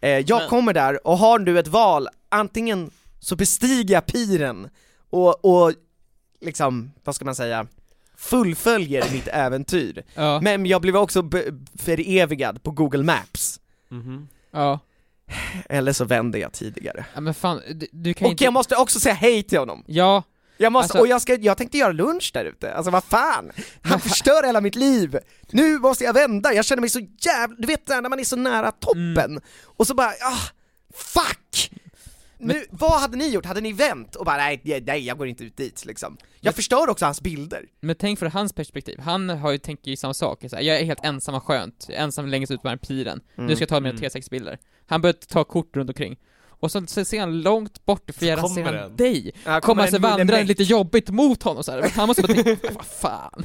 Eh, 0.00 0.10
jag 0.18 0.38
Men- 0.40 0.48
kommer 0.48 0.72
där, 0.72 1.06
och 1.06 1.18
har 1.18 1.38
du 1.38 1.58
ett 1.58 1.68
val, 1.68 2.08
antingen 2.28 2.90
så 3.20 3.36
bestiger 3.36 3.94
jag 3.94 4.06
piren 4.06 4.68
och, 5.10 5.44
och 5.44 5.72
liksom, 6.40 6.92
vad 7.04 7.14
ska 7.14 7.24
man 7.24 7.34
säga, 7.34 7.66
fullföljer 8.24 9.12
mitt 9.12 9.28
äventyr. 9.28 10.02
Ja. 10.14 10.40
Men 10.40 10.66
jag 10.66 10.80
blev 10.82 10.96
också 10.96 11.30
förevigad 11.78 12.62
på 12.62 12.70
Google 12.70 13.02
Maps, 13.02 13.60
Mhm. 13.88 14.28
ja. 14.52 14.78
eller 15.68 15.92
så 15.92 16.04
vände 16.04 16.38
jag 16.38 16.52
tidigare. 16.52 17.04
Ja 17.14 17.20
men 17.20 17.34
fan, 17.34 17.60
du, 17.74 17.86
du 17.92 18.14
kan 18.14 18.26
Och 18.26 18.30
inte... 18.32 18.44
jag 18.44 18.52
måste 18.52 18.76
också 18.76 19.00
säga 19.00 19.14
hej 19.14 19.42
till 19.42 19.58
honom! 19.58 19.84
Ja, 19.86 20.22
Jag 20.56 20.72
måste, 20.72 20.84
Alltså- 20.84 20.98
och 20.98 21.06
jag, 21.06 21.22
ska, 21.22 21.34
jag 21.34 21.56
tänkte 21.58 21.78
göra 21.78 21.92
lunch 21.92 22.30
där 22.34 22.44
ute, 22.44 22.74
alltså 22.74 22.90
vad 22.90 23.04
fan! 23.04 23.50
Han 23.82 24.00
förstör 24.08 24.46
hela 24.46 24.60
mitt 24.60 24.74
liv! 24.74 25.18
Nu 25.50 25.78
måste 25.78 26.04
jag 26.04 26.12
vända, 26.14 26.52
jag 26.52 26.64
känner 26.64 26.80
mig 26.80 26.90
så 26.90 27.00
jävla, 27.20 27.56
du 27.58 27.66
vet 27.66 27.88
när 27.88 28.08
man 28.08 28.20
är 28.20 28.24
så 28.24 28.36
nära 28.36 28.70
toppen, 28.72 29.18
Mm. 29.30 29.42
och 29.64 29.86
så 29.86 29.94
bara, 29.94 30.08
ah, 30.08 30.48
fuck! 30.94 31.70
Nu, 32.38 32.64
vad 32.70 33.00
hade 33.00 33.16
ni 33.16 33.28
gjort? 33.28 33.44
Hade 33.46 33.60
ni 33.60 33.72
vänt 33.72 34.16
och 34.16 34.24
bara 34.24 34.36
nej, 34.36 34.82
nej, 34.86 35.06
jag 35.06 35.18
går 35.18 35.28
inte 35.28 35.44
ut 35.44 35.56
dit 35.56 35.84
liksom? 35.84 36.16
Jag 36.40 36.44
Men- 36.44 36.54
förstör 36.54 36.88
också 36.90 37.04
hans 37.04 37.20
bilder. 37.20 37.64
Men 37.80 37.96
tänk 37.96 38.18
från 38.18 38.30
hans 38.30 38.52
perspektiv, 38.52 38.98
han 39.00 39.28
har 39.28 39.52
ju, 39.52 39.58
tänker 39.58 39.90
ju 39.90 39.96
samma 39.96 40.14
sak, 40.14 40.44
så 40.50 40.56
här, 40.56 40.62
jag 40.62 40.80
är 40.80 40.84
helt 40.84 41.04
ensam 41.04 41.34
och 41.34 41.44
skönt, 41.44 41.86
ensam 41.90 42.26
längst 42.26 42.52
ut 42.52 42.62
på 42.62 42.68
den 42.68 42.78
här 42.82 42.86
piren, 42.86 43.20
nu 43.36 43.54
ska 43.56 43.62
jag 43.62 43.68
ta 43.68 43.80
mina 43.80 43.90
Mm. 43.98 44.02
T6-bilder. 44.10 44.58
Han 44.86 45.00
börjar 45.00 45.12
ta 45.28 45.44
kort 45.44 45.76
runt 45.76 45.90
omkring. 45.90 46.16
Och 46.60 46.70
så, 46.70 46.86
ser 46.86 47.20
han 47.20 47.40
långt 47.42 47.84
bort 47.84 48.10
i 48.10 48.12
fjärran, 48.12 48.48
ser 48.48 48.62
han 48.64 48.74
den. 48.74 48.96
dig, 48.96 49.32
Ja, 49.44 49.50
alltså 49.52 49.74
vandraren 49.98 50.16
millimeter. 50.26 50.44
lite 50.44 50.62
jobbigt 50.62 51.10
mot 51.10 51.42
honom 51.42 51.64
så 51.64 51.72
här. 51.72 51.82
han 51.94 52.06
måste 52.06 52.22
bara 52.22 52.34
tänka, 52.34 52.68
vad 52.74 52.84
fan? 52.86 53.44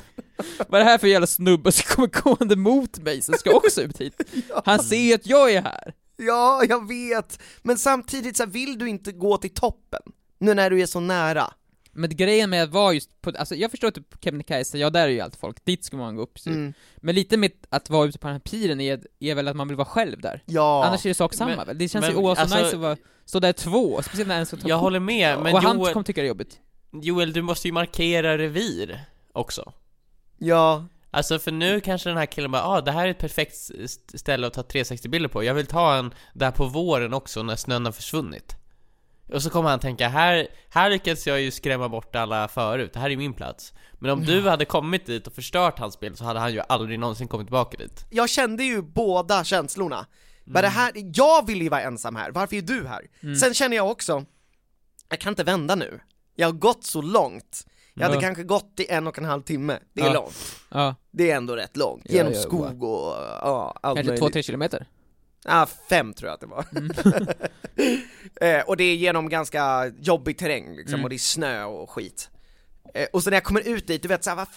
Vad 0.68 0.82
är 0.82 0.86
det 0.86 0.92
här 0.92 0.98
för 0.98 1.08
jävla 1.08 1.28
snubbe 1.28 1.72
som 1.72 1.84
kommer 1.96 2.08
gående 2.22 2.56
mot 2.56 3.00
mig 3.00 3.22
som 3.22 3.36
ska 3.36 3.52
också 3.52 3.82
ut 3.82 4.02
hit? 4.02 4.22
Han 4.66 4.80
ser 4.84 4.98
ju 4.98 5.14
att 5.14 5.26
jag 5.26 5.52
är 5.54 5.62
här! 5.62 5.94
Ja, 6.20 6.64
jag 6.70 6.88
vet! 6.88 7.40
Men 7.62 7.78
samtidigt 7.78 8.38
så 8.38 8.44
här, 8.44 8.50
vill 8.52 8.78
du 8.78 8.90
inte 8.90 9.12
gå 9.12 9.38
till 9.38 9.54
toppen? 9.54 10.02
Nu 10.40 10.54
när 10.54 10.70
du 10.70 10.82
är 10.82 10.86
så 10.86 11.00
nära? 11.00 11.54
Men 11.92 12.10
grejen 12.16 12.50
med 12.50 12.64
att 12.64 12.70
vara 12.70 12.94
just 12.94 13.22
på, 13.22 13.32
alltså 13.40 13.56
jag 13.56 13.72
förstår 13.72 13.92
typ 13.92 14.24
Kebnekaise, 14.24 14.78
ja 14.78 14.90
där 14.90 15.04
är 15.04 15.08
ju 15.08 15.20
allt 15.20 15.36
folk, 15.36 15.66
dit 15.66 15.86
ska 15.86 15.98
man 15.98 16.16
gå 16.16 16.22
upp 16.22 16.40
så. 16.40 16.50
Mm. 16.50 16.74
Men 16.98 17.16
lite 17.16 17.38
med 17.38 17.52
att 17.70 17.90
vara 17.90 18.08
ute 18.08 18.20
på 18.20 18.28
den 18.28 18.34
här 18.34 18.40
piren 18.40 18.82
är, 18.82 19.00
är 19.20 19.36
väl 19.36 19.48
att 19.48 19.56
man 19.56 19.68
vill 19.68 19.78
vara 19.78 19.86
själv 19.88 20.22
där. 20.22 20.44
Ja. 20.46 20.86
Annars 20.86 21.06
är 21.06 21.10
det 21.10 21.14
sak 21.14 21.34
samma 21.34 21.56
Men- 21.56 21.68
väl? 21.68 21.78
Det 21.78 21.88
känns 21.90 22.04
men 22.06 22.12
ju 22.12 22.18
oavsett 22.18 22.42
alltså- 22.44 22.58
nice 22.64 22.76
att 22.76 22.82
vara, 22.82 22.98
stå 23.26 23.40
där 23.40 23.54
två, 23.54 24.02
speciellt 24.02 24.28
när 24.28 24.40
en 24.40 24.46
ska 24.46 24.58
ta 24.58 24.68
Jag 24.70 24.78
kort. 24.78 24.82
håller 24.84 25.00
med, 25.00 25.40
men 25.40 25.54
Och 25.56 25.62
han 25.62 25.78
Joel, 25.80 25.94
kommer 25.94 26.04
tycka 26.04 26.22
det 26.22 26.26
är 26.26 26.30
jobbigt. 26.30 26.60
Joel, 26.92 27.34
du 27.34 27.42
måste 27.42 27.68
ju 27.68 27.72
markera 27.72 28.38
revir 28.38 29.02
också. 29.34 29.74
Ja. 30.38 30.86
Alltså 31.12 31.40
för 31.40 31.52
nu 31.52 31.82
kanske 31.82 32.10
den 32.10 32.18
här 32.18 32.26
killen 32.26 32.52
bara, 32.52 32.64
ah 32.64 32.82
det 32.82 32.92
här 32.92 33.06
är 33.06 33.12
ett 33.12 33.20
perfekt 33.20 33.54
st- 33.54 34.18
ställe 34.18 34.48
att 34.48 34.54
ta 34.54 34.62
360-bilder 34.62 35.30
på, 35.30 35.44
jag 35.44 35.54
vill 35.54 35.66
ta 35.66 35.96
en 35.96 36.14
där 36.34 36.52
på 36.52 36.66
våren 36.66 37.14
också 37.14 37.44
när 37.44 37.56
snön 37.56 37.86
har 37.86 37.92
försvunnit. 37.92 38.56
Och 39.34 39.44
så 39.44 39.50
kommer 39.50 39.70
han 39.70 39.80
tänka, 39.80 40.10
här, 40.10 40.48
här 40.70 40.90
lyckades 40.90 41.28
jag 41.28 41.42
ju 41.42 41.52
skrämma 41.52 41.90
bort 41.90 42.16
alla 42.16 42.48
förut, 42.48 42.94
det 42.94 43.00
här 43.00 43.10
är 43.10 43.18
min 43.18 43.34
plats. 43.34 43.74
Men 43.94 44.12
om 44.12 44.26
du 44.26 44.50
hade 44.50 44.66
kommit 44.66 45.06
dit 45.06 45.28
och 45.28 45.34
förstört 45.34 45.80
hans 45.80 46.00
bild 46.00 46.18
så 46.18 46.24
hade 46.24 46.40
han 46.40 46.54
ju 46.54 46.62
aldrig 46.70 47.00
någonsin 47.00 47.28
kommit 47.28 47.48
tillbaka 47.48 47.78
dit. 47.78 48.06
jag 48.10 48.30
kände 48.30 48.64
ju 48.64 48.82
båda 48.82 49.44
känslorna. 49.44 50.06
Men 50.44 50.62
det 50.62 50.68
här, 50.70 50.92
jag 50.96 51.48
vill 51.48 51.62
ju 51.62 51.70
vara 51.70 51.82
ensam 51.82 52.16
här, 52.16 52.32
varför 52.32 52.56
är 52.56 52.62
du 52.62 52.88
här? 52.88 53.36
Sen 53.36 53.54
känner 53.54 53.76
jag 53.76 53.92
också, 53.92 54.26
jag 55.10 55.20
kan 55.20 55.32
inte 55.32 55.44
vända 55.44 55.76
nu. 55.76 56.00
Jag 56.36 56.48
har 56.48 56.54
gått 56.54 56.84
så 56.84 57.02
långt. 57.02 57.66
Jag 58.00 58.06
hade 58.06 58.16
Ja. 58.18 58.22
kanske 58.22 58.44
gått 58.44 58.80
i 58.80 58.86
en 58.92 59.08
och 59.08 59.18
en 59.20 59.26
halv 59.26 59.42
timme, 59.42 59.80
det 59.94 60.02
är 60.02 60.06
Ja. 60.06 60.14
långt. 60.14 60.56
Ja, 60.70 60.96
Det 61.12 61.32
är 61.32 61.36
ändå 61.38 61.56
rätt 61.56 61.78
långt, 61.78 62.04
genom 62.10 62.34
skog 62.34 62.84
och 62.84 63.16
ja, 63.42 63.80
allt 63.82 63.96
kanske 63.98 64.04
möjligt. 64.10 64.20
två, 64.22 64.30
tre 64.30 64.44
kilometer. 64.44 64.86
Ja, 65.46 65.68
fem 65.90 66.14
tror 66.14 66.28
jag 66.28 66.34
att 66.34 66.40
det 66.42 66.48
var. 66.48 66.66
eh, 68.42 68.62
och 68.68 68.78
det 68.78 68.84
är 68.84 68.96
genom 68.96 69.30
ganska 69.30 69.92
jobbig 70.00 70.38
terräng 70.38 70.76
liksom, 70.76 70.94
Mm. 70.94 71.04
och 71.04 71.10
det 71.10 71.16
är 71.16 71.18
snö 71.18 71.64
och 71.64 71.90
skit. 71.90 72.30
Eh, 72.94 73.08
och 73.14 73.24
så 73.24 73.30
när 73.30 73.38
jag 73.38 73.44
kommer 73.44 73.68
ut 73.68 73.88
dit, 73.88 74.02
du 74.02 74.08
vet 74.08 74.24
såhär, 74.24 74.38
vad 74.38 74.48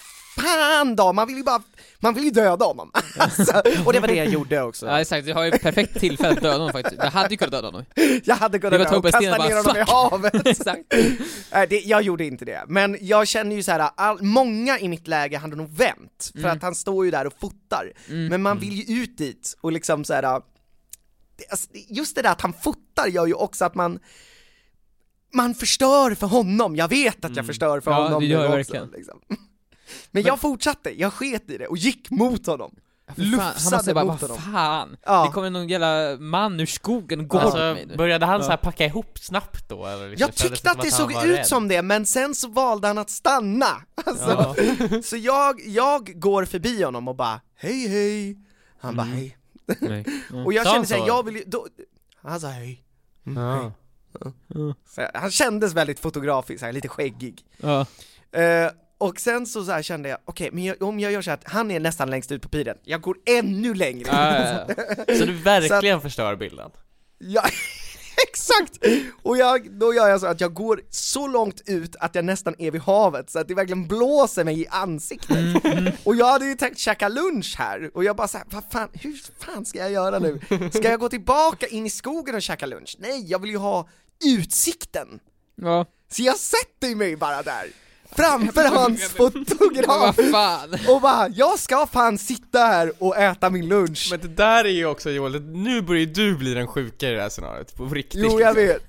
fan 0.40 0.96
då? 0.96 1.12
Man 1.12 1.26
vill 1.26 1.36
ju 1.36 1.42
bara, 1.42 1.62
man 2.00 2.14
vill 2.14 2.24
ju 2.24 2.30
döda 2.30 2.64
honom. 2.64 2.90
alltså, 3.18 3.62
och 3.86 3.92
det 3.92 4.00
var 4.00 4.08
det 4.08 4.14
jag 4.14 4.26
gjorde 4.28 4.62
också. 4.62 4.86
Ja 4.86 5.00
exakt, 5.00 5.26
du 5.26 5.32
har 5.32 5.44
ju 5.44 5.50
perfekt 5.50 6.00
tillfälle 6.00 6.30
att 6.36 6.42
döda 6.42 6.52
honom 6.52 6.72
faktiskt. 6.72 7.02
Jag 7.02 7.10
hade 7.10 7.28
ju 7.30 7.36
kunnat 7.36 7.52
döda 7.52 7.66
honom. 7.66 7.84
Jag 8.24 8.36
hade 8.36 8.58
kunnat 8.58 8.78
var 8.80 8.86
dö 8.86 8.96
och 8.96 9.02
Tobias 9.02 9.12
kasta 9.12 9.34
Sten 9.34 9.48
ner 9.48 9.62
bara, 9.62 9.84
honom 9.84 10.22
i 10.22 10.30
havet. 10.30 10.46
exakt. 10.46 10.82
Nej, 11.52 11.66
det, 11.70 11.80
jag 11.80 12.02
gjorde 12.02 12.24
inte 12.24 12.44
det, 12.44 12.64
men 12.68 12.98
jag 13.00 13.28
känner 13.28 13.56
ju 13.56 13.62
så 13.62 13.72
här, 13.72 13.90
all, 13.96 14.22
många 14.22 14.78
i 14.78 14.88
mitt 14.88 15.08
läge 15.08 15.38
hade 15.38 15.56
nog 15.56 15.76
vänt, 15.76 16.30
för 16.32 16.38
Mm. 16.38 16.56
att 16.56 16.62
han 16.62 16.74
står 16.74 17.04
ju 17.04 17.10
där 17.10 17.26
och 17.26 17.34
fotar. 17.40 17.92
Mm. 18.08 18.26
Men 18.26 18.42
man 18.42 18.58
vill 18.58 18.72
ju 18.72 19.02
ut 19.02 19.18
dit 19.18 19.56
och 19.60 19.72
liksom 19.72 20.04
så 20.04 20.14
här. 20.14 20.22
alltså, 20.22 21.68
just 21.88 22.16
det 22.16 22.22
där 22.22 22.30
att 22.30 22.40
han 22.40 22.52
fotar 22.52 23.06
gör 23.06 23.26
ju 23.26 23.34
också 23.34 23.64
att 23.64 23.74
man 23.74 23.98
man 25.32 25.54
förstör 25.54 26.14
för 26.14 26.26
honom, 26.26 26.76
jag 26.76 26.88
vet 26.88 27.16
att 27.16 27.23
jag 27.23 27.30
Mm. 27.32 27.47
förstör 27.47 27.80
för 27.80 27.90
Ja, 27.90 28.02
honom 28.02 28.21
det 28.21 28.26
gör 28.26 28.38
nu 28.38 28.45
också, 28.47 28.56
verkligen. 28.56 28.88
liksom. 28.90 29.21
Men 30.10 30.23
jag 30.23 30.40
fortsatte, 30.40 31.00
jag 31.00 31.12
sket 31.12 31.50
i 31.50 31.58
det 31.58 31.66
och 31.66 31.76
gick 31.76 32.10
mot 32.10 32.47
honom. 32.47 32.75
Fan, 33.06 33.14
han 33.18 33.30
Lufsade 33.30 33.76
måste 33.76 33.95
bara, 33.95 34.04
vad 34.04 34.40
fan? 34.52 34.97
Ja. 35.06 35.25
Det 35.26 35.32
kommer 35.32 35.50
någon 35.50 35.68
jävla 35.68 36.16
man 36.21 36.60
ur 36.60 36.66
skogen 36.66 37.21
och 37.21 37.28
går 37.28 37.40
Alltså, 37.40 37.76
började 37.97 38.26
han 38.26 38.36
Ja. 38.40 38.42
så 38.45 38.50
här 38.50 38.56
packa 38.56 38.84
ihop 38.86 39.18
snabbt 39.18 39.68
då 39.68 39.86
eller? 39.86 40.08
liksom? 40.10 40.25
Jag 40.28 40.34
tyckte 40.34 40.71
att 40.71 40.82
det 40.82 40.90
såg 40.90 41.12
ut 41.12 41.18
rädd? 41.25 41.47
som 41.47 41.68
det, 41.68 41.82
men 41.82 42.06
sen 42.06 42.34
så 42.34 42.49
valde 42.49 42.86
han 42.88 42.99
att 42.99 43.10
stanna. 43.10 43.66
Alltså, 44.04 44.54
Ja. 44.78 45.02
Så 45.02 45.16
jag, 45.16 45.60
jag 45.66 46.21
går 46.21 46.45
förbi 46.45 46.82
honom 46.82 47.08
och 47.08 47.16
bara 47.16 47.40
hej 47.56 47.88
hej, 47.88 48.36
han 48.80 48.97
bara 48.97 49.06
Mm. 49.06 49.16
hej. 49.18 49.36
Nej. 49.80 50.04
Ja. 50.32 50.45
Och 50.45 50.52
jag 50.52 50.66
kände 50.66 50.86
såhär, 50.88 51.00
så? 51.00 51.06
jag 51.08 51.25
vill 51.25 51.36
ju, 51.36 51.45
då, 51.47 51.66
han 52.23 52.40
sa 52.40 52.47
hej. 52.49 52.84
Mm, 53.26 53.42
hej. 53.60 53.71
Så 54.89 55.06
han 55.15 55.30
kändes 55.30 55.75
väldigt 55.75 56.00
fotografisk, 56.00 56.61
så 56.61 56.67
här, 56.67 56.73
lite 56.73 56.89
skäggig. 56.89 57.45
Ja. 57.56 57.87
Eh, 58.32 58.71
och 58.99 59.21
sen 59.21 59.47
så, 59.47 59.82
kände 59.82 60.08
jag, 60.08 60.19
okej, 60.25 60.50
men 60.52 60.65
jag, 60.65 60.82
om 60.82 61.00
jag 61.00 61.13
gör 61.13 61.23
så 61.23 61.30
här 61.30 61.39
att 61.39 61.52
han 61.52 61.71
är 61.71 61.80
nästan 61.80 62.11
längst 62.11 62.32
ut 62.32 62.43
på 62.43 62.49
piren, 62.49 62.76
jag 62.85 63.00
går 63.00 63.17
ännu 63.26 63.75
längre. 63.75 64.08
Ja, 64.13 64.39
ja, 64.39 64.75
ja. 65.06 65.15
Så 65.19 65.25
du 65.25 65.32
verkligen 65.32 66.00
förstör 66.00 66.37
bilden? 66.37 66.71
Ja, 67.19 67.43
exakt! 68.28 68.78
Och 69.23 69.37
jag, 69.37 69.71
då 69.71 69.95
gör 69.95 70.08
jag 70.08 70.21
så 70.21 70.26
att 70.26 70.41
jag 70.41 70.54
går 70.54 70.80
så 70.91 71.26
långt 71.26 71.63
ut 71.67 71.97
att 71.97 72.15
jag 72.15 72.25
nästan 72.25 72.54
är 72.58 72.71
vid 72.71 72.80
havet, 72.80 73.30
så 73.30 73.39
att 73.39 73.49
det 73.49 73.54
verkligen 73.54 73.87
blåser 73.87 74.45
mig 74.45 74.61
i 74.61 74.67
ansiktet. 74.67 75.39
Och 76.04 76.17
jag 76.17 76.26
hade 76.26 76.45
ju 76.45 76.54
tänkt 76.54 76.78
käka 76.78 77.08
lunch 77.08 77.54
här, 77.58 77.91
och 77.95 78.04
jag 78.04 78.17
bara 78.17 78.28
såhär, 78.28 78.47
vad 78.50 78.65
fan, 78.71 78.89
hur 78.93 79.23
fan 79.39 79.65
ska 79.65 79.78
jag 79.78 79.93
göra 79.93 80.19
nu? 80.19 80.41
Ska 80.73 80.91
jag 80.91 81.00
gå 81.00 81.08
tillbaka 81.08 81.67
in 81.67 81.87
i 81.87 81.91
skogen 81.91 82.35
och 82.35 82.43
käka 82.43 82.67
lunch? 82.67 82.97
Nej, 82.99 83.30
jag 83.30 83.39
vill 83.39 83.50
ju 83.50 83.56
ha 83.56 83.89
utsikten! 84.25 85.21
ja. 85.54 85.87
Så 86.08 86.23
jag 86.23 86.37
sätter 86.37 86.95
mig 86.95 87.17
bara 87.17 87.43
där, 87.43 87.67
framför 88.16 88.64
hans 88.64 89.02
fotograf, 89.08 90.16
fan? 90.32 90.76
och 90.88 91.00
bara, 91.00 91.28
jag 91.28 91.58
ska 91.58 91.86
fan 91.86 92.18
sitta 92.18 92.58
här 92.58 92.92
och 92.98 93.16
äta 93.16 93.50
min 93.50 93.68
lunch. 93.68 94.08
Men 94.10 94.20
det 94.20 94.28
där 94.28 94.64
är 94.64 94.68
ju 94.68 94.86
också 94.86 95.10
Joel, 95.10 95.42
nu 95.42 95.82
börjar 95.82 96.06
du 96.06 96.36
bli 96.36 96.54
den 96.54 96.66
sjuka 96.66 97.08
i 97.08 97.12
det 97.12 97.22
här 97.22 97.28
scenariot, 97.28 97.76
på 97.76 97.84
riktigt 97.84 98.20
Jo, 98.25 98.40
jag 98.40 98.54
vet. 98.54 98.82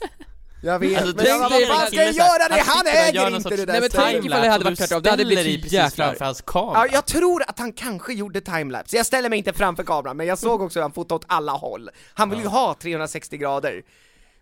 Jag 0.65 0.79
vet, 0.79 1.01
Alltså, 1.01 1.15
men 1.15 1.25
jag 1.25 1.39
bara, 1.39 1.49
tänk 1.49 1.69
vad 1.69 1.77
fan 1.77 1.87
ska 1.87 1.95
jag 1.95 2.13
göra 2.13 2.47
det? 2.49 2.63
han 2.65 2.77
Han 2.77 2.87
äger 2.87 3.27
inte 3.27 3.41
sorts 3.41 3.55
det 3.55 3.65
där 3.65 3.73
Nej, 3.73 3.81
men 3.81 3.89
tänk 3.89 4.25
ifall 4.25 4.41
det 4.41 4.49
hade 4.49 4.63
varit 4.63 4.77
tvärtom, 4.77 5.01
det 5.01 5.09
hade 5.09 5.25
blivit 5.25 5.71
jäklar. 5.71 5.89
framför 6.07 6.25
hans 6.25 6.41
kamera 6.41 6.73
Ja, 6.75 6.87
jag 6.93 7.05
tror 7.05 7.43
att 7.47 7.59
han 7.59 7.73
kanske 7.73 8.13
gjorde 8.13 8.41
timelapse, 8.41 8.97
jag 8.97 9.05
ställer 9.05 9.29
mig 9.29 9.37
inte 9.37 9.53
framför 9.53 9.83
kameran, 9.83 10.17
men 10.17 10.27
jag 10.27 10.37
såg 10.39 10.61
också 10.61 10.79
hur 10.79 10.81
han 10.81 10.91
fotade 10.91 11.15
åt 11.15 11.25
alla 11.27 11.51
håll. 11.51 11.89
Han 12.13 12.29
vill 12.29 12.39
ju 12.39 12.47
ha 12.47 12.75
360 12.81 13.37
grader. 13.37 13.81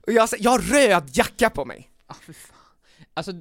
Och 0.07 0.13
jag, 0.13 0.29
jag 0.39 0.51
har 0.51 0.59
röd 0.59 1.09
jacka 1.13 1.49
på 1.49 1.65
mig. 1.65 1.89
Alltså, 3.13 3.31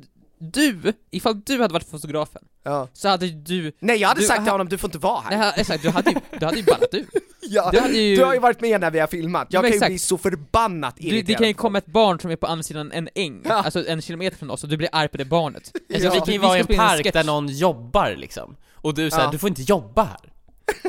du, 0.41 0.93
ifall 1.11 1.41
du 1.41 1.61
hade 1.61 1.73
varit 1.75 1.91
fotografen, 1.91 2.43
Ja. 2.63 2.89
så 2.93 3.09
hade 3.09 3.27
du... 3.31 3.73
Nej 3.81 3.97
jag 3.97 4.09
hade 4.09 4.21
Du- 4.21 4.27
sagt 4.27 4.43
till 4.45 4.51
honom, 4.51 4.69
du 4.69 4.79
får 4.79 4.89
inte 4.89 4.99
vara 4.99 5.21
här. 5.21 5.39
Nej, 5.39 5.53
exakt, 5.57 5.83
du 5.83 5.91
hade 5.91 6.11
ju, 6.11 6.17
du 6.39 6.45
hade 6.45 6.57
ju 6.59 6.63
ballat 6.65 6.89
ur. 6.95 7.07
Ja, 7.43 7.71
du 7.73 7.81
hade 7.81 7.93
ju- 7.99 8.17
Du 8.17 8.25
har 8.25 8.35
ju 8.35 8.41
varit 8.41 8.61
med 8.61 8.81
när 8.81 8.91
vi 8.91 8.99
har 8.99 9.07
filmat, 9.07 9.47
jag 9.51 9.63
kan 9.63 9.71
ju 9.71 9.75
exakt. 9.75 9.91
bli 9.91 9.99
så 9.99 10.19
förbannat 10.19 10.97
Du, 10.97 11.03
irriterad. 11.07 11.27
det 11.27 11.35
kan 11.35 11.49
ju 11.49 11.55
komma 11.55 11.79
ett 11.79 11.87
barn 11.87 12.21
som 12.21 12.31
är 12.31 12.37
på 12.37 12.47
andra 12.47 12.63
sidan 12.63 12.93
en 12.93 13.09
äng, 13.15 13.43
Ja. 13.45 13.53
alltså 13.55 13.87
en 13.89 14.03
kilometer 14.03 14.37
från 14.39 14.51
oss, 14.51 14.63
och 14.63 14.69
du 14.71 14.77
blir 14.77 14.89
arg 14.93 15.09
på 15.09 15.17
det 15.17 15.25
barnet. 15.25 15.73
Alltså, 15.95 16.05
Ja. 16.09 16.13
Vi 16.15 16.21
kan 16.21 16.33
ju 16.35 16.39
vara 16.39 16.57
i 16.57 16.61
en 16.61 16.67
park 16.67 17.03
sketch. 17.03 17.13
där 17.13 17.25
någon 17.25 17.49
jobbar 17.49 18.15
liksom, 18.17 18.57
och 18.75 18.95
du 18.95 19.11
säger 19.11 19.25
Ja. 19.25 19.31
du 19.31 19.39
får 19.39 19.49
inte 19.49 19.63
jobba 19.63 20.03
här 20.05 20.33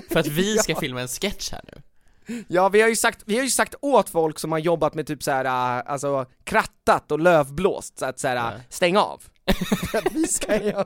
För 0.09 0.19
att 0.19 0.27
vi 0.27 0.57
ska 0.63 0.75
filma 0.75 1.01
en 1.01 1.07
sketch 1.07 1.51
här 1.51 1.61
nu 1.67 1.81
Ja, 2.47 2.69
vi 2.69 2.81
har 2.81 2.89
ju 2.89 2.95
sagt, 2.95 3.21
vi 3.25 3.35
har 3.37 3.43
ju 3.43 3.49
sagt 3.49 3.75
åt 3.81 4.09
folk 4.09 4.39
som 4.39 4.51
har 4.51 4.59
jobbat 4.59 4.93
med 4.93 5.07
typ 5.07 5.23
såhär, 5.23 5.45
äh, 5.45 5.83
alltså 5.91 6.25
krattat 6.43 7.11
och 7.11 7.19
lövblåst, 7.19 7.99
så 7.99 8.05
att 8.05 8.19
såhär, 8.19 8.35
Ja. 8.35 8.51
stäng 8.69 8.97
av. 8.97 9.21
Att 9.93 10.11
vi 10.13 10.27
ska 10.27 10.63
göra 10.63 10.85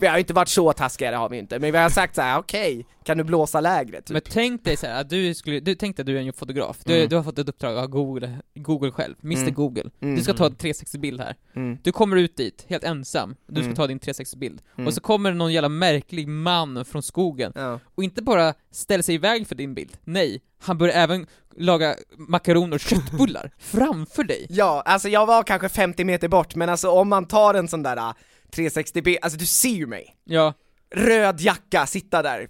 Vi 0.00 0.06
har 0.06 0.18
inte 0.18 0.32
varit 0.34 0.48
så 0.48 0.72
taskiga, 0.72 1.10
det 1.10 1.16
har 1.16 1.28
vi 1.28 1.38
inte, 1.38 1.58
men 1.58 1.72
vi 1.72 1.78
har 1.78 1.90
sagt 1.90 2.14
såhär, 2.14 2.38
okej, 2.38 2.86
kan 3.04 3.18
du 3.18 3.24
blåsa 3.24 3.60
lägre? 3.60 3.96
Typ. 4.02 4.10
Men 4.10 4.22
tänk 4.30 4.64
dig 4.64 4.76
såhär, 4.76 5.00
att 5.00 5.10
du 5.10 5.34
skulle, 5.34 5.60
du 5.60 5.74
tänkte 5.74 6.02
att 6.02 6.06
du 6.06 6.18
är 6.18 6.22
en 6.22 6.32
fotograf, 6.32 6.78
du, 6.84 6.96
Mm. 6.96 7.08
du 7.08 7.16
har 7.16 7.22
fått 7.22 7.38
ett 7.38 7.48
uppdrag 7.48 7.78
av 7.78 7.86
Google, 7.86 8.38
Google 8.54 8.90
själv, 8.90 9.14
Mr 9.22 9.42
Mm. 9.42 9.54
Google. 9.54 9.90
Mm. 10.00 10.16
Du 10.16 10.22
ska 10.22 10.34
ta 10.34 10.46
en 10.46 10.52
360-bild 10.56 11.20
här. 11.20 11.36
Mm. 11.56 11.78
Du 11.82 11.92
kommer 11.92 12.16
ut 12.16 12.36
dit, 12.36 12.64
helt 12.68 12.84
ensam, 12.84 13.34
du 13.46 13.54
ska 13.54 13.64
Mm. 13.64 13.76
ta 13.76 13.86
din 13.86 13.98
360-bild. 14.00 14.60
Mm. 14.76 14.86
Och 14.86 14.94
så 14.94 15.00
kommer 15.00 15.32
någon 15.32 15.52
jävla 15.52 15.68
märklig 15.68 16.28
man 16.28 16.84
från 16.84 17.02
skogen, 17.02 17.52
Ja. 17.54 17.80
och 17.94 18.04
inte 18.04 18.22
bara 18.22 18.54
ställer 18.70 19.02
sig 19.02 19.14
i 19.14 19.18
väg 19.18 19.46
för 19.48 19.54
din 19.54 19.74
bild, 19.74 19.96
nej, 20.04 20.40
han 20.64 20.78
börjar 20.78 20.94
även 20.94 21.26
laga 21.56 21.96
makaroner 22.16 22.74
och 22.74 22.80
köttbullar 22.80 23.50
framför 23.58 24.24
dig. 24.24 24.46
ja, 24.48 24.82
alltså 24.86 25.08
jag 25.08 25.26
var 25.26 25.42
kanske 25.42 25.68
50 25.68 26.04
meter 26.04 26.28
bort, 26.28 26.54
men 26.54 26.68
alltså 26.68 26.90
om 26.90 27.08
man 27.08 27.24
tar 27.28 27.54
en 27.54 27.68
sån 27.68 27.82
där 27.82 27.96
äh, 27.96 28.12
360B, 28.56 29.16
alltså 29.22 29.38
du 29.38 29.46
ser 29.46 29.68
ju 29.68 29.86
mig. 29.86 30.16
Ja, 30.24 30.52
Röd 30.94 31.40
jacka, 31.40 31.86
sitta 31.86 32.22
där. 32.22 32.48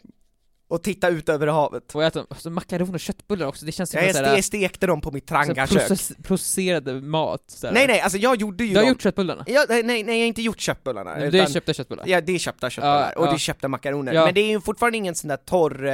och 0.68 0.82
titta 0.82 1.08
ut 1.08 1.28
över 1.28 1.46
havet. 1.46 1.94
Och 1.94 2.04
äta 2.04 2.24
alltså, 2.30 2.50
makaroner 2.50 2.94
och 2.94 3.00
köttbullar 3.00 3.46
också, 3.46 3.66
det 3.66 3.72
känns 3.72 3.90
som 3.90 4.00
Jag, 4.00 4.44
stekte 4.44 4.86
dem 4.86 5.00
på 5.00 5.10
mitt 5.10 5.26
trangakök. 5.26 5.70
process, 5.88 6.12
processerad 6.22 7.02
mat 7.02 7.44
såhär. 7.46 7.74
Nej 7.74 7.86
nej, 7.86 8.00
alltså 8.00 8.18
jag 8.18 8.36
gjorde 8.40 8.64
ju 8.64 8.70
Du 8.70 8.76
har 8.76 8.82
dem. 8.82 8.88
gjort 8.88 9.02
köttbullarna? 9.02 9.44
Ja, 9.46 9.64
nej, 9.68 9.82
nej, 9.82 10.02
nej, 10.02 10.14
jag 10.14 10.22
har 10.22 10.26
inte 10.28 10.42
gjort 10.42 10.60
köttbullarna. 10.60 11.10
Men 11.10 11.20
det 11.20 11.38
är 11.38 11.42
utan- 11.42 11.52
köpta 11.52 11.72
köttbullar? 11.74 12.04
Ja, 12.06 12.20
det 12.20 12.32
är 12.32 12.38
köpta 12.38 12.70
köttbullar, 12.70 13.12
Ja, 13.14 13.18
och 13.20 13.24
det 13.24 13.30
ja. 13.30 13.34
är 13.34 13.38
köpta 13.38 13.68
makaroner. 13.68 14.12
Ja. 14.12 14.24
Men 14.24 14.34
det 14.34 14.40
är 14.40 14.48
ju 14.48 14.60
fortfarande 14.60 14.98
ingen 14.98 15.14
sån 15.14 15.28
där 15.28 15.36
torr, 15.36 15.86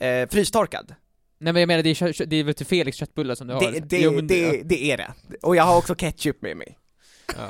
eh, 0.00 0.28
frystorkad. 0.30 0.94
Nej 1.44 1.52
men 1.52 1.60
jag 1.60 1.66
menar 1.66 1.82
det 1.82 1.90
är, 1.90 1.94
kö- 2.12 2.24
det 2.24 2.36
är 2.36 2.44
väl 2.44 2.54
till 2.54 2.66
Felix 2.66 2.96
köttbullar 2.96 3.34
som 3.34 3.46
du 3.46 3.54
har? 3.54 3.72
Det, 3.72 3.80
det, 3.80 3.98
Jo, 4.00 4.12
men 4.12 4.26
det, 4.26 4.62
det 4.62 4.90
är 4.92 4.96
det. 4.96 5.12
Och 5.42 5.56
jag 5.56 5.64
har 5.64 5.78
också 5.78 5.94
ketchup 5.94 6.42
med 6.42 6.56
mig. 6.56 6.78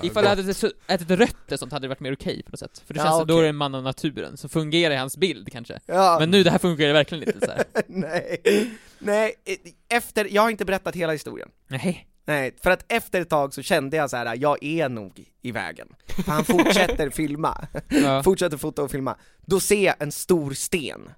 Ifall 0.02 0.22
du 0.22 0.28
hade 0.28 0.42
ätit- 0.42 0.72
ätit 0.88 1.10
rött 1.10 1.52
och 1.52 1.58
sånt 1.58 1.72
hade 1.72 1.84
det 1.84 1.88
varit 1.88 2.00
mer 2.00 2.12
okej 2.14 2.42
på 2.42 2.50
något 2.50 2.60
sätt. 2.60 2.82
För 2.86 2.94
det 2.94 3.00
Ja, 3.00 3.04
känns 3.04 3.16
som 3.18 3.26
då 3.26 3.34
är 3.34 3.38
okej. 3.38 3.42
det 3.42 3.48
en 3.48 3.56
man 3.56 3.74
av 3.74 3.82
naturen, 3.82 4.36
så 4.36 4.48
fungerar 4.48 4.94
i 4.94 4.96
hans 4.96 5.16
bild 5.16 5.52
kanske. 5.52 5.80
Ja, 5.86 6.16
Men 6.20 6.30
nu, 6.30 6.42
det 6.42 6.50
här 6.50 6.58
funkar 6.58 6.92
verkligen 6.92 7.28
inte 7.34 7.46
så 7.46 7.52
här. 7.52 7.64
nej, 7.86 8.70
nej, 8.98 9.34
eh, 9.44 9.96
efter, 9.96 10.28
jag 10.30 10.42
har 10.42 10.50
inte 10.50 10.64
berättat 10.64 10.94
hela 10.96 11.12
historien. 11.12 11.48
Nej. 11.68 12.08
Nej, 12.26 12.54
för 12.62 12.70
att 12.70 12.84
efter 12.92 13.20
ett 13.20 13.28
tag 13.30 13.54
så 13.54 13.62
kände 13.62 13.96
jag 13.96 14.10
så 14.10 14.16
här: 14.16 14.36
jag 14.40 14.64
är 14.64 14.88
nog 14.88 15.24
i 15.42 15.50
vägen. 15.52 15.88
För 16.24 16.32
han 16.32 16.44
fortsätter 16.44 17.10
filma, 17.14 17.66
Ja. 17.88 18.22
fortsätter 18.22 18.56
fota 18.56 18.82
och 18.82 18.90
filma. 18.90 19.16
Då 19.46 19.60
ser 19.60 19.84
jag 19.84 19.94
en 19.98 20.12
stor 20.12 20.52
sten. 20.54 21.10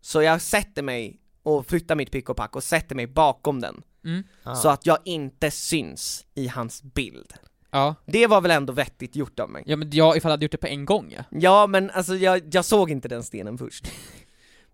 Så 0.00 0.22
jag 0.22 0.40
sätter 0.40 0.82
mig 0.82 1.18
och 1.42 1.66
flyttar 1.66 1.94
mitt 1.94 2.10
pick 2.10 2.28
och 2.28 2.36
pack 2.36 2.56
och 2.56 2.64
sätter 2.64 2.94
mig 2.94 3.06
bakom 3.06 3.60
den. 3.60 3.82
Mm. 4.04 4.22
Så 4.56 4.68
att 4.68 4.86
jag 4.86 4.98
inte 5.04 5.50
syns 5.50 6.26
i 6.34 6.48
hans 6.48 6.82
bild. 6.82 7.32
Ja. 7.70 7.94
Det 8.06 8.26
var 8.26 8.40
väl 8.40 8.50
ändå 8.50 8.72
vettigt 8.72 9.16
gjort 9.16 9.40
av 9.40 9.50
mig? 9.50 9.62
Ja 9.66 9.76
men 9.76 9.90
ja, 9.90 10.16
ifall 10.16 10.28
jag 10.28 10.32
hade 10.32 10.44
gjort 10.44 10.52
det 10.52 10.58
på 10.58 10.66
en 10.66 10.84
gång 10.84 11.12
ja. 11.16 11.24
Ja, 11.30 11.66
men 11.66 11.90
alltså 11.90 12.14
jag, 12.14 12.54
jag 12.54 12.64
såg 12.64 12.90
inte 12.90 13.08
den 13.08 13.22
stenen 13.22 13.58
först. 13.58 13.90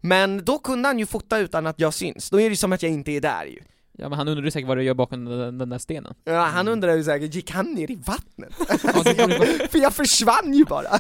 Men 0.01 0.45
då 0.45 0.59
kunde 0.59 0.89
han 0.89 0.99
ju 0.99 1.07
fota 1.07 1.39
utan 1.39 1.67
att 1.67 1.81
jag 1.81 1.95
syns, 1.95 2.31
då 2.31 2.41
är 2.41 2.45
det 2.45 2.51
ju 2.51 2.57
som 2.57 2.73
att 2.73 2.83
jag 2.83 2.93
inte 2.93 3.13
är 3.13 3.21
där 3.21 3.45
ju. 3.45 3.61
Ja 4.01 4.09
men 4.09 4.19
han 4.19 4.29
undrar 4.29 4.51
säkert 4.51 4.69
vad 4.69 4.77
du 4.77 4.83
gör 4.83 4.95
bakom 4.95 5.25
den, 5.25 5.59
den 5.59 5.69
där 5.69 5.79
stenen. 5.79 6.15
Ja, 6.25 6.41
han 6.41 6.69
undrar 6.69 6.97
ju 6.97 7.05
säkert, 7.05 7.35
gick 7.35 7.51
han 7.51 7.73
ner 7.73 7.91
i 7.91 7.95
vattnet? 7.95 8.55
För 9.71 9.79
jag 9.79 9.95
försvann 9.95 10.55
ju 10.55 10.65
bara! 10.65 10.91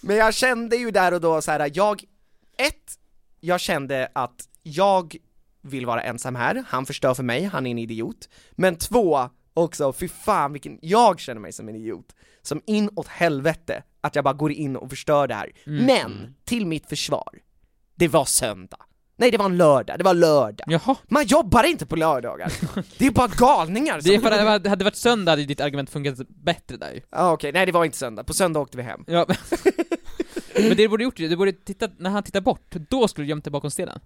Men 0.00 0.16
jag 0.16 0.34
kände 0.34 0.76
ju 0.76 0.90
där 0.90 1.14
och 1.14 1.20
då 1.20 1.42
så 1.42 1.50
här, 1.50 1.70
jag, 1.74 2.02
ett, 2.58 2.98
jag 3.40 3.60
kände 3.60 4.08
att 4.12 4.48
jag 4.62 5.16
vill 5.62 5.86
vara 5.86 6.02
ensam 6.02 6.34
här, 6.34 6.64
han 6.68 6.86
förstör 6.86 7.14
för 7.14 7.22
mig, 7.22 7.44
han 7.44 7.66
är 7.66 7.70
en 7.70 7.78
idiot. 7.78 8.28
Men 8.52 8.76
två, 8.76 9.28
också, 9.54 9.92
fy 9.92 10.08
fan 10.08 10.52
vilken, 10.52 10.78
jag 10.82 11.20
känner 11.20 11.40
mig 11.40 11.52
som 11.52 11.68
en 11.68 11.76
idiot. 11.76 12.14
Som 12.42 12.62
inåt 12.66 13.06
helvete, 13.06 13.82
att 14.00 14.14
jag 14.14 14.24
bara 14.24 14.34
går 14.34 14.52
in 14.52 14.76
och 14.76 14.90
förstör 14.90 15.26
det 15.26 15.34
här. 15.34 15.52
Mm. 15.66 15.84
Men, 15.84 16.34
till 16.44 16.66
mitt 16.66 16.88
försvar, 16.88 17.38
det 17.94 18.08
var 18.08 18.24
söndag. 18.24 18.78
Nej 19.20 19.30
det 19.30 19.38
var 19.38 19.46
en 19.46 19.56
lördag, 19.56 19.98
det 19.98 20.04
var 20.04 20.14
lördag. 20.14 20.66
Jaha. 20.70 20.96
Man 21.08 21.26
jobbar 21.26 21.64
inte 21.64 21.86
på 21.86 21.96
lördagar. 21.96 22.52
Det 22.98 23.06
är 23.06 23.10
bara 23.10 23.28
galningar 23.28 24.00
som... 24.00 24.10
Det 24.10 24.14
är 24.16 24.20
för 24.20 24.30
att 24.30 24.62
det 24.62 24.70
hade 24.70 24.84
varit 24.84 24.96
söndag 24.96 25.32
hade 25.32 25.44
ditt 25.44 25.60
argument 25.60 25.90
funkat 25.90 26.28
bättre 26.28 26.76
där. 26.76 27.02
Ja, 27.10 27.32
okej, 27.32 27.52
nej 27.52 27.66
det 27.66 27.72
var 27.72 27.84
inte 27.84 27.98
söndag, 27.98 28.24
på 28.24 28.34
söndag 28.34 28.60
åkte 28.60 28.76
vi 28.76 28.82
hem. 28.82 29.04
Ja, 29.06 29.26
men, 30.60 30.68
det 30.68 30.74
du 30.74 30.88
borde 30.88 31.04
gjort, 31.04 31.16
du 31.16 31.36
borde 31.36 31.52
titta, 31.52 31.88
när 31.98 32.10
han 32.10 32.22
tittar 32.22 32.40
bort, 32.40 32.74
då 32.90 33.08
skulle 33.08 33.24
du 33.24 33.28
gömt 33.28 33.44
dig 33.44 33.50
bakom 33.50 33.70
stenen. 33.70 34.00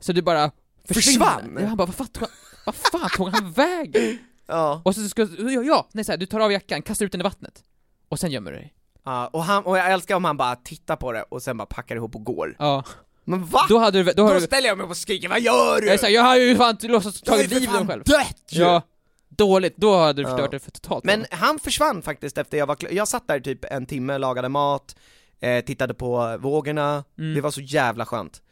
Så 0.00 0.12
du 0.12 0.22
bara. 0.22 0.50
Försvann? 0.88 1.56
Ja, 1.60 1.66
han 1.66 1.76
bara, 1.76 1.86
vad 1.86 1.94
fan 1.94 2.06
tog 2.06 2.22
han, 2.22 2.30
vad 2.66 2.74
fan 2.74 3.10
tog 3.16 3.28
han 3.28 3.52
vägen? 3.52 4.18
Ja. 4.46 4.82
Och 4.84 4.94
så 4.94 5.08
ska, 5.08 5.22
ja, 5.38 5.62
ja, 5.62 5.88
nej 5.92 6.04
så 6.04 6.12
här, 6.12 6.16
du 6.16 6.26
tar 6.26 6.40
av 6.40 6.52
jackan, 6.52 6.82
kastar 6.82 7.06
ut 7.06 7.12
den 7.12 7.20
i 7.20 7.24
vattnet. 7.24 7.62
Och 8.08 8.18
sen 8.20 8.30
gömmer 8.30 8.50
du 8.52 8.56
dig. 8.56 8.74
Ja, 9.04 9.26
och, 9.26 9.44
han, 9.44 9.64
och 9.64 9.78
jag 9.78 9.92
älskar 9.92 10.14
om 10.16 10.24
han 10.24 10.36
bara 10.36 10.56
tittar 10.56 10.96
på 10.96 11.12
det 11.12 11.22
och 11.22 11.42
sen 11.42 11.56
bara 11.56 11.66
packar 11.66 11.96
ihop 11.96 12.14
och 12.16 12.24
går. 12.24 12.56
Ja. 12.58 12.84
Men 13.24 13.44
va? 13.44 13.60
Då 13.68 13.78
hade 13.78 14.02
du, 14.02 14.12
då 14.12 14.28
Då, 14.28 14.34
du, 14.34 14.40
ställer 14.40 14.68
jag 14.68 14.78
mig 14.78 14.84
upp 14.84 14.90
och 14.90 14.96
skriker 14.96 15.28
'Vad 15.28 15.40
gör 15.40 15.80
du?' 15.80 15.86
jag, 15.86 15.94
är 15.94 15.98
så 15.98 16.06
här, 16.06 16.12
jag 16.12 16.22
har 16.22 16.36
ju 16.36 16.56
fan 16.56 16.76
låtsats 16.82 17.20
tagit 17.22 17.50
livet 17.50 17.68
av 17.68 17.74
mig 17.74 17.86
själv. 17.86 18.02
dött 18.04 18.42
ju! 18.50 18.60
Ja, 18.62 18.82
dåligt, 19.28 19.76
då 19.76 19.96
hade 19.96 20.22
du 20.22 20.28
Ja. 20.28 20.28
förstört 20.28 20.50
det 20.50 20.58
för 20.58 20.70
totalt. 20.70 21.04
Men 21.04 21.26
han 21.30 21.58
försvann 21.58 22.02
faktiskt 22.02 22.38
efter 22.38 22.58
jag 22.58 22.66
var 22.66 22.74
klar. 22.74 22.90
Jag 22.90 23.08
satt 23.08 23.28
där 23.28 23.40
typ 23.40 23.64
en 23.64 23.86
timme, 23.86 24.18
lagade 24.18 24.48
mat, 24.48 24.96
eh, 25.40 25.64
tittade 25.64 25.94
på 25.94 26.36
vågorna, 26.40 27.04
Mm. 27.18 27.34
det 27.34 27.40
var 27.40 27.50
så 27.50 27.60
jävla 27.60 28.06
skönt. 28.06 28.42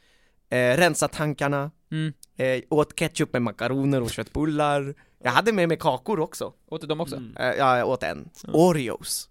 Eh, 0.50 0.76
rensa 0.76 1.08
tankarna, 1.08 1.70
Mm. 1.90 2.12
eh, 2.36 2.62
åt 2.70 2.98
ketchup 2.98 3.32
med 3.32 3.42
makaroner 3.42 4.00
och 4.02 4.10
köttbullar. 4.10 4.94
Jag 5.22 5.30
hade 5.30 5.52
med 5.52 5.68
mig 5.68 5.76
kakor 5.76 6.20
också. 6.20 6.52
Åt 6.70 6.80
du 6.80 6.86
dem 6.86 7.00
också? 7.00 7.16
Mm. 7.16 7.36
Eh, 7.36 7.46
ja, 7.58 7.78
jag 7.78 7.88
åt 7.88 8.02
en. 8.02 8.28
Oreos. 8.52 9.28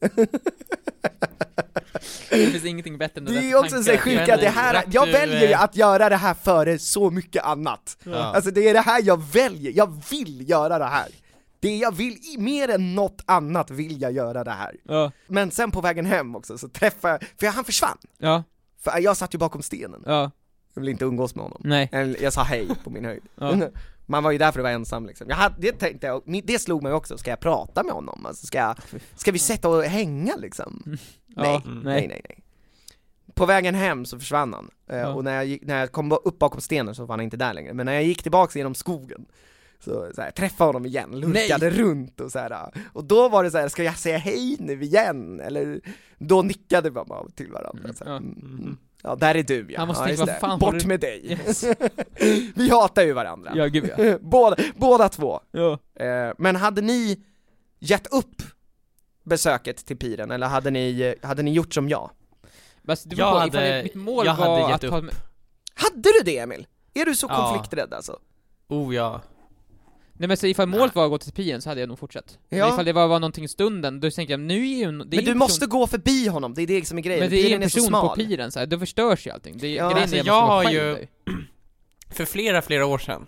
Det 2.30 2.46
finns 2.46 2.64
ingenting 2.64 2.98
bättre 2.98 3.18
än 3.18 3.24
Det 3.24 3.32
där 3.34 3.42
är 3.42 3.54
också 3.54 3.82
så 3.82 3.92
att 3.92 4.04
det 4.40 4.48
här, 4.54 4.84
jag 4.90 5.06
väljer 5.06 5.48
ju 5.48 5.54
att 5.54 5.76
göra 5.76 6.08
det 6.08 6.16
här 6.16 6.34
före 6.34 6.78
så 6.78 7.10
mycket 7.10 7.44
annat. 7.44 7.96
Ja. 8.04 8.16
Alltså 8.16 8.50
det 8.50 8.68
är 8.68 8.74
det 8.74 8.80
här 8.80 9.02
jag 9.04 9.22
väljer, 9.32 9.72
jag 9.76 10.02
vill 10.10 10.50
göra 10.50 10.78
det 10.78 10.84
här. 10.84 11.08
Det 11.60 11.76
jag 11.76 11.94
vill, 11.94 12.18
mer 12.38 12.68
än 12.70 12.94
något 12.94 13.22
annat 13.26 13.70
vill 13.70 14.00
jag 14.02 14.12
göra 14.12 14.44
det 14.44 14.50
här. 14.50 14.76
Ja, 14.84 15.12
Men 15.26 15.50
sen 15.50 15.70
på 15.70 15.80
vägen 15.80 16.06
hem 16.06 16.36
också 16.36 16.58
så 16.58 16.68
träffade 16.68 17.12
jag, 17.20 17.28
för 17.40 17.46
han 17.56 17.64
försvann. 17.64 17.98
ja, 18.18 18.42
För 18.78 18.98
jag 18.98 19.16
satt 19.16 19.34
ju 19.34 19.38
bakom 19.38 19.62
stenen, 19.62 20.02
ja, 20.06 20.30
jag 20.74 20.80
ville 20.80 20.90
inte 20.90 21.04
umgås 21.04 21.34
med 21.34 21.42
honom. 21.42 21.60
nej. 21.64 22.16
Jag 22.20 22.32
sa 22.32 22.42
hej 22.42 22.68
på 22.84 22.90
min 22.90 23.04
höjd. 23.04 23.22
Ja. 23.34 23.54
Man 24.06 24.22
var 24.22 24.30
ju 24.30 24.38
där 24.38 24.52
för 24.52 24.60
att 24.60 24.64
vara 24.64 24.72
ensam 24.72 25.06
liksom. 25.06 25.28
Jag 25.28 25.36
hade, 25.36 25.54
det 25.58 25.72
tänkte 25.72 26.06
jag, 26.06 26.42
det 26.44 26.58
slog 26.58 26.82
mig 26.82 26.92
också, 26.92 27.18
ska 27.18 27.30
jag 27.30 27.40
prata 27.40 27.82
med 27.82 27.92
honom? 27.92 28.26
Alltså 28.26 28.46
ska, 28.46 28.58
jag, 28.58 28.76
ska 29.16 29.32
vi 29.32 29.38
sätta 29.38 29.68
och 29.68 29.84
hänga 29.84 30.36
liksom? 30.36 30.82
Ja, 31.26 31.42
Nej, 31.42 31.62
Mm. 31.66 31.78
nej, 31.82 32.08
nej, 32.08 32.20
nej. 32.28 32.38
På 33.34 33.46
vägen 33.46 33.74
hem 33.74 34.04
så 34.04 34.18
försvann 34.18 34.52
han, 34.52 34.70
Eh, 34.90 34.98
Ja. 34.98 35.08
och 35.14 35.24
när 35.24 35.42
jag, 35.42 35.58
när 35.62 35.78
jag 35.80 35.92
kom 35.92 36.12
upp 36.12 36.38
bakom 36.38 36.60
stenen 36.60 36.94
så 36.94 37.04
var 37.04 37.12
han 37.16 37.20
inte 37.24 37.36
där 37.36 37.54
längre, 37.54 37.74
men 37.74 37.86
när 37.86 37.92
jag 37.92 38.02
gick 38.04 38.22
tillbaks 38.22 38.56
genom 38.56 38.74
skogen 38.74 39.26
så, 39.84 40.10
så 40.14 40.22
här, 40.22 40.30
träffade 40.30 40.68
honom 40.68 40.86
igen, 40.86 41.10
lurkade 41.20 41.70
runt 41.70 42.20
och 42.20 42.32
så 42.32 42.38
här. 42.38 42.70
Och 42.92 43.04
då 43.04 43.28
var 43.28 43.44
det 43.44 43.50
så 43.50 43.58
här, 43.58 43.68
ska 43.68 43.82
jag 43.82 43.98
säga 43.98 44.18
hej 44.18 44.56
nu 44.60 44.82
igen? 44.82 45.40
Eller, 45.40 45.80
då 46.18 46.42
nickade 46.42 46.90
vi 46.90 46.94
bara 46.94 47.28
till 47.34 47.50
varandra 47.52 47.82
Mm, 47.84 47.94
så 47.96 48.04
här. 48.04 48.10
ja. 48.10 48.16
Mm, 48.16 48.58
mm. 48.60 48.76
Ja, 49.02 49.14
där 49.16 49.34
är 49.34 49.42
du 49.42 49.66
ja, 49.70 49.78
Han 49.78 49.88
måste 49.88 50.10
ja, 50.10 50.16
tänka, 50.16 50.34
fan 50.34 50.58
Bort 50.58 50.78
du- 50.80 50.86
med 50.86 51.00
dig! 51.00 51.26
Yes. 51.46 51.64
vi 52.54 52.68
hatar 52.70 53.02
ju 53.02 53.12
varandra. 53.12 53.52
Ja, 53.54 53.66
gud 53.66 53.90
ja. 53.98 54.18
båda, 54.20 54.56
båda 54.76 55.08
två. 55.08 55.40
ja. 55.50 55.78
Eh, 56.04 56.32
men 56.38 56.56
hade 56.56 56.80
ni 56.82 57.20
gett 57.78 58.06
upp 58.06 58.42
besöket 59.24 59.76
till 59.86 59.96
piren, 59.96 60.30
eller 60.30 60.46
hade 60.46 60.70
ni, 60.70 61.14
hade 61.22 61.42
ni 61.42 61.52
gjort 61.52 61.74
som 61.74 61.88
jag? 61.88 62.10
Alltså, 62.88 63.08
det 63.08 63.16
Jag 63.16 63.32
på, 63.32 63.38
hade- 63.38 63.82
mitt 63.82 63.94
mål 63.94 64.26
jag 64.26 64.32
hade 64.32 64.48
var 64.50 64.70
gett 64.70 64.84
att 64.84 64.92
upp. 64.92 65.04
med, 65.04 65.14
Hade 65.74 66.02
du 66.02 66.20
det 66.24 66.38
Emil? 66.38 66.66
Är 66.94 67.04
du 67.04 67.14
så 67.14 67.26
Ja. 67.30 67.36
konflikträdd 67.36 67.94
alltså? 67.94 68.18
Oh 68.68 68.94
ja. 68.94 69.20
Nej 70.20 70.28
men 70.28 70.36
så 70.36 70.46
ifall 70.46 70.68
målet 70.68 70.94
var 70.94 71.04
att 71.04 71.10
gå 71.10 71.18
till 71.18 71.32
piren 71.32 71.62
så 71.62 71.68
hade 71.68 71.80
jag 71.80 71.88
nog 71.88 71.98
fortsatt. 71.98 72.38
Men 72.48 72.58
Ja. 72.58 72.72
ifall 72.72 72.84
det 72.84 72.92
var, 72.92 73.08
var 73.08 73.20
någonting 73.20 73.44
i 73.44 73.48
stunden, 73.48 74.00
då 74.00 74.10
tänker 74.10 74.32
jag 74.32 74.40
nu 74.40 74.54
är 74.54 74.76
ju... 74.76 74.84
Det 74.84 74.90
är 74.90 75.16
Men 75.16 75.24
du 75.24 75.30
en 75.30 75.38
måste 75.38 75.60
person, 75.66 75.78
gå 75.80 75.86
förbi 75.86 76.28
honom, 76.28 76.54
det 76.54 76.62
är 76.62 76.66
det 76.66 76.84
som 76.88 76.98
är 76.98 77.02
grejen, 77.02 77.20
Men 77.20 77.30
det 77.30 77.36
är 77.36 77.48
ju 77.48 77.54
en 77.54 77.60
person 77.62 77.90
på 77.92 78.14
piren 78.16 78.52
så 78.52 78.58
här, 78.58 78.66
då 78.66 78.78
förstörs 78.78 79.26
ju 79.26 79.30
allting. 79.30 79.58
Det 79.58 79.66
är, 79.66 79.76
Ja, 79.76 80.00
alltså, 80.00 80.16
jag 80.16 80.26
man 80.26 80.48
har 80.48 80.72
ju-. 80.72 81.06
För 82.10 82.24
flera, 82.24 82.62
flera 82.62 82.86
år 82.86 82.98
sedan 82.98 83.26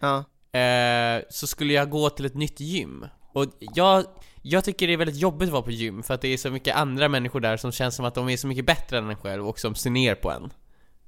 Ja. 0.00 0.24
eh, 0.60 1.22
så 1.30 1.46
skulle 1.46 1.72
jag 1.72 1.90
gå 1.90 2.10
till 2.10 2.24
ett 2.26 2.34
nytt 2.34 2.60
gym. 2.60 3.06
Och 3.32 3.46
jag, 3.60 4.04
jag 4.42 4.64
tycker 4.64 4.86
det 4.86 4.92
är 4.92 4.96
väldigt 4.96 5.16
jobbigt 5.20 5.46
att 5.48 5.52
vara 5.52 5.62
på 5.62 5.70
gym 5.70 6.02
för 6.02 6.14
att 6.14 6.20
det 6.20 6.28
är 6.28 6.36
så 6.36 6.50
mycket 6.50 6.76
andra 6.76 7.08
människor 7.08 7.40
där 7.40 7.56
som 7.56 7.72
känns 7.72 7.96
som 7.96 8.04
att 8.04 8.14
de 8.14 8.28
är 8.28 8.36
så 8.36 8.46
mycket 8.46 8.66
bättre 8.66 8.98
än 8.98 9.10
en 9.10 9.16
själv 9.16 9.48
och 9.48 9.58
som 9.58 9.74
ser 9.74 9.90
ner 9.90 10.14
på 10.14 10.30
en. 10.30 10.52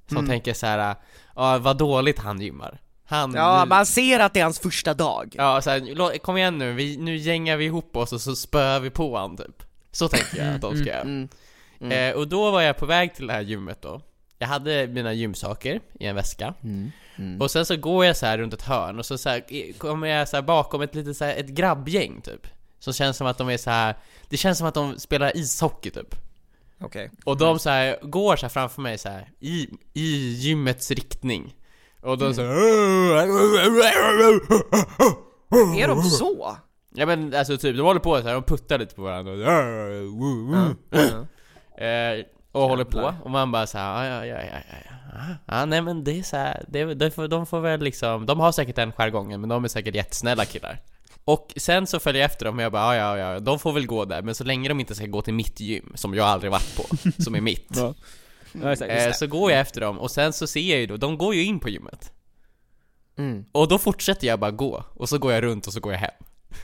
Som 0.07 0.17
Mm. 0.17 0.29
tänker 0.29 0.53
så 0.53 0.65
här, 0.65 0.95
ja 1.35 1.57
vad 1.57 1.77
dåligt 1.77 2.19
han 2.19 2.41
gymmar. 2.41 2.81
Han, 3.07 3.33
ja, 3.33 3.65
man 3.65 3.85
ser 3.85 4.19
att 4.19 4.33
det 4.33 4.39
är 4.39 4.43
hans 4.43 4.59
första 4.59 4.93
dag. 4.93 5.35
ja 5.37 5.61
så 5.61 5.69
här, 5.69 5.79
"Lå- 5.79 6.17
kom 6.17 6.37
igen 6.37 6.57
nu, 6.57 6.73
vi, 6.73 6.97
nu 6.97 7.15
gängar 7.17 7.57
vi 7.57 7.65
ihop 7.65 7.95
oss 7.97 8.13
och 8.13 8.21
så 8.21 8.35
spöar 8.35 8.79
vi 8.79 8.89
på 8.89 9.17
han 9.17 9.37
typ. 9.37 9.63
Så 9.91 10.07
tänker 10.07 10.45
jag 10.45 10.55
att 10.55 10.61
de 10.61 10.75
ska 10.77 10.85
göra. 10.87 11.01
Mm. 11.01 11.27
Mm. 11.79 12.11
Eh, 12.11 12.15
och 12.19 12.27
då 12.27 12.51
var 12.51 12.61
jag 12.61 12.77
på 12.77 12.85
väg 12.85 13.15
till 13.15 13.27
det 13.27 13.33
här 13.33 13.41
gymmet 13.41 13.81
då. 13.81 14.01
Jag 14.39 14.47
hade 14.47 14.87
mina 14.87 15.13
gymsaker 15.13 15.79
i 15.99 16.05
en 16.05 16.15
väska. 16.15 16.53
Mm. 16.63 16.91
Mm. 17.17 17.41
Och 17.41 17.51
sen 17.51 17.65
så 17.65 17.75
går 17.77 18.05
jag 18.05 18.17
så 18.17 18.25
här 18.25 18.37
runt 18.37 18.53
ett 18.53 18.61
hörn 18.61 18.99
och 18.99 19.05
så, 19.05 19.17
så 19.17 19.29
här, 19.29 19.73
kommer 19.77 20.07
jag 20.07 20.29
så 20.29 20.37
här 20.37 20.41
bakom 20.41 20.81
ett 20.81 20.95
litet 20.95 21.17
så 21.17 21.25
här, 21.25 21.35
ett 21.35 21.47
grabbgäng 21.49 22.21
typ. 22.21 22.47
Som 22.79 22.93
känns 22.93 23.17
som 23.17 23.27
att 23.27 23.37
de 23.37 23.49
är 23.49 23.57
så 23.57 23.69
här. 23.69 23.95
det 24.29 24.37
känns 24.37 24.57
som 24.57 24.67
att 24.67 24.73
de 24.73 24.99
spelar 24.99 25.37
ishockey 25.37 25.89
typ. 25.91 26.15
Okej. 26.79 27.11
Och 27.23 27.37
de 27.37 27.59
så 27.59 27.69
här, 27.69 27.99
går 28.01 28.35
så 28.35 28.49
framför 28.49 28.81
mig 28.81 28.97
så 28.97 29.09
här 29.09 29.29
i, 29.39 29.67
i 29.93 30.33
gymmets 30.33 30.91
riktning. 30.91 31.55
Och 32.05 32.17
de 32.17 32.33
så 32.33 32.41
här, 32.41 32.49
Är 35.77 35.87
de 35.87 36.03
så? 36.03 36.57
Ja 36.95 37.05
men 37.05 37.33
alltså 37.33 37.57
typ, 37.57 37.77
de 37.77 37.81
håller 37.81 37.99
på 37.99 38.17
så 38.17 38.27
här, 38.27 38.33
de 38.33 38.43
puttar 38.43 38.79
lite 38.79 38.95
på 38.95 39.01
varandra. 39.01 39.33
Ja. 39.35 40.75
Eh, 41.85 42.25
och 42.51 42.61
håller 42.61 42.83
på, 42.85 43.13
och 43.23 43.31
man 43.31 43.51
bara 43.51 43.67
såhär, 43.67 44.09
ja, 44.09 44.25
ja, 44.25 44.35
ja, 44.35 44.41
ja, 44.51 44.59
ja, 44.71 44.77
ja, 45.13 45.35
ja, 45.45 45.65
nej 45.65 45.81
men 45.81 46.03
det 46.03 46.19
är 46.19 46.23
så 46.23 46.37
här, 46.37 46.65
det, 46.67 46.85
det 46.93 47.11
får, 47.11 47.27
de 47.27 47.45
får 47.45 47.59
väl 47.59 47.79
liksom, 47.79 48.25
de 48.25 48.39
har 48.39 48.51
säkert 48.51 48.75
den 48.75 48.91
jargongen, 48.91 49.41
men 49.41 49.49
de 49.49 49.63
är 49.63 49.67
säkert 49.67 49.95
jättesnälla 49.95 50.45
killar. 50.45 50.81
Och 51.25 51.53
sen 51.57 51.87
så 51.87 51.99
följer 51.99 52.21
jag 52.21 52.31
efter 52.31 52.45
dem 52.45 52.57
och 52.57 52.63
jag 52.63 52.71
bara, 52.71 52.95
ja, 52.95 53.17
ja, 53.17 53.33
ja, 53.33 53.39
de 53.39 53.59
får 53.59 53.73
väl 53.73 53.85
gå 53.87 54.05
där, 54.05 54.21
men 54.21 54.35
så 54.35 54.43
länge 54.43 54.69
de 54.69 54.79
inte 54.79 54.95
ska 54.95 55.05
gå 55.05 55.21
till 55.21 55.33
mitt 55.33 55.59
gym, 55.59 55.91
som 55.95 56.13
jag 56.13 56.27
aldrig 56.27 56.51
varit 56.51 56.75
på, 56.77 56.83
som 57.23 57.35
är 57.35 57.41
mitt. 57.41 57.77
Ja. 58.63 58.71
Exakt, 58.71 58.91
Eh, 58.91 59.11
så 59.13 59.27
går 59.27 59.51
jag 59.51 59.59
efter 59.59 59.81
dem, 59.81 59.99
och 59.99 60.11
sen 60.11 60.33
så 60.33 60.47
ser 60.47 60.59
jag 60.71 60.79
ju 60.79 60.85
då, 60.87 60.97
de 60.97 61.17
går 61.17 61.35
ju 61.35 61.43
in 61.43 61.59
på 61.59 61.69
gymmet. 61.69 62.11
Mm. 63.17 63.45
Och 63.51 63.67
då 63.67 63.77
fortsätter 63.77 64.27
jag 64.27 64.39
bara 64.39 64.51
gå, 64.51 64.83
och 64.93 65.09
så 65.09 65.17
går 65.17 65.33
jag 65.33 65.43
runt 65.43 65.67
och 65.67 65.73
så 65.73 65.79
går 65.79 65.91
jag 65.91 65.99
hem. 65.99 66.11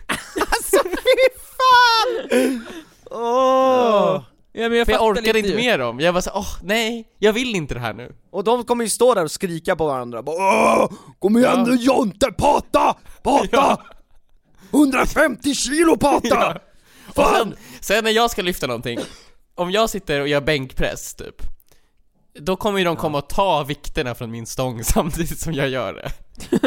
Alltså 0.40 0.78
fy 0.84 1.40
fan! 1.48 2.66
Åh! 3.12 4.22
Ja, 4.54 4.70
men 4.70 4.78
jag, 4.78 4.86
För 4.88 4.92
jag 4.94 5.04
orkade 5.06 5.40
inte 5.40 5.52
ju. 5.52 5.56
med 5.56 5.80
dem, 5.80 6.00
jag 6.00 6.14
var 6.14 6.22
så 6.22 6.32
åh 6.34 6.48
nej, 6.64 7.08
jag 7.20 7.34
vill 7.34 7.56
inte 7.56 7.74
det 7.74 7.80
här 7.80 7.94
nu. 7.94 8.16
Och 8.32 8.44
de 8.44 8.64
kommer 8.64 8.84
ju 8.84 8.90
stå 8.90 9.14
där 9.14 9.24
och 9.24 9.32
skrika 9.32 9.76
på 9.76 9.86
varandra 9.88 10.24
bara 10.24 10.36
Åh, 10.84 10.92
Kom 11.20 11.38
igen 11.38 11.52
Ja. 11.58 11.66
nu 11.66 11.76
Jonte, 11.76 12.32
pata! 12.32 12.96
Pata! 13.24 13.48
Ja. 13.52 13.82
150 14.72 15.54
kilo 15.56 15.98
pata! 15.98 16.28
Ja. 16.30 16.56
Fan! 17.16 17.34
sen, 17.50 17.56
sen 17.80 18.04
när 18.04 18.12
jag 18.12 18.32
ska 18.32 18.42
lyfta 18.42 18.68
någonting, 18.68 19.00
om 19.56 19.72
jag 19.72 19.90
sitter 19.90 20.22
och 20.22 20.28
gör 20.28 20.42
bänkpress 20.42 21.14
typ, 21.16 21.42
då 22.40 22.56
kommer 22.56 22.80
ju 22.80 22.86
de 22.86 22.96
komma 22.96 23.18
och 23.18 23.30
ta 23.30 23.64
vikterna 23.64 24.16
från 24.16 24.32
min 24.32 24.46
stång 24.46 24.84
samtidigt 24.84 25.40
som 25.40 25.54
jag 25.54 25.70
gör 25.70 25.94
det. 25.94 26.12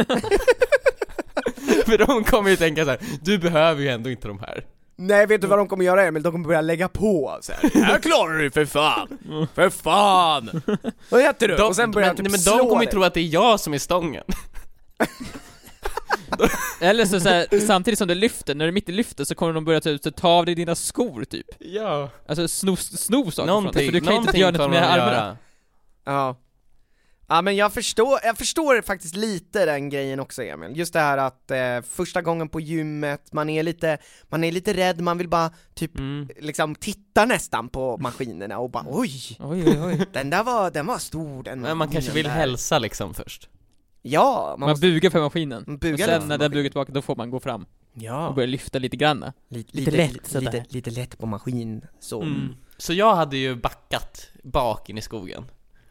För 1.86 1.98
de 1.98 2.24
kommer 2.24 2.50
ju 2.50 2.56
tänka 2.56 2.84
så 2.84 2.90
här: 2.90 2.98
du 3.22 3.38
behöver 3.38 3.82
ju 3.82 3.88
ändå 3.88 4.10
inte 4.10 4.28
de 4.28 4.38
här. 4.38 4.64
Nej 4.96 5.26
vet 5.26 5.40
du 5.40 5.46
vad 5.46 5.58
de 5.58 5.68
kommer 5.68 5.84
göra 5.84 6.04
Emil? 6.04 6.22
De 6.22 6.32
kommer 6.32 6.46
börja 6.46 6.60
lägga 6.60 6.88
på 6.88 7.38
så 7.40 7.52
här. 7.52 7.70
Här 7.84 7.98
klarar 7.98 8.38
du 8.38 8.50
för 8.50 8.64
fan! 8.64 9.18
För 9.54 9.70
fan! 9.70 10.62
Vad 11.10 11.22
heter 11.22 11.48
du? 11.48 11.56
De, 11.56 11.62
och 11.62 11.76
sen 11.76 11.90
börjar 11.90 12.06
men, 12.06 12.08
jag 12.08 12.16
typ 12.16 12.24
nej, 12.24 12.30
men 12.30 12.40
slå 12.40 12.56
de 12.56 12.68
kommer 12.68 12.82
ju 12.82 12.90
tro 12.90 13.02
att 13.02 13.14
det 13.14 13.20
är 13.20 13.28
jag 13.28 13.60
som 13.60 13.74
är 13.74 13.78
stången. 13.78 14.24
Eller 16.80 17.04
så, 17.04 17.20
så 17.20 17.28
här, 17.28 17.66
samtidigt 17.66 17.98
som 17.98 18.08
du 18.08 18.14
lyfter, 18.14 18.54
när 18.54 18.64
du 18.64 18.68
är 18.68 18.72
mitt 18.72 18.88
i 18.88 18.92
lyftet 18.92 19.28
så 19.28 19.34
kommer 19.34 19.52
de 19.52 19.64
börja 19.64 19.80
typ, 19.80 20.02
så 20.02 20.10
ta 20.10 20.28
av 20.28 20.46
dig 20.46 20.54
dina 20.54 20.74
skor 20.74 21.24
typ 21.24 21.46
Ja. 21.58 22.10
Alltså 22.28 22.48
sno, 22.48 22.76
sno 22.76 23.30
saker 23.30 23.32
från 23.32 23.46
dig, 23.46 23.46
Någonting, 23.46 23.86
för 23.86 23.92
du 23.92 24.00
kan 24.00 24.12
ju 24.12 24.18
inte 24.18 24.38
någonting 24.38 24.40
göra 24.40 24.50
något 24.50 24.70
med 24.70 24.82
de 24.82 24.86
armarna 24.86 25.12
göra. 25.12 25.36
Ja 26.04 26.40
Ja 27.28 27.42
men 27.42 27.56
jag 27.56 27.72
förstår, 27.72 28.18
jag 28.24 28.38
förstår 28.38 28.82
faktiskt 28.82 29.16
lite 29.16 29.64
den 29.64 29.88
grejen 29.90 30.20
också 30.20 30.42
Emil, 30.42 30.76
just 30.76 30.92
det 30.92 31.00
här 31.00 31.18
att 31.18 31.50
eh, 31.50 31.80
första 31.90 32.22
gången 32.22 32.48
på 32.48 32.60
gymmet, 32.60 33.32
man 33.32 33.50
är 33.50 33.62
lite, 33.62 33.98
man 34.28 34.44
är 34.44 34.52
lite 34.52 34.74
rädd, 34.74 35.00
man 35.00 35.18
vill 35.18 35.28
bara 35.28 35.50
typ 35.74 35.98
Mm. 35.98 36.28
liksom 36.40 36.74
titta 36.74 37.24
nästan 37.24 37.68
på 37.68 37.96
maskinerna 37.98 38.58
och 38.58 38.70
bara 38.70 38.84
oj, 38.88 39.36
Oj 39.40 39.64
oj 39.68 39.80
oj 39.82 40.06
den 40.12 40.30
där 40.30 40.44
var, 40.44 40.70
den 40.70 40.86
var 40.86 40.98
stor 40.98 41.42
den 41.42 41.60
Men 41.60 41.76
man 41.76 41.88
kanske 41.88 42.12
vill 42.12 42.24
där. 42.24 42.30
hälsa 42.32 42.78
liksom 42.78 43.14
först. 43.14 43.48
Ja, 44.02 44.46
man 44.50 44.60
Man 44.60 44.68
måste 44.70 44.86
bugar 44.86 45.10
för 45.10 45.20
maskinen, 45.20 45.64
man 45.66 45.78
buga 45.78 45.94
och 45.94 46.00
sen 46.00 46.28
när 46.28 46.38
den 46.38 46.50
bugar 46.50 46.70
tillbaka, 46.70 46.92
då 46.92 47.02
får 47.02 47.16
man 47.16 47.30
gå 47.30 47.40
fram 47.40 47.62
och 47.62 47.68
Ja, 48.02 48.32
börja 48.36 48.46
lyfta 48.46 48.78
lite 48.78 48.96
granna 48.96 49.32
lite, 49.48 49.76
lite 49.76 49.90
lätt 49.90 50.26
sådär. 50.26 50.52
lite, 50.52 50.64
lite 50.68 50.90
lätt 50.90 51.18
på 51.18 51.26
maskin, 51.26 51.86
så 52.00 52.22
Mm. 52.22 52.54
Så 52.76 52.92
jag 52.92 53.14
hade 53.14 53.36
ju 53.36 53.54
backat 53.56 54.28
bak 54.42 54.88
in 54.90 54.98
i 54.98 55.02
skogen. 55.02 55.44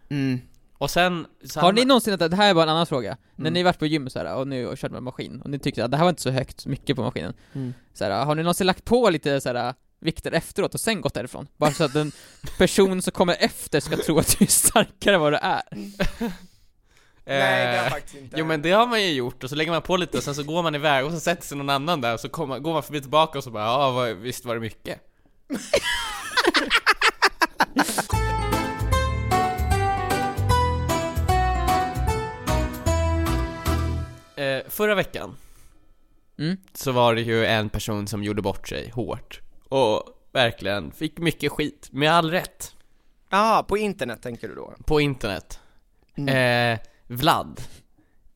Mm. 0.10 0.42
Och 0.78 0.90
sen... 0.92 1.28
Så 1.46 1.60
Har 1.60 1.74
ni 1.74 1.86
någonsin, 1.86 2.18
det 2.18 2.36
här 2.36 2.50
är 2.50 2.54
bara 2.54 2.64
en 2.64 2.70
annan 2.70 2.88
fråga, 2.88 3.18
när 3.36 3.42
Mm. 3.44 3.54
ni 3.54 3.64
varit 3.64 3.80
på 3.80 3.86
gym 3.86 4.10
så 4.10 4.20
här, 4.20 4.36
och 4.36 4.48
nu 4.48 4.68
och 4.68 4.78
kört 4.78 4.92
med 4.92 5.04
maskin, 5.04 5.42
och 5.42 5.50
ni 5.50 5.60
tyckte 5.60 5.86
att 5.86 5.92
det 5.92 5.98
här 5.98 6.04
var 6.04 6.10
inte 6.10 6.22
så 6.22 6.30
högt, 6.32 6.66
mycket 6.66 6.96
på 6.96 7.02
maskinen 7.04 7.34
Mm. 7.54 7.74
så 7.94 8.04
här, 8.04 8.26
Har 8.26 8.36
ni 8.36 8.44
någonsin 8.44 8.68
lagt 8.68 8.86
på 8.86 9.10
lite 9.10 9.42
så 9.42 9.54
här, 9.54 9.74
vikter 10.00 10.32
efteråt 10.32 10.74
och 10.74 10.80
sen 10.80 11.02
gått 11.02 11.14
därifrån? 11.14 11.48
Bara 11.58 11.72
så 11.72 11.84
att 11.84 11.94
den 11.94 12.12
person 12.58 13.02
som 13.02 13.12
kommer 13.12 13.36
efter 13.40 13.80
ska 13.80 13.98
tro 13.98 14.20
att 14.20 14.36
du 14.40 14.46
är 14.46 14.50
starkare 14.50 15.16
än 15.16 15.22
vad 15.22 15.34
du 15.34 15.38
är 15.38 15.62
Nej 17.26 17.66
det 17.66 17.68
har 17.68 17.76
jag 17.76 17.86
Eh, 17.86 17.92
faktiskt 17.92 18.16
inte 18.16 18.36
Jo 18.40 18.46
men 18.46 18.62
det 18.62 18.72
har 18.72 18.88
man 18.88 19.02
ju 19.02 19.12
gjort, 19.14 19.44
och 19.44 19.50
så 19.50 19.56
lägger 19.56 19.72
man 19.72 19.82
på 19.82 19.98
lite 19.98 20.18
och 20.18 20.24
sen 20.24 20.36
så 20.36 20.44
går 20.44 20.64
man 20.64 20.76
iväg 20.76 21.06
och 21.06 21.12
så 21.12 21.20
sätter 21.20 21.44
sig 21.48 21.58
någon 21.58 21.70
annan 21.70 22.02
där 22.02 22.14
och 22.14 22.20
så 22.20 22.30
kommer, 22.30 22.60
går 22.60 22.74
man 22.74 22.84
förbi 22.84 23.02
tillbaka 23.02 23.38
och 23.38 23.44
så 23.44 23.52
bara 23.52 23.64
ja, 23.64 24.14
visst 24.14 24.46
var 24.46 24.56
det 24.56 24.62
mycket? 24.62 25.00
förra 34.70 34.96
veckan 34.96 35.36
Mm. 36.38 36.58
så 36.74 36.92
var 36.92 37.16
det 37.16 37.22
ju 37.22 37.46
en 37.46 37.70
person 37.70 38.08
som 38.08 38.24
gjorde 38.24 38.42
bort 38.42 38.68
sig 38.68 38.90
hårt 38.90 39.42
och 39.70 40.04
verkligen 40.32 40.92
fick 40.92 41.18
mycket 41.20 41.52
skit, 41.52 41.90
med 41.92 42.12
all 42.12 42.32
rätt, 42.32 42.76
Jaha, 43.30 43.64
på 43.64 43.78
internet 43.78 44.22
tänker 44.22 44.48
du 44.48 44.56
då? 44.56 44.74
på 44.86 45.02
internet. 45.02 45.60
Mm. 46.18 46.74
Eh, 46.74 46.80
Vlad. 47.08 47.62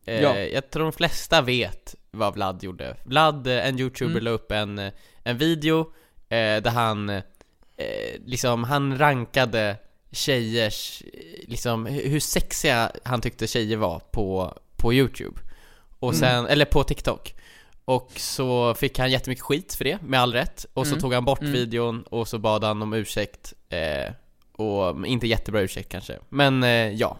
Eh, 0.05 0.21
Ja. 0.21 0.37
Jag 0.39 0.69
tror 0.69 0.83
de 0.83 0.91
flesta 0.93 1.41
vet 1.41 1.95
vad 2.11 2.33
Vlad 2.33 2.63
gjorde. 2.63 2.95
Vlad, 3.03 3.47
eh, 3.47 3.67
en 3.67 3.79
youtuber, 3.79 4.11
Mm. 4.11 4.23
la 4.23 4.29
upp 4.31 4.51
en, 4.51 4.79
eh, 4.79 4.93
en 5.23 5.37
video 5.37 5.79
eh, 6.29 6.61
där 6.61 6.69
han, 6.69 7.09
eh, 7.09 7.21
liksom, 8.25 8.63
han 8.63 8.97
rankade 8.97 9.77
tjejers, 10.11 11.03
liksom, 11.47 11.87
hu- 11.87 12.07
hur 12.09 12.19
sexiga 12.19 12.91
han 13.03 13.21
tyckte 13.21 13.47
tjejer 13.47 13.77
var 13.77 13.99
på, 13.99 14.57
på 14.77 14.93
youtube. 14.93 15.41
Och 15.99 16.13
Mm. 16.13 16.19
sen, 16.19 16.45
eller 16.47 16.65
på 16.65 16.83
TikTok. 16.83 17.35
Och 17.85 18.11
så 18.15 18.73
fick 18.73 18.99
han 18.99 19.11
jättemycket 19.11 19.43
skit 19.43 19.73
för 19.73 19.83
det, 19.83 20.01
med 20.01 20.19
all 20.21 20.33
rätt. 20.33 20.65
Och 20.73 20.87
så 20.87 20.93
Mm. 20.93 21.01
tog 21.01 21.13
han 21.13 21.25
bort 21.25 21.41
Mm. 21.41 21.53
videon 21.53 22.03
och 22.03 22.27
så 22.27 22.39
bad 22.39 22.63
han 22.63 22.81
om 22.81 22.93
ursäkt. 22.93 23.53
Eh, 23.69 24.11
och 24.65 25.07
inte 25.07 25.27
jättebra 25.27 25.61
ursäkt 25.61 25.89
kanske, 25.91 26.17
men 26.29 26.63
eh, 26.63 26.69
ja. 26.69 27.17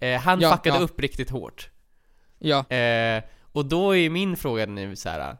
Eh, 0.00 0.20
han 0.20 0.40
Ja, 0.40 0.52
fuckade 0.56 0.76
ja. 0.76 0.82
upp 0.82 1.00
riktigt 1.00 1.30
hårt. 1.30 1.68
Ja, 2.38 2.64
Eh, 2.76 3.22
och 3.52 3.64
då 3.66 3.96
är 3.96 4.10
min 4.10 4.36
fråga 4.36 4.66
nu 4.66 4.96
så 4.96 5.08
här. 5.08 5.36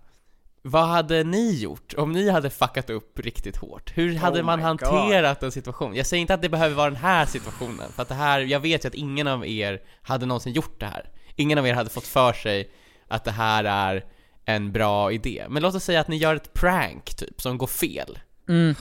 Vad 0.62 0.84
hade 0.88 1.24
ni 1.24 1.54
gjort 1.54 1.94
om 1.96 2.12
ni 2.12 2.30
hade 2.30 2.50
fuckat 2.50 2.90
upp 2.90 3.18
riktigt 3.18 3.56
hårt? 3.56 3.92
Hur 3.94 4.16
hade 4.16 4.40
Oh 4.40 4.44
man 4.44 4.60
hanterat 4.60 5.42
en 5.42 5.52
situation? 5.52 5.94
Jag 5.94 6.06
säger 6.06 6.20
inte 6.20 6.34
att 6.34 6.42
det 6.42 6.48
behöver 6.48 6.74
vara 6.74 6.90
den 6.90 6.96
här 7.00 7.26
situationen, 7.26 7.92
för 7.92 8.02
att 8.02 8.08
det 8.08 8.14
här, 8.14 8.40
jag 8.40 8.60
vet 8.60 8.84
ju 8.84 8.88
att 8.88 8.94
ingen 8.94 9.28
av 9.28 9.46
er 9.46 9.82
hade 10.02 10.26
någonsin 10.26 10.52
gjort 10.52 10.80
det 10.80 10.86
här. 10.86 11.10
Ingen 11.36 11.58
av 11.58 11.66
er 11.66 11.74
hade 11.74 11.90
fått 11.90 12.06
för 12.06 12.32
sig 12.32 12.70
att 13.08 13.24
det 13.24 13.30
här 13.30 13.64
är 13.64 14.04
en 14.44 14.72
bra 14.72 15.12
idé. 15.12 15.46
Men 15.48 15.62
låt 15.62 15.74
oss 15.74 15.84
säga 15.84 16.00
att 16.00 16.08
ni 16.08 16.16
gör 16.16 16.36
ett 16.36 16.52
prank 16.52 17.14
typ, 17.14 17.42
som 17.42 17.58
går 17.58 17.66
fel. 17.66 18.18
mm. 18.48 18.74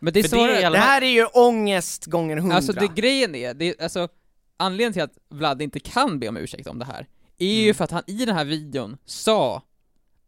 Men 0.00 0.12
det 0.12 0.20
är 0.20 0.28
så 0.28 0.46
det 0.46 0.62
är 0.62 0.66
alla 0.66 0.78
Det 0.78 0.84
här 0.84 1.02
är 1.02 1.06
ju 1.06 1.24
ångest 1.24 2.06
gånger 2.06 2.36
hundra 2.36 2.56
Alltså 2.56 2.72
det 2.72 2.88
grejen 2.94 3.34
är, 3.34 3.54
det 3.54 3.68
är, 3.68 3.82
alltså 3.82 4.08
anledningen 4.56 4.92
till 4.92 5.02
att 5.02 5.18
Vlad 5.30 5.62
inte 5.62 5.80
kan 5.80 6.18
be 6.18 6.28
om 6.28 6.36
ursäkt 6.36 6.66
om 6.66 6.78
det 6.78 6.84
här, 6.84 7.06
är 7.38 7.46
ju 7.54 7.62
Mm. 7.64 7.74
för 7.74 7.84
att 7.84 7.90
han 7.90 8.02
i 8.06 8.24
den 8.24 8.34
här 8.34 8.44
videon 8.44 8.96
sa 9.04 9.62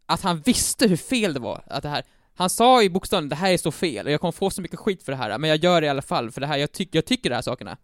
att 0.06 0.20
han 0.20 0.40
visste 0.40 0.86
hur 0.86 0.96
fel 0.96 1.34
det 1.34 1.40
var, 1.40 1.62
att 1.66 1.82
det 1.82 1.88
här 1.88 2.02
han 2.34 2.50
sa 2.50 2.82
i 2.82 2.90
bokstaven 2.90 3.28
det 3.28 3.36
här 3.36 3.52
är 3.52 3.56
så 3.58 3.72
fel 3.72 4.06
och 4.06 4.12
jag 4.12 4.20
kommer 4.20 4.32
få 4.32 4.50
så 4.50 4.62
mycket 4.62 4.78
skit 4.78 5.02
för 5.02 5.12
det 5.12 5.18
här, 5.18 5.38
men 5.38 5.50
jag 5.50 5.64
gör 5.64 5.80
det 5.80 5.86
i 5.86 5.90
alla 5.90 6.02
fall 6.02 6.30
för 6.30 6.40
det 6.40 6.46
här, 6.46 6.56
jag, 6.56 6.72
tycker 6.72 6.98
jag 6.98 7.04
tycker 7.04 7.30
de 7.30 7.34
här 7.34 7.42
sakerna. 7.42 7.76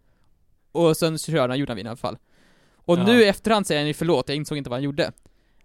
Och 0.71 0.97
sen 0.97 1.19
så 1.19 1.31
körde 1.31 1.53
han, 1.53 1.59
gjorde 1.59 1.71
han 1.71 1.79
i 1.79 1.87
alla 1.87 1.95
fall. 1.95 2.17
Och 2.87 2.97
Ja. 2.97 3.03
nu 3.05 3.21
i 3.21 3.27
efterhand 3.27 3.67
säger 3.67 3.81
han 3.81 3.87
ju 3.87 3.93
förlåt, 3.93 4.29
jag 4.29 4.35
insåg 4.35 4.57
inte 4.57 4.69
vad 4.69 4.77
han 4.77 4.83
gjorde. 4.83 5.11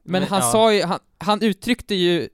Men, 0.03 0.21
Men, 0.21 0.23
han 0.23 0.41
ja. 0.41 0.53
sa 0.53 0.73
ju, 0.75 0.83
han, 0.83 0.99
han 1.19 1.43
uttryckte 1.43 1.95
ju, 1.95 2.29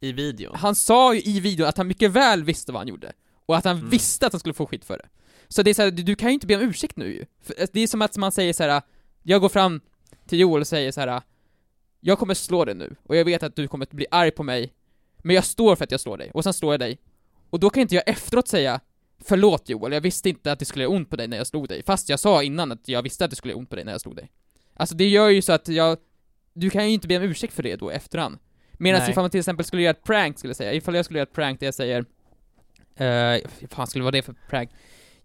I 0.00 0.12
videon. 0.12 0.54
han 0.56 0.74
sa 0.74 1.14
ju 1.14 1.20
i 1.22 1.40
videon 1.40 1.68
att 1.68 1.76
han 1.76 1.86
mycket 1.86 2.10
väl 2.10 2.44
visste 2.44 2.72
vad 2.72 2.80
han 2.80 2.88
gjorde. 2.88 3.12
Och 3.46 3.56
att 3.56 3.64
han 3.64 3.76
Mm. 3.76 3.90
visste 3.90 4.26
att 4.26 4.32
han 4.32 4.40
skulle 4.40 4.54
få 4.54 4.66
skit 4.66 4.84
för 4.84 4.98
det. 4.98 5.08
Så 5.48 5.62
det 5.62 5.70
är 5.70 5.74
så 5.74 5.82
här, 5.82 5.90
du, 5.90 6.02
du 6.02 6.14
kan 6.14 6.28
ju 6.28 6.34
inte 6.34 6.46
be 6.46 6.56
om 6.56 6.62
ursäkt 6.62 6.96
nu 6.96 7.12
ju. 7.12 7.24
För 7.42 7.54
det 7.72 7.80
är 7.80 7.86
som 7.86 8.02
att 8.02 8.16
man 8.16 8.32
säger 8.32 8.52
så 8.52 8.62
här. 8.62 8.82
jag 9.22 9.40
går 9.40 9.48
fram 9.48 9.80
till 10.26 10.38
Joel 10.40 10.60
och 10.60 10.66
säger 10.66 10.92
så 10.92 11.00
här. 11.00 11.22
jag 12.00 12.18
kommer 12.18 12.34
slå 12.34 12.64
dig 12.64 12.74
nu, 12.74 12.96
och 13.02 13.16
jag 13.16 13.24
vet 13.24 13.42
att 13.42 13.56
du 13.56 13.68
kommer 13.68 13.84
att 13.86 13.92
bli 13.92 14.06
arg 14.10 14.30
på 14.30 14.42
mig, 14.42 14.72
men 15.18 15.34
jag 15.34 15.44
står 15.44 15.76
för 15.76 15.84
att 15.84 15.90
jag 15.90 16.00
slår 16.00 16.16
dig, 16.16 16.30
och 16.34 16.44
sen 16.44 16.54
slår 16.54 16.72
jag 16.72 16.80
dig. 16.80 16.98
Och 17.50 17.60
då 17.60 17.70
kan 17.70 17.80
inte 17.80 17.94
jag 17.94 18.04
efteråt 18.08 18.48
säga 18.48 18.80
Förlåt 19.24 19.68
Joel, 19.68 19.92
jag 19.92 20.00
visste 20.00 20.28
inte 20.28 20.52
att 20.52 20.58
det 20.58 20.64
skulle 20.64 20.84
göra 20.84 20.92
ont 20.94 21.10
på 21.10 21.16
dig 21.16 21.28
när 21.28 21.36
jag 21.36 21.46
slog 21.46 21.68
dig, 21.68 21.82
fast 21.82 22.08
jag 22.08 22.20
sa 22.20 22.42
innan 22.42 22.72
att 22.72 22.88
jag 22.88 23.02
visste 23.02 23.24
att 23.24 23.30
det 23.30 23.36
skulle 23.36 23.52
göra 23.52 23.58
ont 23.58 23.70
på 23.70 23.76
dig 23.76 23.84
när 23.84 23.92
jag 23.92 24.00
slog 24.00 24.16
dig. 24.16 24.30
Alltså 24.74 24.94
det 24.94 25.08
gör 25.08 25.28
ju 25.28 25.42
så 25.42 25.52
att 25.52 25.68
jag, 25.68 25.98
du 26.52 26.70
kan 26.70 26.86
ju 26.86 26.94
inte 26.94 27.08
be 27.08 27.16
om 27.16 27.22
ursäkt 27.22 27.54
för 27.54 27.62
det 27.62 27.76
då 27.76 27.90
efterhand. 27.90 28.38
Medan 28.72 29.00
Nej. 29.00 29.10
ifall 29.10 29.22
man 29.22 29.30
till 29.30 29.40
exempel 29.40 29.66
skulle 29.66 29.82
göra 29.82 29.90
ett 29.90 30.04
prank, 30.04 30.38
skulle 30.38 30.48
jag 30.50 30.56
säga, 30.56 30.72
ifall 30.72 30.94
jag 30.94 31.04
skulle 31.04 31.18
göra 31.18 31.26
ett 31.28 31.34
prank 31.34 31.60
där 31.60 31.66
jag 31.66 31.74
säger 31.74 32.04
eh, 32.96 33.40
vad 33.60 33.70
fan 33.70 33.86
skulle 33.86 34.00
det 34.00 34.04
vara 34.04 34.10
det 34.12 34.22
för 34.22 34.34
prank? 34.48 34.70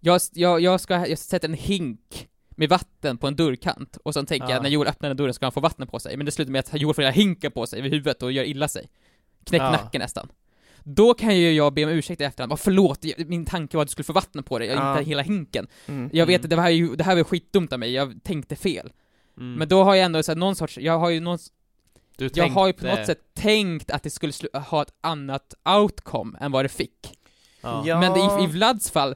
Jag, 0.00 0.20
jag, 0.32 0.60
jag 0.60 0.80
ska, 0.80 1.06
jag 1.06 1.18
sätter 1.18 1.48
en 1.48 1.54
hink 1.54 2.28
med 2.50 2.68
vatten 2.68 3.18
på 3.18 3.26
en 3.26 3.36
dörrkant, 3.36 3.96
och 3.96 4.14
sen 4.14 4.26
tänker 4.26 4.46
Ja. 4.48 4.54
jag 4.54 4.62
när 4.62 4.70
Joel 4.70 4.88
öppnar 4.88 5.08
den 5.08 5.16
dörren 5.16 5.34
ska 5.34 5.46
han 5.46 5.52
få 5.52 5.60
vatten 5.60 5.86
på 5.86 5.98
sig, 5.98 6.16
men 6.16 6.26
det 6.26 6.32
slutar 6.32 6.52
med 6.52 6.58
att 6.58 6.80
Joel 6.80 6.94
får 6.94 7.02
hela 7.02 7.12
hinken 7.12 7.52
på 7.52 7.66
sig 7.66 7.78
över 7.78 7.88
huvudet 7.90 8.22
och 8.22 8.32
gör 8.32 8.44
illa 8.44 8.68
sig. 8.68 8.88
Knäck 9.44 9.62
Ja. 9.62 9.70
nacken 9.70 10.00
nästan. 10.00 10.28
Då 10.88 11.14
kan 11.14 11.36
ju 11.36 11.52
jag 11.52 11.74
be 11.74 11.84
om 11.84 11.90
ursäkt 11.90 12.20
i 12.20 12.24
efterhand, 12.24 12.50
bara 12.50 12.56
förlåt, 12.56 12.98
jag- 13.04 13.28
min 13.28 13.44
tanke 13.46 13.76
var 13.76 13.82
att 13.82 13.88
du 13.88 13.92
skulle 13.92 14.04
få 14.04 14.12
vatten 14.12 14.42
på 14.42 14.58
dig, 14.58 14.68
Ja. 14.68 14.92
inte 14.98 15.08
hela 15.10 15.22
hinken. 15.22 15.66
mm. 15.86 16.10
Jag 16.12 16.26
vet 16.26 16.34
Mm. 16.40 16.44
att 16.44 16.50
det 16.50 16.62
här, 16.62 16.68
är 16.68 16.74
ju, 16.74 16.96
det 16.96 17.04
här 17.04 17.16
var 17.16 17.24
skitdumt 17.24 17.72
av 17.72 17.78
mig, 17.78 17.92
jag 17.92 18.14
tänkte 18.24 18.56
fel. 18.56 18.92
Mm. 19.38 19.54
Men 19.54 19.68
då 19.68 19.84
har 19.84 19.94
jag 19.94 20.04
ändå 20.04 20.22
så 20.22 20.32
här, 20.32 20.36
någon 20.36 20.56
sorts, 20.56 20.78
jag 20.78 20.98
har 20.98 21.10
ju 21.10 21.20
någon, 21.20 21.38
du 22.16 22.30
jag 22.34 22.48
har 22.48 22.66
ju 22.66 22.72
på 22.72 22.80
tänkte- 22.80 22.98
något 22.98 23.06
sätt 23.06 23.20
tänkt 23.34 23.90
att 23.90 24.02
det 24.02 24.10
skulle 24.10 24.32
ha 24.52 24.82
ett 24.82 24.92
annat 25.00 25.54
outcome 25.68 26.38
än 26.40 26.52
vad 26.52 26.64
det 26.64 26.68
fick. 26.68 27.18
Ja. 27.60 27.82
Ja. 27.86 28.00
Men 28.00 28.40
i, 28.40 28.44
i 28.44 28.46
Vlads 28.46 28.90
fall, 28.90 29.14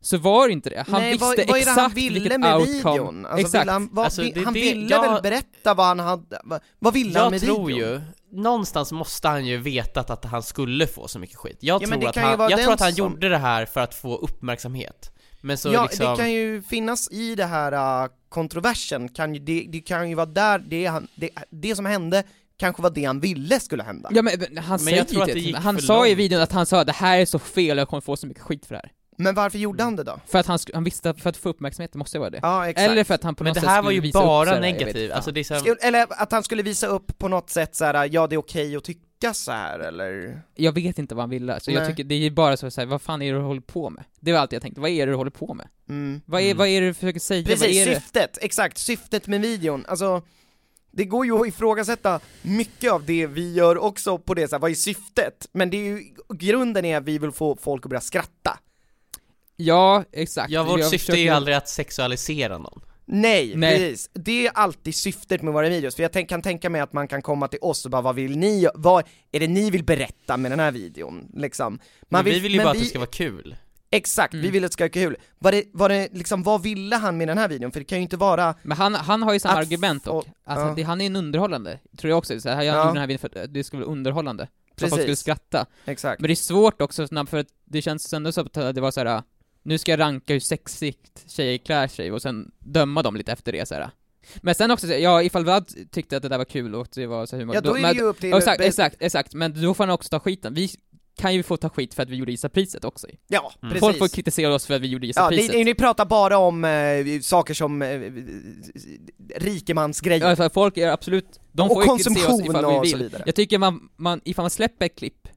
så 0.00 0.18
var 0.18 0.46
det 0.46 0.52
inte 0.52 0.70
det. 0.70 0.84
Han 0.88 1.00
Nej, 1.00 1.10
visste 1.12 1.24
vad, 1.26 1.36
vad 1.38 1.48
är 1.48 1.52
det 1.52 1.58
exakt 1.58 1.80
han 1.80 1.90
ville 1.90 2.20
vilket 2.20 2.40
med 2.40 2.56
outcome. 2.56 2.92
videon? 2.92 3.26
Alltså, 3.26 3.40
exakt. 3.40 3.62
Ville 3.64 3.72
han 3.72 3.88
vad, 3.92 4.04
Alltså, 4.04 4.22
det 4.22 4.44
han 4.44 4.54
det- 4.54 4.60
ville 4.60 4.90
jag- 4.90 5.12
väl 5.12 5.22
berätta 5.22 5.74
vad 5.74 5.86
han 5.86 5.98
hade, 5.98 6.40
vad, 6.44 6.60
vad 6.78 6.94
ville 6.94 7.18
han 7.18 7.24
Jag 7.24 7.30
med 7.30 7.40
tror 7.40 7.66
videon? 7.66 7.90
ju, 7.92 8.00
någonstans 8.32 8.92
måste 8.92 9.28
han 9.28 9.46
ju 9.46 9.58
vetat 9.58 10.10
att 10.10 10.24
han 10.24 10.42
skulle 10.42 10.86
få 10.86 11.08
så 11.08 11.18
mycket 11.18 11.36
skit. 11.36 11.56
Jag, 11.60 11.82
Ja, 11.82 11.86
tror, 11.86 12.08
att 12.08 12.16
han, 12.16 12.50
jag 12.50 12.62
tror 12.62 12.72
att 12.72 12.80
han 12.80 12.92
som- 12.92 12.98
gjorde 13.12 13.28
det 13.28 13.38
här 13.38 13.66
för 13.66 13.80
att 13.80 13.94
få 13.94 14.16
uppmärksamhet. 14.16 15.10
Men 15.40 15.58
så 15.58 15.72
ja, 15.72 15.82
liksom, 15.82 16.10
det 16.10 16.16
kan 16.16 16.32
ju 16.32 16.62
finnas 16.62 17.10
i 17.10 17.34
det 17.34 17.44
här 17.44 18.02
uh, 18.04 18.10
kontroversen, 18.28 19.08
kan 19.08 19.34
ju, 19.34 19.40
det, 19.40 19.66
det 19.72 19.80
kan 19.80 20.08
ju 20.08 20.14
vara 20.14 20.26
där, 20.26 20.58
det, 20.58 20.86
han, 20.86 21.08
det, 21.14 21.30
det 21.50 21.76
som 21.76 21.86
hände 21.86 22.22
kanske 22.56 22.82
var 22.82 22.90
det 22.90 23.04
han 23.04 23.20
ville 23.20 23.60
skulle 23.60 23.82
hända. 23.82 24.08
Ja 24.12 24.22
men, 24.22 24.38
men 24.38 24.58
han 24.58 24.70
Men 24.70 24.78
säger 24.78 24.96
jag 24.96 25.08
tror 25.08 25.18
ju 25.18 25.22
att 25.22 25.26
det, 25.28 25.34
det 25.34 25.40
gick 25.40 25.56
han 25.56 25.78
sa 25.80 26.06
i 26.06 26.10
långt. 26.10 26.18
videon 26.18 26.40
att 26.42 26.52
han 26.52 26.66
sa 26.66 26.84
det 26.84 26.92
här 26.92 27.18
är 27.18 27.26
så 27.26 27.38
fel, 27.38 27.78
jag 27.78 27.88
kommer 27.88 28.00
få 28.00 28.16
så 28.16 28.26
mycket 28.26 28.42
skit 28.42 28.66
för 28.66 28.74
det 28.74 28.80
här. 28.84 28.92
Men 29.22 29.34
varför 29.34 29.58
gjorde 29.58 29.82
han 29.84 29.96
det 29.96 30.02
då? 30.04 30.20
För 30.26 30.38
att 30.38 30.46
han, 30.46 30.58
han 30.74 30.84
visste, 30.84 31.10
att- 31.10 31.20
för 31.20 31.30
att 31.30 31.36
få 31.36 31.48
uppmärksamhet, 31.48 31.92
det 31.92 31.98
måste 31.98 32.18
vara 32.18 32.30
det. 32.30 32.38
Ja, 32.42 32.68
exakt. 32.68 32.90
Eller 32.90 33.04
för 33.04 33.14
att 33.14 33.22
han 33.22 33.34
på 33.34 33.44
men 33.44 33.48
något 33.50 33.54
det 33.54 33.60
sätt 33.60 33.68
här 33.70 33.82
var 33.82 33.88
skulle 33.90 33.94
ju 33.94 34.00
visa 34.00 34.18
upp 34.18 34.24
bara 34.24 34.46
så 34.46 34.54
här, 34.54 34.56
jag 34.62 34.72
vet 34.72 34.80
negativt, 34.80 35.08
fan. 35.10 35.16
alltså 35.16 35.30
det 35.32 35.40
är 35.40 35.44
så 35.44 35.54
här, 35.54 35.76
Eller 35.86 36.06
att 36.10 36.32
han 36.32 36.42
skulle 36.42 36.62
visa 36.62 36.86
upp 36.86 37.18
på 37.18 37.28
något 37.28 37.50
sätt 37.50 37.74
så 37.76 37.84
här, 37.84 38.08
ja 38.12 38.26
det 38.26 38.34
är 38.34 38.38
okej 38.38 38.76
att 38.76 38.84
tycka 38.84 39.34
så 39.34 39.52
här 39.52 39.78
eller? 39.78 40.42
Jag 40.54 40.72
vet 40.72 40.98
inte 40.98 41.14
vad 41.14 41.22
han 41.22 41.30
ville, 41.30 41.60
så 41.60 41.70
jag 41.70 41.86
tycker 41.88 42.04
det 42.04 42.14
är 42.14 42.18
ju 42.18 42.30
bara 42.30 42.56
så, 42.56 42.70
så 42.70 42.80
här, 42.80 42.86
vad 42.88 43.02
fan 43.02 43.22
är 43.22 43.32
det 43.32 43.38
du 43.38 43.44
håller 43.44 43.60
på 43.60 43.90
med? 43.90 44.04
Det 44.20 44.32
var 44.32 44.38
allt 44.38 44.52
jag 44.52 44.62
tänkte, 44.62 44.80
vad 44.80 44.90
är 44.90 45.06
det 45.06 45.12
du 45.12 45.16
håller 45.16 45.30
på 45.30 45.54
med? 45.54 45.68
Mm. 45.88 46.20
Vad 46.26 46.40
är, 46.40 46.44
Mm. 46.44 46.56
vad 46.58 46.68
är 46.68 46.80
det 46.80 46.86
du 46.86 46.94
försöker 46.94 47.20
säga? 47.20 47.42
vad 47.42 47.58
Precis, 47.58 47.86
är 47.86 47.90
det? 47.90 47.94
syftet, 47.94 48.38
exakt, 48.40 48.78
syftet 48.78 49.26
med 49.26 49.40
videon, 49.40 49.84
alltså 49.88 50.22
det 50.94 51.04
går 51.04 51.26
ju 51.26 51.40
att 51.40 51.46
ifrågasätta 51.48 52.20
mycket 52.42 52.92
av 52.92 53.04
det 53.04 53.26
vi 53.26 53.52
gör 53.52 53.78
också 53.78 54.18
på 54.18 54.34
det 54.34 54.48
så 54.48 54.54
här, 54.56 54.60
vad 54.60 54.70
är 54.70 54.74
syftet? 54.74 55.48
Men 55.52 55.70
det 55.70 55.76
är 55.76 55.84
ju, 55.84 56.02
grunden 56.34 56.84
är 56.84 56.96
att 56.96 57.04
vi 57.04 57.18
vill 57.18 57.32
få 57.32 57.56
folk 57.56 57.86
att 57.86 57.90
börja 57.90 58.00
skratta. 58.00 58.58
Ja, 59.64 60.04
exakt. 60.12 60.50
ja 60.50 60.62
vårt 60.62 60.80
Jag 60.80 60.88
syfte 60.90 61.12
är 61.12 61.16
ju 61.16 61.16
försöker- 61.22 61.32
aldrig 61.36 61.56
att 61.56 61.68
sexualisera 61.68 62.58
någon. 62.58 62.80
Nej, 63.04 63.52
Nej. 63.56 63.78
precis. 63.78 64.10
Det 64.12 64.46
är 64.46 64.50
alltid 64.54 64.94
syftet 64.94 65.42
med 65.42 65.52
våra 65.54 65.68
videos, 65.68 65.94
för 65.96 66.02
jag 66.02 66.12
tänk, 66.12 66.28
kan 66.28 66.42
tänka 66.42 66.70
mig 66.70 66.80
att 66.80 66.92
man 66.92 67.08
kan 67.08 67.22
komma 67.22 67.48
till 67.48 67.58
oss 67.62 67.84
och 67.84 67.90
bara 67.90 68.02
vad 68.02 68.14
vill 68.14 68.38
ni, 68.38 68.68
vad 68.74 69.04
är 69.32 69.40
det 69.40 69.48
ni 69.48 69.70
vill 69.70 69.84
berätta 69.84 70.36
med 70.36 70.52
den 70.52 70.60
här 70.60 70.72
videon? 70.72 71.28
Liksom. 71.36 71.72
Man 71.72 71.78
Men 72.24 72.24
vi 72.24 72.40
vill 72.40 72.52
ju 72.52 72.56
men 72.58 72.64
bara 72.64 72.70
att 72.70 72.76
vi- 72.76 72.80
det 72.80 72.86
ska 72.86 72.98
vara 72.98 73.10
kul. 73.10 73.56
Exakt, 73.90 74.34
vi 74.34 74.38
Mm. 74.38 74.52
vill 74.52 74.64
att 74.64 74.70
det 74.70 74.72
ska 74.72 74.84
vara 74.84 74.88
kul. 74.90 75.16
Var 75.38 75.52
det, 75.52 75.64
var 75.72 75.88
det 75.88 76.08
liksom, 76.12 76.42
vad 76.42 76.62
ville 76.62 76.96
han 76.96 77.16
med 77.16 77.28
den 77.28 77.38
här 77.38 77.48
videon? 77.48 77.72
För 77.72 77.80
det 77.80 77.84
kan 77.84 77.98
ju 77.98 78.02
inte 78.02 78.16
vara, 78.16 78.54
Men 78.62 78.76
han, 78.76 78.94
han 78.94 79.22
har 79.22 79.32
ju 79.32 79.38
samma 79.40 79.54
Att 79.54 79.66
argument 79.66 80.04
dock, 80.04 80.26
alltså, 80.44 80.66
ja. 80.66 80.72
det, 80.76 80.82
han 80.82 81.00
är 81.00 81.06
en 81.06 81.16
underhållande, 81.16 81.78
tror 81.98 82.08
jag 82.08 82.18
också, 82.18 82.40
så 82.40 82.48
här, 82.48 82.62
jag 82.62 82.76
Ja. 82.76 82.78
gjorde 82.80 82.90
den 82.90 82.96
här 83.00 83.06
videon 83.06 83.18
för 83.30 83.40
att 83.44 83.54
det 83.54 83.64
skulle 83.64 83.82
vara 83.84 83.92
underhållande. 83.92 84.48
Så 84.78 84.84
att 84.84 84.90
folk 84.90 84.92
skulle 84.92 85.06
Precis. 85.06 85.20
skratta. 85.20 85.66
exakt. 85.84 86.20
Men 86.20 86.28
det 86.28 86.32
är 86.32 86.36
svårt 86.36 86.80
också 86.82 87.06
för 87.26 87.36
att 87.36 87.46
det 87.64 87.82
känns 87.82 88.12
ändå 88.12 88.32
som 88.32 88.46
att 88.46 88.74
det 88.74 88.80
var 88.80 88.90
så 88.90 89.00
här. 89.04 89.22
Nu 89.62 89.78
ska 89.78 89.92
jag 89.92 90.00
ranka 90.00 90.32
hur 90.32 90.40
sexigt 90.40 91.24
tjejer 91.30 91.58
klär 91.58 91.88
sig 91.88 92.12
och 92.12 92.22
sen 92.22 92.50
döma 92.58 93.02
dem 93.02 93.16
lite 93.16 93.32
efter 93.32 93.52
det 93.52 93.66
så 93.68 93.74
här. 93.74 93.90
Men 94.42 94.54
sen 94.54 94.70
också, 94.70 94.86
ja 94.86 95.22
ifall 95.22 95.44
Vlad 95.44 95.72
tyckte 95.90 96.16
att 96.16 96.22
det 96.22 96.28
där 96.28 96.38
var 96.38 96.44
kul 96.44 96.74
och 96.74 96.88
det 96.94 97.06
var 97.06 97.26
så 97.26 97.36
humor, 97.36 97.54
Ja 97.54 97.60
då 97.60 97.76
är 97.76 97.80
men, 97.82 97.94
det 97.94 98.00
ju 98.00 98.04
upp 98.06 98.20
till... 98.20 98.34
exakt, 98.34 98.60
exakt, 98.60 98.96
exakt, 99.00 99.34
men 99.34 99.62
då 99.62 99.74
får 99.74 99.84
han 99.84 99.94
också 99.94 100.08
ta 100.08 100.20
skiten. 100.20 100.54
Vi 100.54 100.70
kan 101.16 101.34
ju 101.34 101.42
få 101.42 101.56
ta 101.56 101.68
skit 101.68 101.94
för 101.94 102.02
att 102.02 102.08
vi 102.10 102.16
gjorde 102.16 102.32
Isa-priset 102.32 102.84
också. 102.84 103.06
Ja, 103.28 103.52
Mm. 103.62 103.72
precis. 103.72 103.80
Folk 103.80 103.98
får 103.98 104.08
kritisera 104.08 104.54
oss 104.54 104.66
för 104.66 104.74
att 104.74 104.80
vi 104.82 104.86
gjorde 104.88 105.06
Ja, 105.06 105.10
Isa-priset. 105.10 105.54
ni, 105.54 105.64
ni 105.64 105.74
pratar 105.74 106.04
bara 106.06 106.38
om 106.38 106.64
eh, 106.64 107.20
saker 107.20 107.54
som 107.54 107.82
eh, 107.82 108.00
rikemansgrejer. 109.36 110.28
Ja, 110.28 110.36
för 110.36 110.48
folk 110.48 110.76
är 110.76 110.88
absolut, 110.88 111.40
de 111.52 111.70
och 111.70 111.74
får 111.74 111.82
ju 111.84 111.88
kritisera 112.04 112.14
oss 112.26 112.26
konsumtion 112.26 112.50
ifall 112.56 112.82
vi 112.82 112.90
så 112.90 112.96
vill. 112.96 113.06
vidare. 113.06 113.22
Jag 113.26 113.34
tycker 113.34 113.58
man, 113.58 113.88
man, 113.96 114.20
ifall 114.24 114.42
man 114.42 114.50
släpper 114.50 114.86
ett 114.86 114.96
klipp 114.98 115.28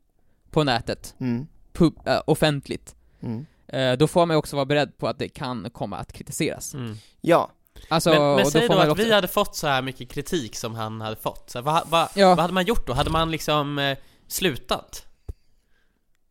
på 0.52 0.64
nätet, 0.64 1.16
Mm. 1.20 1.48
pub, 1.74 2.00
äh, 2.08 2.20
offentligt, 2.28 2.96
Mm. 3.22 3.46
Eh, 3.68 3.94
då 3.94 4.08
får 4.08 4.26
man 4.26 4.34
ju 4.36 4.38
också 4.38 4.56
vara 4.56 4.66
beredd 4.66 4.98
på 4.98 5.08
att 5.08 5.20
det 5.20 5.30
kan 5.30 5.70
komma 5.70 5.98
att 5.98 6.14
kritiseras. 6.14 6.74
Mm. 6.74 6.96
Ja, 7.22 7.52
Alltså, 7.88 8.10
men 8.10 8.36
men 8.36 8.44
då 8.44 8.52
säg 8.52 8.62
får 8.62 8.74
då 8.74 8.76
man 8.80 8.86
att 8.86 8.92
också, 8.92 9.04
vi 9.04 9.14
hade 9.14 9.28
fått 9.28 9.56
så 9.56 9.68
här 9.68 9.82
mycket 9.82 10.10
kritik 10.10 10.56
som 10.56 10.76
han 10.76 11.02
hade 11.02 11.16
fått, 11.16 11.50
så 11.50 11.58
här, 11.58 11.64
vad, 11.64 11.88
vad, 11.90 12.10
Ja. 12.16 12.28
vad 12.30 12.40
hade 12.40 12.54
man 12.54 12.66
gjort 12.66 12.88
då? 12.88 12.94
Hade 12.94 13.10
man 13.10 13.32
liksom 13.32 13.80
eh, 13.80 13.98
slutat? 14.28 15.06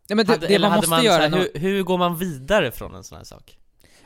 ja, 0.07 0.15
men 0.17 0.27
det, 0.27 0.33
hade, 0.33 0.47
det 0.47 0.55
eller 0.55 0.69
man 0.69 0.71
hade 0.73 0.81
måste 0.81 0.91
man, 0.91 1.05
göra, 1.05 1.23
här, 1.23 1.29
nå- 1.29 1.37
hur, 1.39 1.61
hur 1.61 1.83
går 1.83 1.99
man 1.99 2.19
vidare 2.19 2.71
från 2.71 2.95
en 2.95 3.05
sån 3.05 3.19
här 3.19 3.25
sak? 3.25 3.59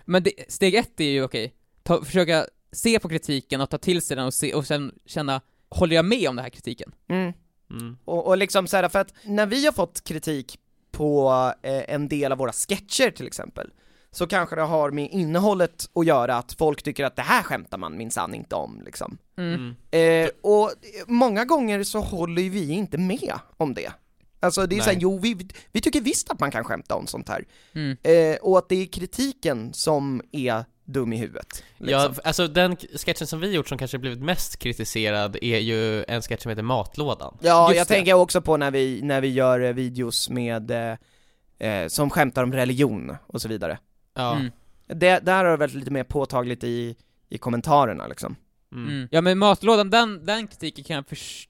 men 0.04 0.22
det, 0.22 0.32
steg 0.48 0.74
ett 0.74 1.00
är 1.00 1.04
ju 1.04 1.22
okej, 1.24 1.54
ta, 1.82 2.04
försöka 2.04 2.46
se 2.72 2.98
på 2.98 3.08
kritiken 3.08 3.60
och 3.60 3.70
ta 3.70 3.78
till 3.78 4.02
sig 4.02 4.16
den 4.16 4.26
och, 4.26 4.34
se, 4.34 4.54
och 4.54 4.66
sen 4.66 4.94
känna, 5.06 5.40
håller 5.68 5.96
jag 5.96 6.04
med 6.04 6.28
om 6.28 6.36
den 6.36 6.42
här 6.42 6.50
kritiken? 6.50 6.92
mm. 7.08 7.32
Mm. 7.70 7.96
och, 8.04 8.26
och 8.26 8.36
liksom 8.38 8.66
så 8.66 8.76
här, 8.76 8.88
för 8.88 8.98
att 8.98 9.12
när 9.24 9.46
vi 9.46 9.64
har 9.64 9.72
fått 9.72 10.04
kritik 10.04 10.58
på 10.98 11.52
eh, 11.62 11.94
en 11.94 12.08
del 12.08 12.32
av 12.32 12.38
våra 12.38 12.52
sketcher 12.52 13.10
till 13.10 13.26
exempel, 13.26 13.70
så 14.10 14.26
kanske 14.26 14.56
det 14.56 14.62
har 14.62 14.90
med 14.90 15.08
innehållet 15.10 15.90
att 15.94 16.06
göra, 16.06 16.36
att 16.36 16.52
folk 16.52 16.82
tycker 16.82 17.04
att 17.04 17.16
det 17.16 17.22
här 17.22 17.42
skämtar 17.42 17.78
man 17.78 17.96
minsann 17.96 18.34
inte 18.34 18.54
om 18.54 18.82
liksom. 18.84 19.18
Mm. 19.36 19.74
Eh, 19.90 20.30
och 20.42 20.72
många 21.06 21.44
gånger 21.44 21.82
så 21.82 22.00
håller 22.00 22.42
ju 22.42 22.48
vi 22.48 22.70
inte 22.70 22.98
med 22.98 23.38
om 23.56 23.74
det. 23.74 23.92
Alltså 24.40 24.66
det 24.66 24.76
är 24.76 24.80
såhär, 24.80 24.98
jo 25.00 25.18
vi, 25.18 25.48
vi 25.72 25.80
tycker 25.80 26.00
visst 26.00 26.30
att 26.30 26.40
man 26.40 26.50
kan 26.50 26.64
skämta 26.64 26.94
om 26.94 27.06
sånt 27.06 27.28
här. 27.28 27.44
Mm. 27.72 27.96
Eh, 28.02 28.36
och 28.40 28.58
att 28.58 28.68
det 28.68 28.82
är 28.82 28.86
kritiken 28.86 29.72
som 29.72 30.22
är 30.32 30.64
dum 30.88 31.12
i 31.12 31.16
huvudet. 31.16 31.64
Ja, 31.78 31.84
Liksom. 31.86 32.12
f- 32.12 32.18
alltså 32.24 32.48
den 32.48 32.76
sketchen 32.76 33.26
som 33.26 33.40
vi 33.40 33.52
gjort 33.52 33.68
som 33.68 33.78
kanske 33.78 33.98
blivit 33.98 34.18
mest 34.22 34.56
kritiserad 34.58 35.36
är 35.42 35.58
ju 35.58 36.04
en 36.04 36.22
sketch 36.22 36.42
som 36.42 36.48
heter 36.50 36.62
Matlådan. 36.62 37.38
Ja, 37.40 37.68
Just 37.68 37.78
jag 37.78 37.86
det. 37.86 37.94
tänker 37.94 38.14
också 38.14 38.40
på 38.40 38.56
när 38.56 38.70
vi, 38.70 39.02
när 39.02 39.20
vi 39.20 39.28
gör 39.28 39.60
eh, 39.60 39.72
videos 39.72 40.30
med, 40.30 40.70
eh, 40.70 41.68
eh, 41.68 41.88
som 41.88 42.10
skämtar 42.10 42.42
om 42.42 42.52
religion 42.52 43.16
och 43.26 43.42
så 43.42 43.48
vidare. 43.48 43.78
Ja. 44.14 44.36
Mm. 44.36 44.50
Det, 44.86 45.18
där 45.18 45.44
har 45.44 45.50
det 45.50 45.56
varit 45.56 45.74
lite 45.74 45.90
mer 45.90 46.04
påtagligt 46.04 46.64
i, 46.64 46.96
i 47.28 47.38
kommentarerna 47.38 48.06
liksom. 48.06 48.36
Mm. 48.72 48.88
Mm. 48.88 49.08
Ja 49.10 49.20
men 49.20 49.38
matlådan, 49.38 49.90
den, 49.90 50.26
den 50.26 50.46
kritiken 50.46 50.84
kan 50.84 50.96
jag 50.96 51.06
förs- 51.08 51.48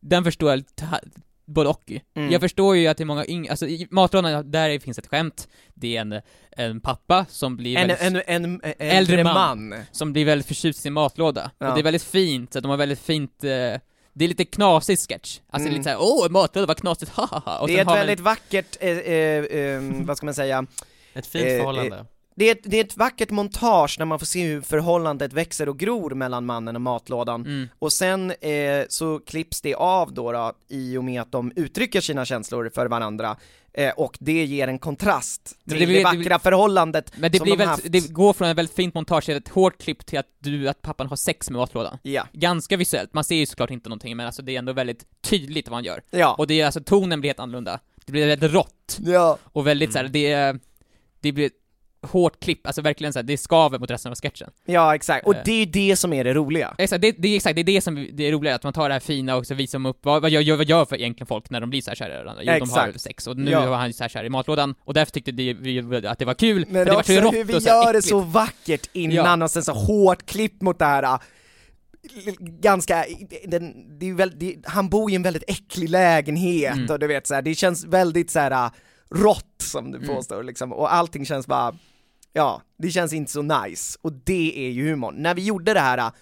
den 0.00 0.24
förstår 0.24 0.50
jag 0.50 0.56
lite, 0.56 1.00
både 1.50 1.68
och. 1.70 1.92
Mm. 2.16 2.32
Jag 2.32 2.40
förstår 2.40 2.76
ju 2.76 2.86
att 2.86 2.96
det 2.96 3.02
är 3.02 3.06
många 3.06 3.26
yngre, 3.26 3.50
alltså 3.50 3.66
i 3.66 3.86
matlådan, 3.90 4.50
där 4.50 4.78
finns 4.78 4.98
ett 4.98 5.06
skämt, 5.06 5.48
det 5.74 5.96
är 5.96 6.00
en, 6.00 6.20
en 6.50 6.80
pappa 6.80 7.26
som 7.28 7.56
blir 7.56 7.76
En, 7.78 7.88
väldigt, 7.88 8.28
en, 8.28 8.44
en, 8.44 8.44
en 8.44 8.60
äldre 8.78 8.86
Äldre 8.96 9.24
man. 9.24 9.68
man. 9.68 9.80
som 9.92 10.12
blir 10.12 10.24
väldigt 10.24 10.46
förtjust 10.46 10.78
i 10.78 10.82
sin 10.82 10.92
matlåda. 10.92 11.50
Ja. 11.58 11.68
Och 11.68 11.74
det 11.74 11.80
är 11.80 11.84
väldigt 11.84 12.02
fint, 12.04 12.52
så 12.52 12.60
de 12.60 12.70
har 12.70 12.76
väldigt 12.76 13.00
fint, 13.00 13.44
eh, 13.44 13.48
det 14.12 14.24
är 14.24 14.28
lite 14.28 14.44
knasig 14.44 14.98
sketch. 14.98 15.40
Alltså 15.50 15.68
Mm. 15.68 15.78
lite 15.78 15.84
såhär, 15.84 15.96
åh 16.00 16.30
matlåda, 16.30 16.66
vad 16.66 16.76
knasigt, 16.76 17.12
hahaha. 17.12 17.58
Och 17.60 17.68
Det 17.68 17.76
är 17.76 17.80
ett 17.80 17.86
har 17.86 17.94
man- 17.96 18.06
väldigt 18.06 18.20
vackert, 18.20 18.76
eh, 18.80 18.88
eh, 18.98 19.44
eh, 19.44 19.82
vad 20.04 20.16
ska 20.16 20.26
man 20.26 20.34
säga, 20.34 20.66
Ett 21.14 21.26
fint 21.26 21.44
Eh, 21.46 21.56
förhållande. 21.56 22.04
Det 22.34 22.44
är, 22.48 22.52
ett, 22.52 22.60
det 22.62 22.76
är 22.80 22.84
ett 22.84 22.96
vackert 22.96 23.30
montage 23.30 23.96
när 23.98 24.06
man 24.06 24.18
får 24.18 24.26
se 24.26 24.42
hur 24.46 24.60
förhållandet 24.60 25.32
växer 25.32 25.68
och 25.68 25.78
gror 25.78 26.10
mellan 26.10 26.46
mannen 26.46 26.74
och 26.76 26.82
matlådan. 26.82 27.40
Mm. 27.46 27.68
Och 27.78 27.92
sen 27.92 28.30
eh, 28.30 28.84
så 28.88 29.18
klipps 29.18 29.60
det 29.60 29.74
av 29.74 30.14
då, 30.14 30.32
då 30.32 30.52
i 30.68 30.96
och 30.96 31.04
med 31.04 31.22
att 31.22 31.32
de 31.32 31.52
uttrycker 31.56 32.00
sina 32.00 32.24
känslor 32.24 32.70
för 32.74 32.86
varandra, 32.86 33.36
eh, 33.72 33.90
och 33.96 34.16
det 34.20 34.44
ger 34.44 34.68
en 34.68 34.78
kontrast 34.78 35.44
till 35.44 35.54
det 35.64 35.78
det, 35.78 35.86
blir- 35.86 35.96
det 35.96 36.04
vackra 36.04 36.38
förhållandet 36.38 37.12
Men 37.18 37.32
det 37.32 37.38
som 37.38 37.44
blir 37.44 37.56
de 37.56 37.64
haft. 37.64 37.82
det 37.92 38.12
går 38.12 38.32
från 38.32 38.48
ett 38.48 38.56
väldigt 38.58 38.76
fint 38.76 38.94
montage 38.94 39.24
till 39.24 39.36
ett 39.36 39.48
hårt 39.48 39.78
klipp 39.82 40.06
till 40.06 40.18
att 40.18 40.28
du, 40.38 40.68
att 40.68 40.82
pappan 40.82 41.06
har 41.06 41.16
sex 41.16 41.50
med 41.50 41.58
matlådan. 41.58 41.98
Ja, 42.02 42.26
Ganska 42.32 42.76
visuellt, 42.76 43.14
man 43.14 43.24
ser 43.24 43.36
ju 43.36 43.46
såklart 43.46 43.70
inte 43.70 43.88
någonting 43.88 44.16
men 44.16 44.26
alltså 44.26 44.42
det 44.42 44.54
är 44.54 44.58
ändå 44.58 44.72
väldigt 44.72 45.04
tydligt 45.20 45.68
vad 45.68 45.76
han 45.76 45.84
gör. 45.84 46.02
ja, 46.10 46.34
Och 46.38 46.46
det 46.46 46.60
är 46.60 46.64
alltså, 46.66 46.80
tonen 46.80 47.20
blir 47.20 47.28
helt 47.28 47.40
annorlunda. 47.40 47.80
Det 48.06 48.12
blir 48.12 48.26
väldigt 48.26 48.52
rått, 48.52 48.98
ja, 49.00 49.38
och 49.44 49.66
väldigt 49.66 49.86
Mm. 49.88 49.92
såhär, 49.92 50.08
det 50.08 50.32
är, 50.32 50.60
det 51.20 51.32
blir 51.32 51.46
ett 51.46 51.52
hårt 52.02 52.40
klipp, 52.40 52.66
alltså 52.66 52.82
verkligen 52.82 53.12
såhär, 53.12 53.24
det 53.24 53.36
skaver 53.38 53.78
mot 53.78 53.90
resten 53.90 54.12
av 54.12 54.16
sketchen. 54.16 54.50
ja 54.64 54.94
exakt, 54.94 55.26
och 55.26 55.34
Eh. 55.34 55.42
det 55.44 55.52
är 55.52 55.58
ju 55.58 55.64
det 55.64 55.96
som 55.96 56.12
är 56.12 56.24
det 56.24 56.34
roliga. 56.34 56.74
Exakt, 56.78 57.02
det, 57.02 57.12
det 57.18 57.28
är 57.28 57.36
exakt, 57.36 57.54
det 57.56 57.62
är 57.62 57.64
det 57.64 57.80
som 57.80 58.08
det 58.12 58.28
är 58.28 58.32
roligare, 58.32 58.56
att 58.56 58.62
man 58.64 58.72
tar 58.72 58.88
det 58.88 58.92
här 58.94 59.00
fina 59.00 59.36
och 59.36 59.46
så 59.46 59.54
visar 59.54 59.78
de 59.78 59.86
upp, 59.86 59.98
vad, 60.02 60.22
vad, 60.22 60.30
gör, 60.30 60.56
vad 60.56 60.66
gör 60.66 60.84
för 60.84 60.96
egentligen 60.96 61.26
folk 61.26 61.50
när 61.50 61.60
de 61.60 61.70
blir 61.70 61.82
så 61.82 61.90
här 61.90 61.96
kära 61.96 62.14
i 62.14 62.24
varandra? 62.24 62.42
Jo, 62.44 62.52
de 62.58 62.70
har 62.70 62.86
Exakt. 62.88 63.00
sex, 63.00 63.26
och 63.26 63.36
nu 63.36 63.50
Ja. 63.50 63.66
var 63.70 63.76
han 63.76 63.86
ju 63.86 63.92
så 63.92 64.04
här 64.04 64.08
kär 64.08 64.24
i 64.24 64.28
matlådan, 64.28 64.74
och 64.84 64.94
därför 64.94 65.12
tyckte 65.12 65.32
det, 65.32 65.52
vi 65.54 66.06
att 66.06 66.18
det 66.18 66.24
var 66.24 66.34
kul, 66.34 66.64
Men 66.68 66.74
för 66.74 66.84
det 66.84 66.96
var 66.96 67.02
så 67.02 67.20
rått 67.20 67.34
hur 67.34 67.44
vi 67.44 67.54
och 67.56 67.62
så 67.62 67.68
gör 67.68 67.82
det 67.84 67.88
äckligt. 67.98 68.08
så 68.08 68.20
vackert 68.20 68.88
innan 68.92 69.42
och 69.42 69.50
sen 69.50 69.62
så 69.62 69.72
hårt 69.72 70.26
klipp 70.26 70.62
mot 70.62 70.78
det 70.78 70.84
här 70.84 71.02
äh, 71.02 71.18
ganska, 72.38 73.04
den, 73.46 73.98
det 73.98 74.08
är 74.08 74.14
väl, 74.14 74.32
det, 74.38 74.56
han 74.64 74.88
bor 74.88 75.10
i 75.10 75.14
en 75.14 75.22
väldigt 75.22 75.44
äcklig 75.48 75.88
lägenhet 75.88 76.74
Mm. 76.76 76.90
och 76.90 76.98
du 76.98 77.06
vet 77.06 77.26
så 77.26 77.34
här, 77.34 77.42
det 77.42 77.54
känns 77.54 77.84
väldigt 77.84 78.30
så 78.30 78.38
här 78.38 78.50
äh, 78.50 78.70
rått 79.10 79.46
som 79.62 79.90
du 79.90 79.98
Mm. 79.98 80.08
påstår 80.16 80.42
liksom, 80.42 80.72
och 80.72 80.94
allting 80.94 81.26
känns 81.26 81.46
bara, 81.46 81.74
ja, 82.32 82.62
det 82.78 82.90
känns 82.90 83.12
inte 83.12 83.32
så 83.32 83.42
nice, 83.42 83.98
och 84.02 84.12
det 84.12 84.66
är 84.66 84.70
ju 84.70 84.90
humorn. 84.90 85.14
När 85.14 85.34
vi 85.34 85.44
gjorde 85.44 85.74
det 85.74 85.80
här 85.80 86.12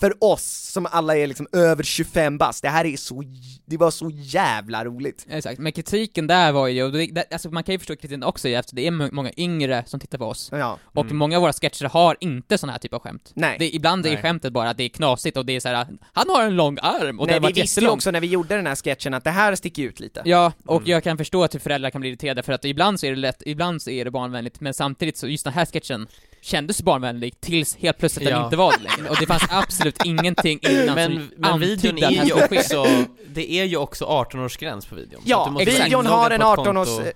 för 0.00 0.24
oss 0.24 0.42
som 0.72 0.86
alla 0.90 1.16
är 1.16 1.26
liksom 1.26 1.46
över 1.52 1.82
25 1.82 2.38
bast, 2.38 2.62
det 2.62 2.68
här 2.68 2.84
är 2.84 2.96
så, 2.96 3.22
det 3.66 3.76
var 3.76 3.90
så 3.90 4.10
jävla 4.14 4.84
roligt. 4.84 5.26
Exakt, 5.30 5.58
men 5.58 5.72
kritiken 5.72 6.26
där 6.26 6.52
var 6.52 6.68
ju, 6.68 6.90
det, 6.90 7.06
det, 7.06 7.24
alltså 7.32 7.50
man 7.50 7.62
kan 7.64 7.72
ju 7.72 7.78
förstå 7.78 7.96
kritiken 7.96 8.22
också 8.22 8.48
eftersom 8.48 8.76
det 8.76 8.86
är 8.86 8.90
må- 8.90 9.08
många 9.12 9.30
yngre 9.36 9.84
som 9.86 10.00
tittar 10.00 10.18
på 10.18 10.24
oss, 10.24 10.48
Ja, 10.52 10.78
och 10.84 11.04
Mm. 11.04 11.16
många 11.16 11.36
av 11.36 11.42
våra 11.42 11.52
sketcher 11.52 11.84
har 11.84 12.16
inte 12.20 12.58
såna 12.58 12.72
här 12.72 12.78
typ 12.78 12.94
av 12.94 13.00
skämt. 13.00 13.32
nej. 13.34 13.56
Det, 13.58 13.74
ibland 13.74 14.06
är 14.06 14.10
Nej. 14.10 14.22
skämtet 14.22 14.52
bara 14.52 14.70
att 14.70 14.76
det 14.76 14.84
är 14.84 14.88
knasigt 14.88 15.36
och 15.36 15.46
det 15.46 15.56
är 15.56 15.60
så 15.60 15.68
här: 15.68 15.86
han 16.12 16.28
har 16.28 16.44
en 16.44 16.56
lång 16.56 16.78
arm 16.82 17.20
och 17.20 17.26
Nej, 17.26 17.34
den 17.34 17.42
var 17.42 17.50
vi 17.52 17.60
visste 17.62 17.80
ju 17.80 17.88
också 17.88 18.10
när 18.10 18.20
vi 18.20 18.26
gjorde 18.26 18.56
den 18.56 18.66
här 18.66 18.76
sketchen 18.76 19.14
att 19.14 19.24
det 19.24 19.30
här 19.30 19.54
sticker 19.54 19.82
ut 19.82 20.00
lite. 20.00 20.22
Ja, 20.24 20.52
och 20.66 20.76
Mm. 20.80 20.90
jag 20.90 21.04
kan 21.04 21.18
förstå 21.18 21.44
att 21.44 21.62
föräldrar 21.62 21.90
kan 21.90 22.00
bli 22.00 22.10
irriterade 22.10 22.42
för 22.42 22.52
att 22.52 22.64
ibland 22.64 23.00
så 23.00 23.06
är 23.06 23.10
det 23.10 23.16
lätt, 23.16 23.42
ibland 23.46 23.82
så 23.82 23.90
är 23.90 24.04
det 24.04 24.10
barnvänligt, 24.10 24.60
men 24.60 24.74
samtidigt 24.74 25.16
så, 25.18 25.28
just 25.28 25.44
den 25.44 25.52
här 25.54 25.66
sketchen 25.66 26.06
kändes 26.40 26.82
barnvänlig 26.82 27.40
tills 27.40 27.76
helt 27.76 27.98
plötsligt 27.98 28.28
den 28.28 28.38
Ja. 28.38 28.44
inte 28.44 28.56
var 28.56 28.72
det 28.72 28.78
längre. 28.96 29.10
Och 29.10 29.16
det 29.20 29.26
fanns 29.26 29.42
absolut 29.50 30.04
ingenting 30.04 30.58
innan 30.62 30.94
Men, 30.94 31.12
som 31.12 31.30
men 31.36 31.60
videon 31.60 31.98
är 31.98 32.10
ju 32.24 32.30
ske. 32.30 32.58
också, 32.58 32.86
det 33.28 33.52
är 33.52 33.64
ju 33.64 33.76
också 33.76 34.04
18-årsgräns 34.04 34.88
på 34.88 34.94
videon. 34.94 35.12
Så 35.12 35.18
att 35.22 35.28
Ja, 35.28 35.44
du 35.46 35.50
måste 35.52 35.70
vara 35.70 35.84
videon 35.84 36.06
har 36.06 36.30
en 36.30 36.40
på 36.40 36.52
ett 36.52 36.58
18 36.58 36.76
års... 36.76 36.88
konto- 36.88 37.12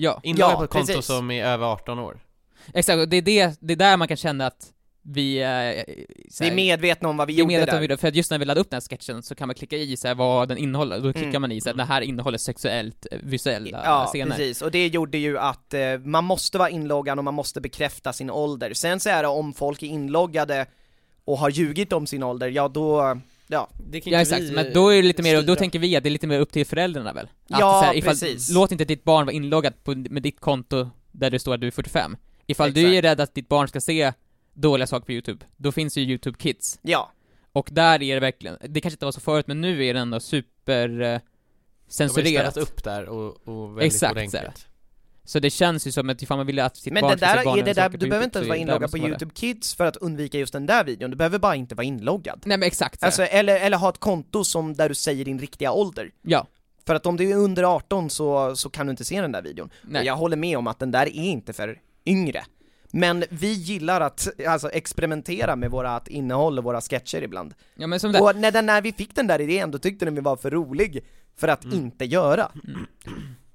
Ja. 0.00 0.20
Inloggad 0.22 0.50
Ja, 0.52 0.56
på 0.56 0.64
ett 0.64 0.70
konto 0.70 0.86
precis. 0.86 1.06
som 1.06 1.30
är 1.30 1.44
över 1.44 1.66
18 1.66 1.98
år. 1.98 2.18
Exakt, 2.74 2.98
och 2.98 3.08
det 3.08 3.16
är, 3.16 3.22
det, 3.22 3.56
det 3.60 3.72
är 3.72 3.76
där 3.76 3.96
man 3.96 4.08
kan 4.08 4.16
känna 4.16 4.46
att 4.46 4.66
vi 5.10 5.38
är... 5.42 5.84
Vi 6.40 6.48
är 6.48 6.54
medvetna 6.54 7.08
om 7.08 7.16
vad 7.16 7.26
vi 7.26 7.32
vi 7.34 7.38
gjorde 7.40 7.48
medvetna 7.52 7.72
om 7.72 7.76
där. 7.76 7.80
video, 7.80 7.96
för 7.96 8.08
att 8.08 8.14
just 8.14 8.30
när 8.30 8.38
vi 8.38 8.44
laddar 8.44 8.60
upp 8.60 8.70
den 8.70 8.76
här 8.76 8.96
sketchen 8.96 9.22
så 9.22 9.34
kan 9.34 9.48
man 9.48 9.54
klicka 9.54 9.76
i 9.76 9.96
så 9.96 10.08
här, 10.08 10.14
vad 10.14 10.48
den 10.48 10.58
innehåller, 10.58 11.00
då 11.00 11.12
klickar 11.12 11.28
Mm. 11.28 11.40
man 11.42 11.52
i 11.52 11.60
så 11.60 11.68
här, 11.68 11.76
den 11.76 11.86
här 11.88 12.00
innehåller 12.00 12.38
sexuellt 12.38 13.06
eh, 13.12 13.18
visuella 13.22 13.80
Ja, 13.84 14.06
scener. 14.06 14.36
precis. 14.36 14.62
Och 14.62 14.70
det 14.70 14.86
gjorde 14.86 15.18
ju 15.18 15.38
att 15.38 15.74
eh, 15.74 15.98
man 16.04 16.24
måste 16.24 16.58
vara 16.58 16.70
inloggad 16.70 17.18
och 17.18 17.24
man 17.24 17.34
måste 17.34 17.60
bekräfta 17.60 18.12
sin 18.12 18.30
ålder. 18.30 18.74
Sen 18.74 19.00
så 19.00 19.10
är 19.10 19.22
det 19.22 19.28
om 19.28 19.52
folk 19.52 19.82
är 19.82 19.86
inloggade 19.86 20.66
och 21.24 21.38
har 21.38 21.50
ljugit 21.50 21.92
om 21.92 22.06
sin 22.06 22.22
ålder, 22.22 22.48
ja 22.48 22.68
då, 22.68 23.18
ja. 23.46 23.68
Det 23.90 24.00
kan 24.00 24.12
Ja 24.12 24.20
exakt, 24.20 24.42
men 24.52 24.72
då 24.72 24.88
är 24.88 24.96
det 25.02 25.08
lite 25.08 25.22
mer, 25.22 25.42
då 25.42 25.56
tänker 25.56 25.78
vi 25.78 25.96
att 25.96 26.02
det 26.02 26.08
är 26.08 26.10
lite 26.10 26.26
mer 26.26 26.40
upp 26.40 26.52
till 26.52 26.66
föräldrarna 26.66 27.12
väl? 27.12 27.24
Att 27.50 27.60
Ja, 27.60 27.80
här, 27.84 27.94
ifall, 27.94 28.10
precis. 28.10 28.50
Låt 28.50 28.72
inte 28.72 28.84
ditt 28.84 29.04
barn 29.04 29.26
vara 29.26 29.34
inloggat 29.36 29.84
på, 29.84 29.94
med 29.94 30.22
ditt 30.22 30.40
konto 30.40 30.90
där 31.12 31.30
det 31.30 31.38
står 31.38 31.54
att 31.54 31.60
du 31.60 31.66
är 31.66 31.70
45. 31.70 32.16
Ifall 32.46 32.72
du 32.72 32.80
Exakt. 32.80 32.94
är 32.94 33.02
rädd 33.02 33.20
att 33.20 33.34
ditt 33.34 33.48
barn 33.48 33.68
ska 33.68 33.80
se 33.80 34.12
dåliga 34.60 34.86
saker 34.86 35.06
på 35.06 35.12
youtube, 35.12 35.46
då 35.56 35.72
finns 35.72 35.96
ju 35.96 36.02
youtube 36.02 36.38
kids. 36.38 36.78
Ja, 36.82 37.12
Och 37.52 37.68
där 37.72 38.02
är 38.02 38.14
det 38.14 38.20
verkligen, 38.20 38.56
det 38.68 38.80
kanske 38.80 38.94
inte 38.94 39.04
var 39.04 39.12
så 39.12 39.20
förut, 39.20 39.46
men 39.46 39.60
nu 39.60 39.84
är 39.86 39.94
det 39.94 40.00
ändå 40.00 40.20
super 40.20 40.88
eh, 40.88 40.96
De 40.98 41.12
har 41.12 41.20
censurerat. 41.88 42.56
upp 42.56 42.84
där 42.84 43.04
och, 43.08 43.48
och 43.48 43.70
väldigt 43.78 43.94
Exakt, 43.94 44.12
ordentligt. 44.12 44.66
Så 45.24 45.38
det 45.38 45.50
känns 45.50 45.86
ju 45.86 45.92
som 45.92 46.10
att 46.10 46.22
ifall 46.22 46.36
man 46.36 46.46
vill 46.46 46.58
att 46.58 46.76
sitt 46.76 46.92
men 46.92 47.00
barn 47.00 47.12
det 47.12 47.18
ska 47.18 47.26
där 47.26 47.34
se 47.34 47.40
är 47.40 47.44
barnen 47.44 47.64
det 47.64 47.72
där, 47.72 47.88
du 47.88 47.98
behöver 48.08 48.24
inte 48.24 48.38
ens 48.38 48.48
vara 48.48 48.58
inloggad 48.58 48.90
på. 48.90 48.98
YouTube 48.98 49.34
Kids 49.34 49.74
för 49.74 49.84
att 49.86 49.96
undvika 49.96 50.38
just 50.38 50.52
den 50.52 50.66
där 50.66 50.84
videon, 50.84 51.10
du 51.10 51.16
behöver 51.16 51.38
bara 51.38 51.56
inte 51.56 51.74
vara 51.74 51.84
inloggad. 51.84 52.42
Nej 52.46 52.58
men 52.58 52.66
exakt. 52.66 53.02
Alltså, 53.02 53.22
eller, 53.22 53.56
eller 53.60 53.76
ha 53.76 53.88
ett 53.88 53.98
konto 53.98 54.44
som, 54.44 54.74
där 54.74 54.88
du 54.88 54.94
säger 54.94 55.24
din 55.24 55.38
riktiga 55.38 55.72
ålder. 55.72 56.10
Ja, 56.22 56.46
För 56.86 56.94
att 56.94 57.06
om 57.06 57.16
du 57.16 57.30
är 57.30 57.36
under 57.36 57.62
18 57.76 58.10
så, 58.10 58.56
så 58.56 58.70
kan 58.70 58.86
du 58.86 58.90
inte 58.90 59.04
se 59.04 59.20
den 59.20 59.32
där 59.32 59.42
videon. 59.42 59.70
nej. 59.82 60.00
Och 60.00 60.06
jag 60.06 60.16
håller 60.16 60.36
med 60.36 60.58
om 60.58 60.66
att 60.66 60.78
den 60.78 60.90
där 60.90 61.06
är 61.06 61.10
inte 61.22 61.52
för 61.52 61.80
yngre. 62.06 62.44
Men 62.90 63.24
vi 63.30 63.52
gillar 63.52 64.00
att 64.00 64.28
alltså, 64.48 64.70
experimentera 64.70 65.56
med 65.56 65.70
vårat 65.70 66.08
innehåll 66.08 66.58
och 66.58 66.64
våra 66.64 66.80
sketcher 66.80 67.22
ibland. 67.22 67.54
Ja 67.74 67.86
men 67.86 68.00
som 68.00 68.12
det, 68.12 68.20
Och 68.20 68.36
när, 68.36 68.50
den, 68.52 68.66
när 68.66 68.82
vi 68.82 68.92
fick 68.92 69.14
den 69.14 69.26
där 69.26 69.40
idén, 69.40 69.70
då 69.70 69.78
tyckte 69.78 70.04
den 70.04 70.14
vi 70.14 70.20
var 70.20 70.36
för 70.36 70.50
rolig 70.50 71.04
för 71.36 71.48
att 71.48 71.64
Mm. 71.64 71.76
inte 71.78 72.04
göra. 72.04 72.50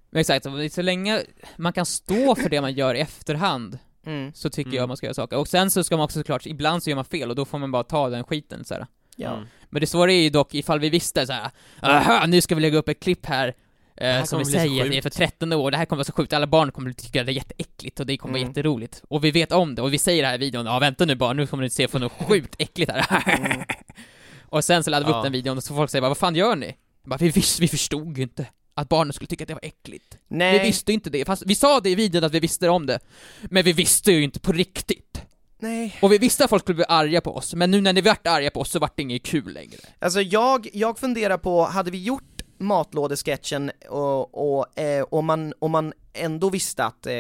men 0.10 0.20
exakt, 0.20 0.46
så- 0.74 0.82
länge 0.82 1.22
man 1.58 1.74
kan 1.74 1.86
stå 1.86 2.36
för 2.36 2.50
det 2.50 2.62
man 2.62 2.74
gör 2.74 2.96
i 2.96 3.00
efterhand, 3.00 3.80
Mm. 4.06 4.34
så 4.34 4.50
tycker 4.50 4.70
Mm. 4.70 4.78
jag 4.80 4.88
man 4.88 4.98
ska 4.98 5.06
göra 5.06 5.14
saker. 5.14 5.38
Och 5.38 5.48
sen 5.48 5.72
så 5.72 5.84
ska 5.84 5.98
man 5.98 6.04
också 6.04 6.20
såklart, 6.20 6.46
ibland 6.46 6.84
så 6.84 6.90
gör 6.90 6.96
man 6.96 7.06
fel 7.06 7.30
och 7.30 7.36
då 7.36 7.46
får 7.46 7.58
man 7.60 7.72
bara 7.72 7.84
ta 7.84 8.10
den 8.10 8.24
skiten 8.24 8.66
så 8.66 8.74
här. 8.74 8.88
Ja. 9.16 9.34
Mm. 9.34 9.46
Men 9.70 9.80
det 9.80 9.88
svåra 9.88 10.12
är 10.12 10.22
ju 10.22 10.30
dock 10.30 10.54
ifall 10.56 10.80
vi 10.80 10.90
visste 10.90 11.28
så 11.28 11.34
här. 11.34 11.52
aha, 11.82 12.26
nu 12.26 12.42
ska 12.42 12.56
vi 12.56 12.62
lägga 12.62 12.78
upp 12.78 12.90
ett 12.90 13.00
klipp 13.00 13.26
här 13.26 13.54
eh, 13.96 14.24
som 14.24 14.39
vi 14.39 14.46
säger, 14.46 14.89
det 14.89 14.98
är 14.98 15.02
för 15.02 15.10
13 15.10 15.54
år, 15.54 15.72
det 15.72 15.78
här 15.78 15.86
kommer 15.86 15.98
vara 15.98 16.04
så 16.06 16.12
sjukt, 16.12 16.34
alla 16.34 16.48
barn 16.48 16.72
kommer 16.72 16.94
tycka 16.94 17.24
det 17.24 17.32
är 17.32 17.34
jätteäckligt 17.34 18.00
och 18.00 18.06
det 18.06 18.18
kommer 18.18 18.32
vara 18.34 18.39
Mm. 18.41 18.50
jätteroligt. 18.52 19.02
Och 19.10 19.24
vi 19.24 19.32
vet 19.32 19.52
om 19.52 19.76
det, 19.76 19.82
och 19.82 19.94
vi 19.94 19.98
säger 19.98 20.22
det 20.24 20.28
här 20.28 20.36
i 20.36 20.38
videon, 20.38 20.66
ja 20.66 20.80
vänta 20.80 21.06
nu 21.06 21.16
bara, 21.16 21.34
nu 21.34 21.48
kommer 21.48 21.64
ni 21.64 21.70
se 21.70 21.88
för 21.88 22.00
något 22.00 22.12
sjukt 22.12 22.56
äckligt 22.60 22.91
här. 22.91 23.38
Mm. 23.39 23.62
och 24.46 24.64
sen 24.64 24.84
så 24.84 24.89
laddar 24.89 25.06
vi 25.06 25.12
upp 25.12 25.16
Ja. 25.18 25.24
den 25.24 25.32
videon 25.32 25.58
och 25.58 25.64
så 25.64 25.76
folk 25.76 25.91
säger 25.91 26.02
bara, 26.02 26.08
vad 26.10 26.18
fan 26.18 26.36
gör 26.36 26.56
ni? 26.56 26.76
Bara, 27.06 27.18
vi, 27.18 27.30
vis- 27.30 27.60
vi 27.60 27.68
förstod 27.68 28.18
ju 28.18 28.24
inte 28.24 28.46
att 28.76 28.89
barnen 28.89 29.14
skulle 29.14 29.28
tycka 29.28 29.44
att 29.44 29.48
det 29.48 29.54
var 29.54 29.66
äckligt. 29.66 30.18
Nej, 30.28 30.60
Vi 30.60 30.66
visste 30.66 30.94
inte 30.94 31.10
det, 31.10 31.26
fast 31.26 31.44
vi 31.46 31.56
sa 31.56 31.80
det 31.80 31.89
i 31.89 31.96
videon 31.96 32.24
att 32.24 32.32
vi 32.34 32.39
visste 32.39 32.70
om 32.70 32.86
det. 32.86 33.00
Men 33.41 33.64
vi 33.64 33.74
visste 33.74 34.12
ju 34.12 34.24
inte 34.24 34.39
på 34.39 34.52
riktigt. 34.52 35.22
nej. 35.60 35.98
Och 36.02 36.12
vi 36.12 36.18
visste 36.18 36.44
att 36.44 36.50
folk 36.50 36.64
skulle 36.64 36.76
bli 36.76 36.86
arga 36.89 37.22
på 37.22 37.36
oss, 37.36 37.54
men 37.54 37.72
nu 37.72 37.82
när 37.82 37.94
ni 37.94 38.02
vart 38.02 38.28
arga 38.28 38.52
på 38.52 38.60
oss 38.60 38.70
så 38.72 38.80
vart 38.80 38.96
det 38.96 39.02
inget 39.02 39.24
kul 39.24 39.54
längre. 39.54 39.78
Alltså 40.00 40.22
jag, 40.22 40.68
jag 40.74 41.00
funderar 41.00 41.38
på, 41.38 41.64
hade 41.66 41.91
vi 41.91 42.04
gjort 42.04 42.33
matlådesketchen 42.64 43.72
och, 43.89 44.57
och 44.57 44.80
eh, 44.80 45.05
om, 45.11 45.26
man, 45.26 45.53
om 45.59 45.72
man 45.72 45.93
ändå 46.14 46.49
visste 46.49 46.86
att 46.86 47.05
eh, 47.07 47.14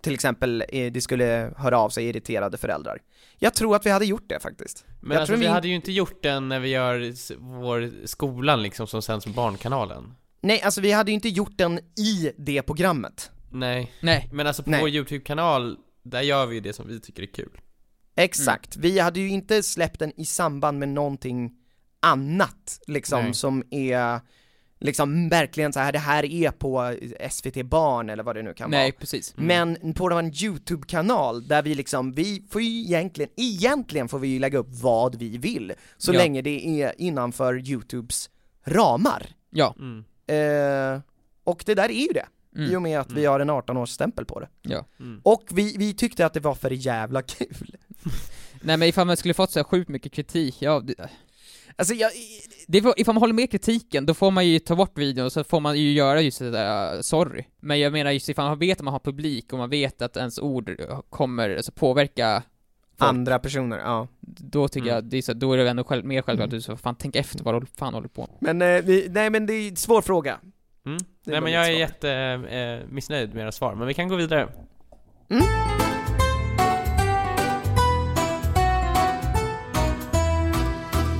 till 0.00 0.14
exempel 0.14 0.64
eh, 0.68 0.92
det 0.92 1.00
skulle 1.00 1.52
höra 1.56 1.78
av 1.78 1.90
sig 1.90 2.04
irriterade 2.08 2.56
föräldrar. 2.58 2.98
Jag 3.38 3.54
tror 3.54 3.76
att 3.76 3.86
vi 3.86 3.90
hade 3.90 4.04
gjort 4.06 4.28
det 4.28 4.40
faktiskt. 4.40 4.84
Men 5.00 5.10
Jag 5.10 5.20
alltså 5.20 5.30
tror 5.30 5.40
vi 5.40 5.46
vi- 5.46 5.52
hade 5.52 5.68
ju 5.68 5.74
inte 5.74 5.92
gjort 5.92 6.22
den 6.22 6.48
när 6.48 6.60
vi 6.60 6.68
gör 6.68 7.12
vår 7.60 8.06
skolan 8.06 8.62
liksom 8.62 8.86
som 8.86 9.02
sänds 9.02 9.26
på 9.26 9.32
Barnkanalen. 9.32 10.14
Nej, 10.40 10.62
alltså 10.62 10.80
vi 10.80 10.92
hade 10.92 11.10
ju 11.10 11.14
inte 11.14 11.28
gjort 11.28 11.58
den 11.58 11.78
i 11.78 12.32
det 12.36 12.62
programmet. 12.62 13.30
Nej. 13.50 13.92
Nej. 14.00 14.28
Men 14.32 14.46
alltså 14.46 14.62
på 14.62 14.70
Nej. 14.70 14.80
vår 14.80 14.88
YouTube-kanal, 14.88 15.76
där 16.02 16.20
gör 16.20 16.46
vi 16.46 16.54
ju 16.54 16.60
det 16.60 16.72
som 16.72 16.88
vi 16.88 17.00
tycker 17.00 17.22
är 17.22 17.26
kul. 17.26 17.60
Exakt, 18.16 18.76
vi 18.76 18.98
hade 18.98 19.20
ju 19.20 19.28
inte 19.28 19.62
släppt 19.62 19.98
den 19.98 20.20
i 20.20 20.24
samband 20.24 20.78
med 20.78 20.88
någonting 20.88 21.50
annat, 22.00 22.80
liksom, 22.86 23.24
Nej. 23.24 23.34
som 23.34 23.62
är 23.70 24.20
liksom 24.80 25.28
verkligen 25.28 25.72
så 25.72 25.80
här. 25.80 25.92
det 25.92 25.98
här 25.98 26.24
är 26.24 26.50
på 26.50 26.94
SVT 27.30 27.62
Barn 27.66 28.10
eller 28.10 28.22
vad 28.22 28.36
det 28.36 28.42
nu 28.42 28.54
kan 28.54 28.70
Nej, 28.70 28.90
vara. 28.90 29.00
precis. 29.00 29.34
Mm. 29.38 29.46
Men 29.80 29.94
på 29.94 30.10
en 30.12 30.32
YouTube-kanal 30.42 31.48
där 31.48 31.62
vi 31.62 31.74
liksom, 31.74 32.12
vi 32.12 32.42
får 32.50 32.62
ju 32.62 32.68
egentligen, 32.68 33.30
egentligen 33.36 34.08
får 34.08 34.18
vi 34.18 34.28
ju 34.28 34.38
lägga 34.38 34.58
upp 34.58 34.68
vad 34.70 35.14
vi 35.14 35.38
vill, 35.38 35.72
så 35.96 36.12
Ja. 36.14 36.18
länge 36.18 36.42
det 36.42 36.82
är 36.82 36.92
innanför 36.98 37.68
YouTubes 37.70 38.30
ramar. 38.64 39.26
Ja. 39.50 39.74
Mm. 39.78 40.04
Eh, 40.26 41.00
och 41.44 41.62
det 41.66 41.74
där 41.74 41.88
är 41.88 42.06
ju 42.06 42.12
det, 42.12 42.26
i 42.56 42.64
Mm. 42.64 42.76
och 42.76 42.82
med 42.82 43.00
att 43.00 43.12
vi 43.12 43.20
Mm. 43.20 43.32
har 43.32 43.40
en 43.40 43.50
18-årsstämpel 43.50 44.24
på 44.24 44.40
det. 44.40 44.48
Ja. 44.62 44.84
Mm. 45.00 45.20
Och 45.24 45.44
vi, 45.50 45.76
vi 45.78 45.94
tyckte 45.94 46.26
att 46.26 46.34
det 46.34 46.40
var 46.40 46.54
för 46.54 46.70
jävla 46.70 47.22
kul. 47.22 47.76
Nej 48.60 48.76
men 48.76 48.88
ifall 48.88 49.06
man 49.06 49.16
skulle 49.16 49.34
fått 49.34 49.50
så 49.50 49.58
här 49.58 49.64
sjukt 49.64 49.88
mycket 49.88 50.12
kritik, 50.12 50.56
ja, 50.62 50.80
det, 50.80 50.94
Alltså 51.78 51.94
jag, 51.94 52.10
det 52.66 52.82
får, 52.82 52.94
ifall 52.96 53.14
man 53.14 53.22
håller 53.22 53.34
med 53.34 53.50
kritiken, 53.50 54.06
då 54.06 54.14
får 54.14 54.30
man 54.30 54.46
ju 54.46 54.58
ta 54.58 54.76
bort 54.76 54.98
videon 54.98 55.26
och 55.26 55.32
så 55.32 55.44
får 55.44 55.60
man 55.60 55.78
ju 55.78 55.92
göra 55.92 56.20
just 56.20 56.38
det 56.38 56.50
där, 56.50 56.94
uh, 56.94 57.00
sorry. 57.00 57.44
Men 57.60 57.80
jag 57.80 57.92
menar 57.92 58.10
just 58.10 58.28
ifall 58.28 58.48
man 58.48 58.58
vet 58.58 58.78
att 58.78 58.84
man 58.84 58.92
har 58.92 59.00
publik 59.00 59.52
och 59.52 59.58
man 59.58 59.70
vet 59.70 60.02
att 60.02 60.16
ens 60.16 60.38
ord 60.38 60.80
kommer 61.10 61.56
alltså, 61.56 61.72
påverka 61.72 62.42
folk, 62.98 63.08
andra 63.08 63.38
personer, 63.38 63.78
ja. 63.78 64.08
då 64.20 64.68
tycker 64.68 64.86
Mm. 64.86 64.94
jag, 64.94 65.04
det 65.04 65.16
är 65.18 65.22
så, 65.22 65.32
då 65.32 65.52
är 65.52 65.56
det 65.58 65.70
ändå 65.70 65.84
själv, 65.84 66.04
mer 66.04 66.22
självklart 66.22 66.46
att 66.46 66.50
du 66.50 66.60
så 66.60 66.76
fan 66.76 66.94
tänk 66.98 67.16
efter 67.16 67.44
vad 67.44 67.62
du 67.62 67.66
fan 67.78 67.94
håller 67.94 68.08
på 68.08 68.20
med. 68.40 68.56
Men, 68.56 68.76
eh, 68.76 68.82
vi, 68.84 69.08
nej 69.10 69.30
men 69.30 69.46
det 69.46 69.52
är 69.52 69.68
en 69.68 69.76
svår 69.76 70.02
fråga. 70.02 70.38
Mm. 70.86 70.98
Nej 71.24 71.40
men 71.40 71.52
jag 71.52 71.66
är 71.66 71.70
svar. 71.72 71.80
jätte 71.80 72.10
eh, 72.10 72.92
missnöjd 72.94 73.34
med 73.34 73.42
era 73.42 73.52
svar, 73.52 73.74
men 73.74 73.86
vi 73.86 73.94
kan 73.94 74.08
gå 74.08 74.16
vidare. 74.16 74.48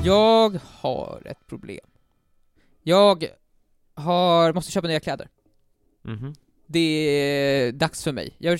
Jag 0.09 0.61
har 0.65 1.23
ett 1.25 1.47
problem. 1.47 1.87
Jag 2.83 3.29
har, 3.95 4.53
måste 4.53 4.73
köpa 4.73 4.89
nya 4.89 5.01
kläder. 5.01 5.29
Mhm. 6.03 6.35
Det 6.67 6.81
är 6.81 7.73
dags 7.73 8.05
för 8.05 8.13
mig. 8.13 8.35
Jag, 8.39 8.59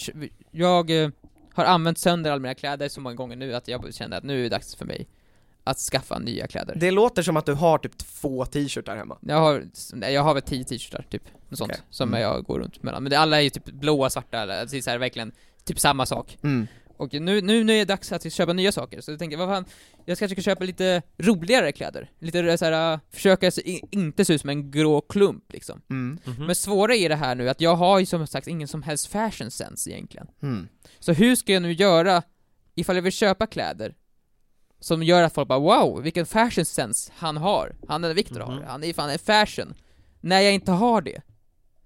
jag 0.51 1.03
eh, 1.03 1.11
har 1.55 1.65
använt 1.65 1.99
sönder 1.99 2.31
alla 2.31 2.41
mina 2.41 2.55
kläder 2.55 2.89
så 2.89 3.01
många 3.01 3.15
gånger 3.15 3.37
nu 3.37 3.55
att 3.55 3.69
jag 3.69 3.95
kände 3.95 4.17
att 4.17 4.25
nu 4.25 4.39
är 4.39 4.43
det 4.43 4.49
dags 4.49 4.75
för 4.75 4.85
mig 4.85 5.09
att 5.65 5.79
skaffa 5.79 6.19
nya 6.19 6.47
kläder. 6.47 6.75
Det 6.81 6.91
låter 6.91 7.23
som 7.23 7.37
att 7.37 7.47
du 7.47 7.55
har 7.55 7.79
typ 7.79 7.99
två 7.99 8.45
t-shirtar 8.47 8.97
hemma. 8.97 9.19
Jag 9.21 9.37
har, 9.37 9.65
nej, 9.93 10.15
jag 10.15 10.23
har 10.23 10.35
väl 10.35 10.43
tio 10.43 10.65
t-shirtar 10.65 11.07
typ, 11.11 11.23
något 11.49 11.59
sånt, 11.59 11.83
som 11.91 12.09
Mm. 12.09 12.21
jag 12.21 12.45
går 12.45 12.59
runt 12.59 12.83
mellan. 12.83 13.03
Men 13.03 13.11
det, 13.11 13.19
alla 13.19 13.37
är 13.37 13.41
ju 13.41 13.51
typ 13.51 13.65
blåa, 13.65 14.11
svarta, 14.11 14.39
eller 14.43 14.67
det 14.67 14.77
är 14.77 14.81
så 14.83 14.91
här, 14.91 14.99
verkligen 14.99 15.33
typ 15.65 15.81
samma 15.81 16.07
sak. 16.07 16.39
Mm. 16.43 16.67
Och 16.99 17.13
nu, 17.15 17.41
nu, 17.41 17.65
nu 17.65 17.73
är 17.73 17.79
det 17.79 17.85
dags 17.85 18.13
att 18.13 18.33
köpa 18.33 18.53
nya 18.53 18.73
saker, 18.73 19.01
så 19.01 19.11
jag 19.11 19.19
tänkte, 19.19 19.37
vad 19.37 19.49
fan, 19.49 19.65
jag 20.05 20.19
kanske 20.19 20.35
ska 20.35 20.43
köpa 20.51 20.65
lite 20.65 21.03
roligare 21.19 21.73
kläder. 21.73 22.11
Lite 22.19 22.59
så 22.59 22.65
här, 22.65 22.93
äh, 22.95 22.99
försöka 23.11 23.51
se, 23.51 23.61
i- 23.71 23.83
inte 23.91 24.25
se 24.25 24.35
ut 24.35 24.41
som 24.41 24.51
en 24.51 24.71
grå 24.71 25.01
klump 25.01 25.53
liksom. 25.53 25.81
Mm. 25.91 26.19
Mhm. 26.25 26.47
Men 26.47 26.55
svåra 26.55 26.95
är 26.95 27.09
det 27.09 27.17
här 27.17 27.35
nu 27.35 27.49
att 27.49 27.61
jag 27.61 27.75
har 27.77 27.99
ju 27.99 28.07
som 28.07 28.27
sagt 28.27 28.47
ingen 28.47 28.69
som 28.69 28.83
helst 28.83 29.07
fashion 29.07 29.51
sense 29.51 29.91
egentligen. 29.91 30.27
Mm. 30.43 30.69
Så 30.99 31.13
hur 31.13 31.35
ska 31.37 31.53
jag 31.53 31.63
nu 31.63 31.73
göra 31.73 32.23
ifall 32.75 32.97
jag 32.97 33.03
vill 33.03 33.13
köpa 33.13 33.47
kläder 33.47 33.95
som 34.81 35.03
gör 35.03 35.23
att 35.23 35.35
folk 35.35 35.49
bara 35.49 35.59
wow, 35.59 36.03
vilken 36.03 36.27
fashion 36.27 36.65
sense 36.65 37.13
han 37.17 37.37
har. 37.37 37.77
Han 37.89 38.05
eller 38.05 38.15
Viktor 38.15 38.41
har. 38.41 38.55
Mhm. 38.55 38.65
Han 38.67 38.85
är 38.85 38.93
fan 38.93 39.11
en 39.11 39.19
fashion. 39.19 39.75
När 40.21 40.41
jag 40.41 40.53
inte 40.55 40.73
har 40.73 41.01
det. 41.03 41.21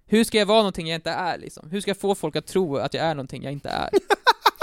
Hur 0.06 0.24
ska 0.24 0.38
jag 0.38 0.46
vara 0.46 0.58
någonting 0.58 0.88
jag 0.88 0.94
inte 0.94 1.10
är 1.10 1.38
liksom? 1.38 1.70
Hur 1.70 1.80
ska 1.80 1.88
jag 1.90 1.96
få 1.98 2.14
folk 2.14 2.36
att 2.36 2.46
tro 2.46 2.76
att 2.76 2.94
jag 2.94 3.04
är 3.04 3.14
någonting 3.14 3.42
jag 3.42 3.52
inte 3.52 3.68
är? 3.68 3.88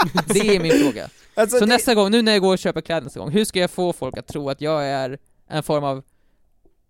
det 0.26 0.56
är 0.56 0.60
min 0.60 0.72
fråga. 0.72 1.08
Alltså, 1.34 1.58
Så 1.58 1.64
det, 1.64 1.72
nästa 1.72 1.94
gång, 1.94 2.10
nu 2.10 2.22
när 2.22 2.32
jag 2.32 2.40
går 2.40 2.52
och 2.52 2.58
köper 2.58 2.80
kläder 2.80 3.02
nästa 3.04 3.20
gång, 3.20 3.30
hur 3.30 3.44
ska 3.44 3.58
jag 3.58 3.70
få 3.70 3.92
folk 3.92 4.18
att 4.18 4.26
tro 4.26 4.50
att 4.50 4.60
jag 4.60 4.86
är 4.86 5.18
en 5.48 5.62
form 5.62 5.84
av 5.84 6.02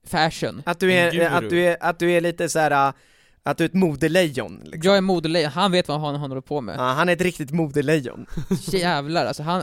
fashion? 0.07 0.63
att, 0.67 0.81
du 0.81 0.93
är, 0.93 1.31
att, 1.31 1.51
du 1.51 1.65
är, 1.65 1.77
att 1.81 1.99
du 1.99 2.13
är 2.13 2.21
lite 2.21 2.49
så 2.49 2.59
här. 2.59 2.89
äh, 2.89 2.95
att 3.43 3.59
du 3.59 3.65
är 3.65 3.69
ett 3.69 3.75
modelejon 3.75 4.61
liksom. 4.65 4.81
Jag 4.83 4.97
är 4.97 5.01
modelejon, 5.01 5.51
han 5.51 5.73
vet 5.73 5.89
vad 5.89 6.01
han, 6.01 6.15
han 6.15 6.31
håller 6.31 6.41
på 6.41 6.61
med. 6.61 6.75
Ja, 6.79 6.83
han 6.93 7.09
är 7.09 7.13
ett 7.13 7.21
riktigt 7.21 7.51
modelejon. 7.51 8.27
Jävlar 8.61 9.27
alltså, 9.27 9.43
han... 9.43 9.63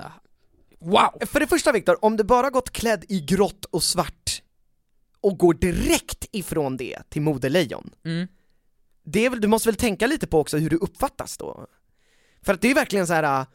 Wow! 0.80 1.10
För 1.26 1.40
det 1.40 1.48
första 1.48 1.72
Viktor, 1.72 2.06
om 2.06 2.18
du 2.18 2.24
bara 2.24 2.50
gått 2.50 2.70
klädd 2.70 3.06
i 3.10 3.22
grått 3.22 3.66
och 3.66 3.84
svart 3.84 4.42
och 5.22 5.38
går 5.38 5.54
direkt 5.54 6.26
ifrån 6.32 6.78
det 6.78 7.00
till 7.10 7.22
modelejon, 7.22 7.90
Mm. 8.06 8.28
det 9.04 9.26
är 9.26 9.30
väl, 9.30 9.42
du 9.42 9.48
måste 9.48 9.70
väl 9.70 9.76
tänka 9.76 10.08
lite 10.08 10.28
på 10.28 10.40
också 10.40 10.58
hur 10.58 10.70
du 10.70 10.76
uppfattas 10.78 11.38
då? 11.38 11.68
För 12.48 12.54
att 12.54 12.62
det 12.62 12.72
är 12.72 12.76
verkligen 12.76 13.08
så 13.08 13.14
här. 13.14 13.42
äh, 13.42 13.46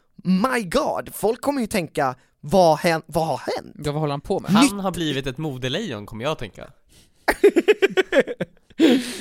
my 0.53 0.63
god, 0.63 1.09
folk 1.13 1.41
kommer 1.41 1.61
ju 1.61 1.67
tänka, 1.67 2.15
vad, 2.41 2.77
hän, 2.79 3.01
vad 3.05 3.27
har 3.27 3.37
hänt? 3.37 3.75
Ja, 3.85 3.91
vad 3.91 4.01
håller 4.01 4.13
han 4.13 4.21
på 4.21 4.39
med? 4.39 4.51
Han 4.51 4.79
har 4.79 4.91
blivit 4.91 5.27
ett 5.27 5.37
modelejon, 5.37 6.05
kommer 6.05 6.23
jag 6.23 6.31
att 6.31 6.39
tänka. 6.39 6.67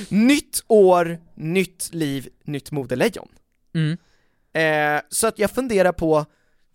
Nytt 0.08 0.64
år, 0.68 1.18
nytt 1.34 1.88
liv, 1.92 2.28
nytt 2.44 2.70
modelejon. 2.70 3.28
Mm. 3.74 3.96
Eh, 4.54 5.02
så 5.08 5.26
att 5.26 5.38
jag 5.38 5.50
funderar 5.50 5.92
på, 5.92 6.24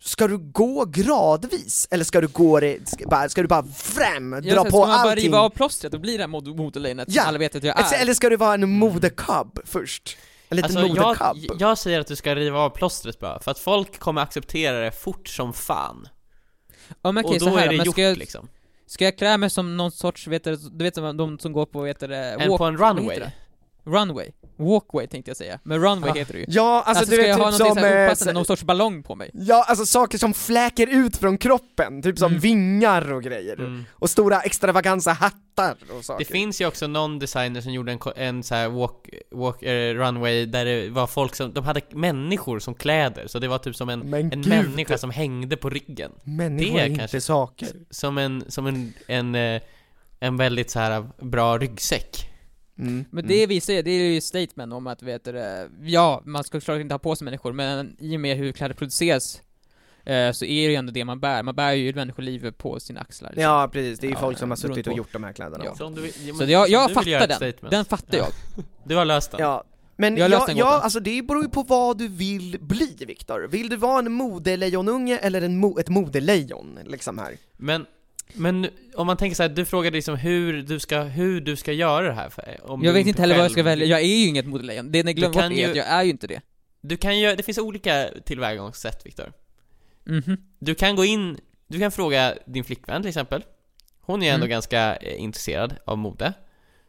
ska 0.03 0.27
du 0.27 0.37
gå 0.37 0.85
gradvis? 0.85 1.87
Eller 1.91 2.03
ska 2.03 2.21
du 2.21 2.27
gå 2.27 2.59
det, 2.59 2.89
ska, 2.89 3.07
bara, 3.07 3.29
ska 3.29 3.41
du 3.41 3.47
bara 3.47 3.63
fram, 3.63 4.31
dra 4.31 4.39
Jag 4.43 4.63
på 4.65 4.69
ska 4.69 4.77
man 4.79 4.87
bara 4.87 4.97
allting? 5.11 5.23
riva 5.25 5.39
av 5.39 5.49
plåstret 5.49 5.93
och 5.93 6.01
bli 6.01 6.17
det 6.17 6.23
här 6.23 6.27
mod- 6.27 6.55
motorlejonet 6.57 7.07
Ja. 7.11 7.21
som 7.21 7.29
alla 7.29 7.37
vet 7.37 7.55
att 7.55 7.63
jag 7.63 7.79
är? 7.93 8.01
Eller 8.01 8.13
ska 8.13 8.29
du 8.29 8.35
vara 8.35 8.53
en 8.53 8.69
modekubb 8.69 9.59
först? 9.65 10.17
En 10.49 10.57
liten 10.57 10.77
Alltså, 10.77 11.35
jag, 11.35 11.55
jag 11.59 11.77
säger 11.77 11.99
att 11.99 12.07
du 12.07 12.15
ska 12.15 12.35
riva 12.35 12.59
av 12.59 12.69
plåstret 12.69 13.19
bara, 13.19 13.39
för 13.39 13.51
att 13.51 13.59
folk 13.59 13.99
kommer 13.99 14.21
acceptera 14.21 14.79
det 14.79 14.91
fort 14.91 15.27
som 15.27 15.53
fan. 15.53 16.07
Ja 17.01 17.11
men 17.11 17.25
okej, 17.25 17.35
och 17.35 17.39
då 17.39 17.45
så 17.45 17.57
här, 17.57 17.65
är 17.65 17.71
det 17.71 17.77
men 17.77 17.85
gjort 17.85 17.95
ska 17.95 18.01
jag, 18.01 18.17
liksom. 18.17 18.47
ska 18.85 19.05
jag 19.05 19.17
klä 19.17 19.37
mig 19.37 19.49
som 19.49 19.77
någon 19.77 19.91
sorts, 19.91 20.27
vet 20.27 20.43
du, 20.43 20.55
du 20.55 20.83
vet 20.83 20.95
de 20.95 21.39
som 21.39 21.53
går 21.53 21.65
på, 21.65 21.81
vet 21.81 21.99
du, 21.99 22.15
En 22.15 22.49
walk, 22.49 22.57
på 22.57 22.65
en 22.65 22.77
runway. 22.77 23.19
Runway? 23.83 24.31
Walkway 24.57 25.07
tänkte 25.07 25.29
jag 25.29 25.37
säga, 25.37 25.59
men 25.63 25.79
runway 25.81 26.09
Ah. 26.11 26.13
heter 26.13 26.33
det 26.33 26.39
ju. 26.39 26.45
Ja, 26.47 26.83
alltså, 26.85 26.89
Alltså, 26.89 27.05
du 27.05 27.11
ska 27.11 27.21
vet 27.21 27.27
jag 27.27 27.37
ha 27.45 27.51
typ 27.51 27.59
någonting 27.59 27.75
som, 27.75 27.83
så 27.83 27.87
här 27.95 28.01
eh, 28.03 28.07
opassande, 28.07 28.33
någon 28.33 28.45
sorts 28.45 28.63
ballong 28.63 29.03
på 29.03 29.15
mig? 29.15 29.29
ja 29.33 29.63
alltså 29.67 29.85
saker 29.85 30.17
som 30.17 30.33
fläker 30.33 30.87
ut 30.87 31.17
från 31.17 31.37
kroppen, 31.37 32.01
typ 32.01 32.17
som 32.19 32.27
Mm. 32.31 32.39
vingar 32.39 33.13
och 33.13 33.23
grejer. 33.23 33.53
Mm. 33.59 33.85
Och 33.91 34.09
stora 34.09 34.41
extravaganza 34.41 35.11
hattar 35.11 35.75
och 35.97 36.05
saker. 36.05 36.25
Det 36.25 36.31
finns 36.31 36.61
ju 36.61 36.65
också 36.67 36.87
någon 36.87 37.19
designer 37.19 37.61
som 37.61 37.73
gjorde 37.73 37.91
en, 37.91 37.99
en 38.15 38.43
så 38.43 38.55
här 38.55 38.69
walk, 38.69 39.09
walk 39.31 39.63
eh, 39.63 39.93
runway 39.93 40.45
där 40.45 40.65
det 40.65 40.89
var 40.89 41.07
folk 41.07 41.35
som, 41.35 41.53
de 41.53 41.63
hade 41.65 41.81
människor 41.91 42.59
som 42.59 42.73
kläder, 42.73 43.27
så 43.27 43.39
det 43.39 43.47
var 43.47 43.57
typ 43.57 43.75
som 43.75 43.89
en, 43.89 43.99
Men 43.99 44.19
en 44.21 44.29
gud, 44.41 44.47
människa 44.47 44.97
som 44.97 45.09
hängde 45.09 45.57
på 45.57 45.69
ryggen. 45.69 46.11
människor 46.23 46.73
det 46.77 46.81
är 46.81 46.85
inte 46.85 46.99
kanske- 46.99 47.21
saker. 47.21 47.67
Som 47.89 48.17
en, 48.17 48.43
som 48.47 48.67
en, 48.67 48.93
en, 49.07 49.35
eh, 49.35 49.61
en 50.19 50.37
väldigt 50.37 50.69
så 50.71 50.79
här 50.79 51.07
bra 51.21 51.57
ryggsäck. 51.57 52.29
Mm. 52.79 53.05
Men 53.11 53.27
det 53.27 53.47
visar 53.47 53.73
ju, 53.73 53.81
det 53.81 53.91
är 53.91 54.13
ju 54.13 54.21
statement 54.21 54.73
om 54.73 54.87
att, 54.87 55.03
vet 55.03 55.23
du, 55.23 55.67
ja, 55.81 56.21
man 56.25 56.43
ska 56.43 56.59
såklart 56.61 56.81
inte 56.81 56.93
ha 56.93 56.99
på 56.99 57.15
sig 57.15 57.25
människor, 57.25 57.53
men 57.53 57.95
i 57.99 58.15
och 58.15 58.19
med 58.19 58.37
hur 58.37 58.51
kläder 58.51 58.75
produceras 58.75 59.41
eh, 60.05 60.31
så 60.31 60.45
är 60.45 60.67
det 60.67 60.71
ju 60.71 60.75
ändå 60.75 60.91
det 60.91 61.05
man 61.05 61.19
bär, 61.19 61.43
man 61.43 61.55
bär 61.55 61.71
ju 61.71 61.93
människoliv 61.93 62.51
på 62.51 62.79
sina 62.79 62.99
axlar 63.01 63.29
liksom. 63.29 63.43
Ja 63.43 63.69
precis, 63.73 63.99
det 63.99 64.07
är 64.07 64.09
ju 64.09 64.13
Ja, 64.15 64.19
folk 64.19 64.37
som 64.37 64.49
har 64.51 64.57
suttit 64.57 64.87
och 64.87 64.97
gjort 64.97 65.13
de 65.13 65.23
här 65.23 65.33
kläderna. 65.33 65.65
Ja. 65.65 65.75
Så 65.75 65.89
du 65.89 66.05
ja, 66.05 66.11
Så 66.11 66.33
men- 66.33 66.37
det, 66.47 66.53
jag, 66.53 66.69
jag 66.69 66.91
fattar 66.91 67.27
den, 67.27 67.35
statement. 67.37 67.71
den 67.71 67.85
fattar 67.85 68.17
jag. 68.17 68.27
Du 68.83 68.95
har 68.95 69.05
löst 69.05 69.31
den. 69.31 69.39
Ja, 69.41 69.63
men 69.95 70.17
Jag 70.17 70.23
har 70.23 70.29
löst 70.29 70.41
ja, 70.41 70.47
den 70.47 70.57
ja, 70.57 70.65
gåtan. 70.65 70.81
alltså 70.81 70.99
det 70.99 71.21
beror 71.21 71.43
ju 71.43 71.49
på 71.49 71.63
vad 71.63 71.97
du 71.97 72.07
vill 72.07 72.57
bli 72.61 72.95
Viktor. 73.07 73.47
Vill 73.51 73.69
du 73.69 73.75
vara 73.75 73.99
en 73.99 74.11
modelejonunge 74.11 75.17
eller 75.17 75.41
en 75.41 75.57
mo 75.57 75.79
ett 75.79 75.89
modelejon, 75.89 76.79
liksom 76.85 77.17
här? 77.17 77.37
Men, 77.57 77.85
men 78.33 78.67
om 78.95 79.07
man 79.07 79.17
tänker 79.17 79.35
så 79.35 79.43
här, 79.43 79.49
du 79.49 79.65
frågade 79.65 79.95
liksom 79.95 80.15
hur 80.15 80.61
du 80.61 80.79
ska, 80.79 81.01
hur 81.01 81.41
du 81.41 81.55
ska 81.55 81.71
göra 81.73 82.07
det 82.07 82.13
här 82.13 82.29
för, 82.29 82.57
om 82.63 82.83
Jag 82.83 82.93
du 82.93 82.97
vet 82.99 83.07
inte 83.07 83.21
heller 83.21 83.35
vad 83.35 83.43
jag 83.45 83.51
ska 83.51 83.63
välja, 83.63 83.85
jag 83.87 83.99
är 84.01 84.05
ju 84.17 84.27
inget 84.27 84.45
modelejon, 84.45 84.91
det 84.91 85.03
ni 85.03 85.13
glömmer 85.13 85.33
kan 85.33 85.49
bort 85.49 85.57
är 85.59 85.63
ju- 85.63 85.69
att 85.71 85.75
jag 85.75 85.87
är 85.87 86.03
ju 86.03 86.09
inte 86.09 86.27
det. 86.27 86.41
Du 86.81 86.97
kan 86.97 87.19
ju, 87.19 87.35
det 87.35 87.43
finns 87.43 87.57
olika 87.57 88.09
tillvägagångssätt 88.25 89.05
Viktor. 89.05 89.33
Mhm. 90.03 90.37
Du 90.59 90.75
kan 90.75 90.95
gå 90.95 91.05
in, 91.05 91.37
du 91.67 91.79
kan 91.79 91.91
fråga 91.91 92.33
din 92.45 92.63
flickvän 92.63 93.01
till 93.01 93.09
exempel. 93.09 93.43
Hon 94.01 94.23
är 94.23 94.27
ändå 94.33 94.45
Mm. 94.45 94.49
ganska 94.49 94.95
eh, 94.95 95.21
intresserad 95.23 95.75
av 95.85 95.97
mode. 95.97 96.33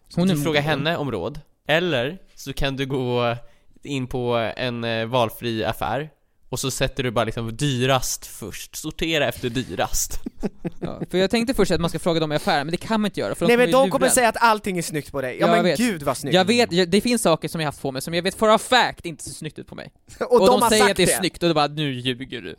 Så 0.09 0.21
Hon 0.21 0.29
du 0.29 0.35
frågar 0.35 0.61
modelejon. 0.63 0.87
henne 0.87 0.97
om 0.97 1.11
råd. 1.13 1.41
Eller 1.67 2.19
så 2.35 2.53
kan 2.53 2.77
du 2.77 2.87
gå 2.87 3.37
in 3.83 4.07
på 4.07 4.53
en 4.57 4.85
eh, 4.85 5.07
valfri 5.07 5.65
affär 5.65 6.11
och 6.49 6.61
så 6.61 6.71
sätter 6.71 7.03
du 7.03 7.11
bara 7.11 7.25
liksom 7.25 7.57
dyrast 7.57 8.27
först. 8.27 8.77
Sortera 8.77 9.29
efter 9.29 9.49
dyrast. 9.51 10.21
Ja, 10.81 11.01
för 11.11 11.19
jag 11.19 11.31
tänkte 11.31 11.55
först 11.55 11.71
att 11.71 11.81
man 11.81 11.91
ska 11.91 11.99
fråga 11.99 12.21
dem 12.21 12.33
i 12.33 12.37
affären, 12.37 12.67
men 12.67 12.71
det 12.71 12.77
kan 12.77 13.01
man 13.01 13.09
inte 13.09 13.21
göra 13.21 13.35
för 13.35 13.47
Nej 13.47 13.57
men 13.57 13.71
de 13.71 13.83
lura 13.83 13.91
kommer 13.91 14.09
säga 14.09 14.29
att 14.29 14.37
allting 14.43 14.79
är 14.79 14.83
snyggt 14.83 15.13
på 15.13 15.21
dig, 15.23 15.39
ja 15.41 15.47
Ja, 15.47 15.53
men 15.55 15.65
vet. 15.65 15.79
gud 15.79 16.03
vad 16.03 16.17
snyggt! 16.17 16.35
Jag 16.35 16.45
vet, 16.45 16.91
det 16.93 17.01
finns 17.01 17.23
saker 17.23 17.49
som 17.49 17.61
jag 17.61 17.69
haft 17.69 17.83
på 17.83 17.93
mig 17.93 18.03
som 18.03 18.15
jag 18.15 18.23
vet 18.23 18.35
for 18.35 18.49
a 18.55 18.59
fact 18.59 19.07
inte 19.07 19.25
ser 19.25 19.31
snyggt 19.31 19.59
ut 19.59 19.67
på 19.67 19.75
mig. 19.75 19.93
och, 20.21 20.33
Och, 20.33 20.39
de, 20.41 20.47
de, 20.47 20.63
har 20.63 20.69
säger 20.71 20.83
sagt 20.83 20.91
att 20.91 20.97
det 20.97 21.13
är 21.13 21.19
snyggt 21.19 21.43
och 21.43 21.49
då 21.49 21.55
bara 21.55 21.67
'Nu 21.67 21.93
ljuger 21.93 22.41
du' 22.43 22.55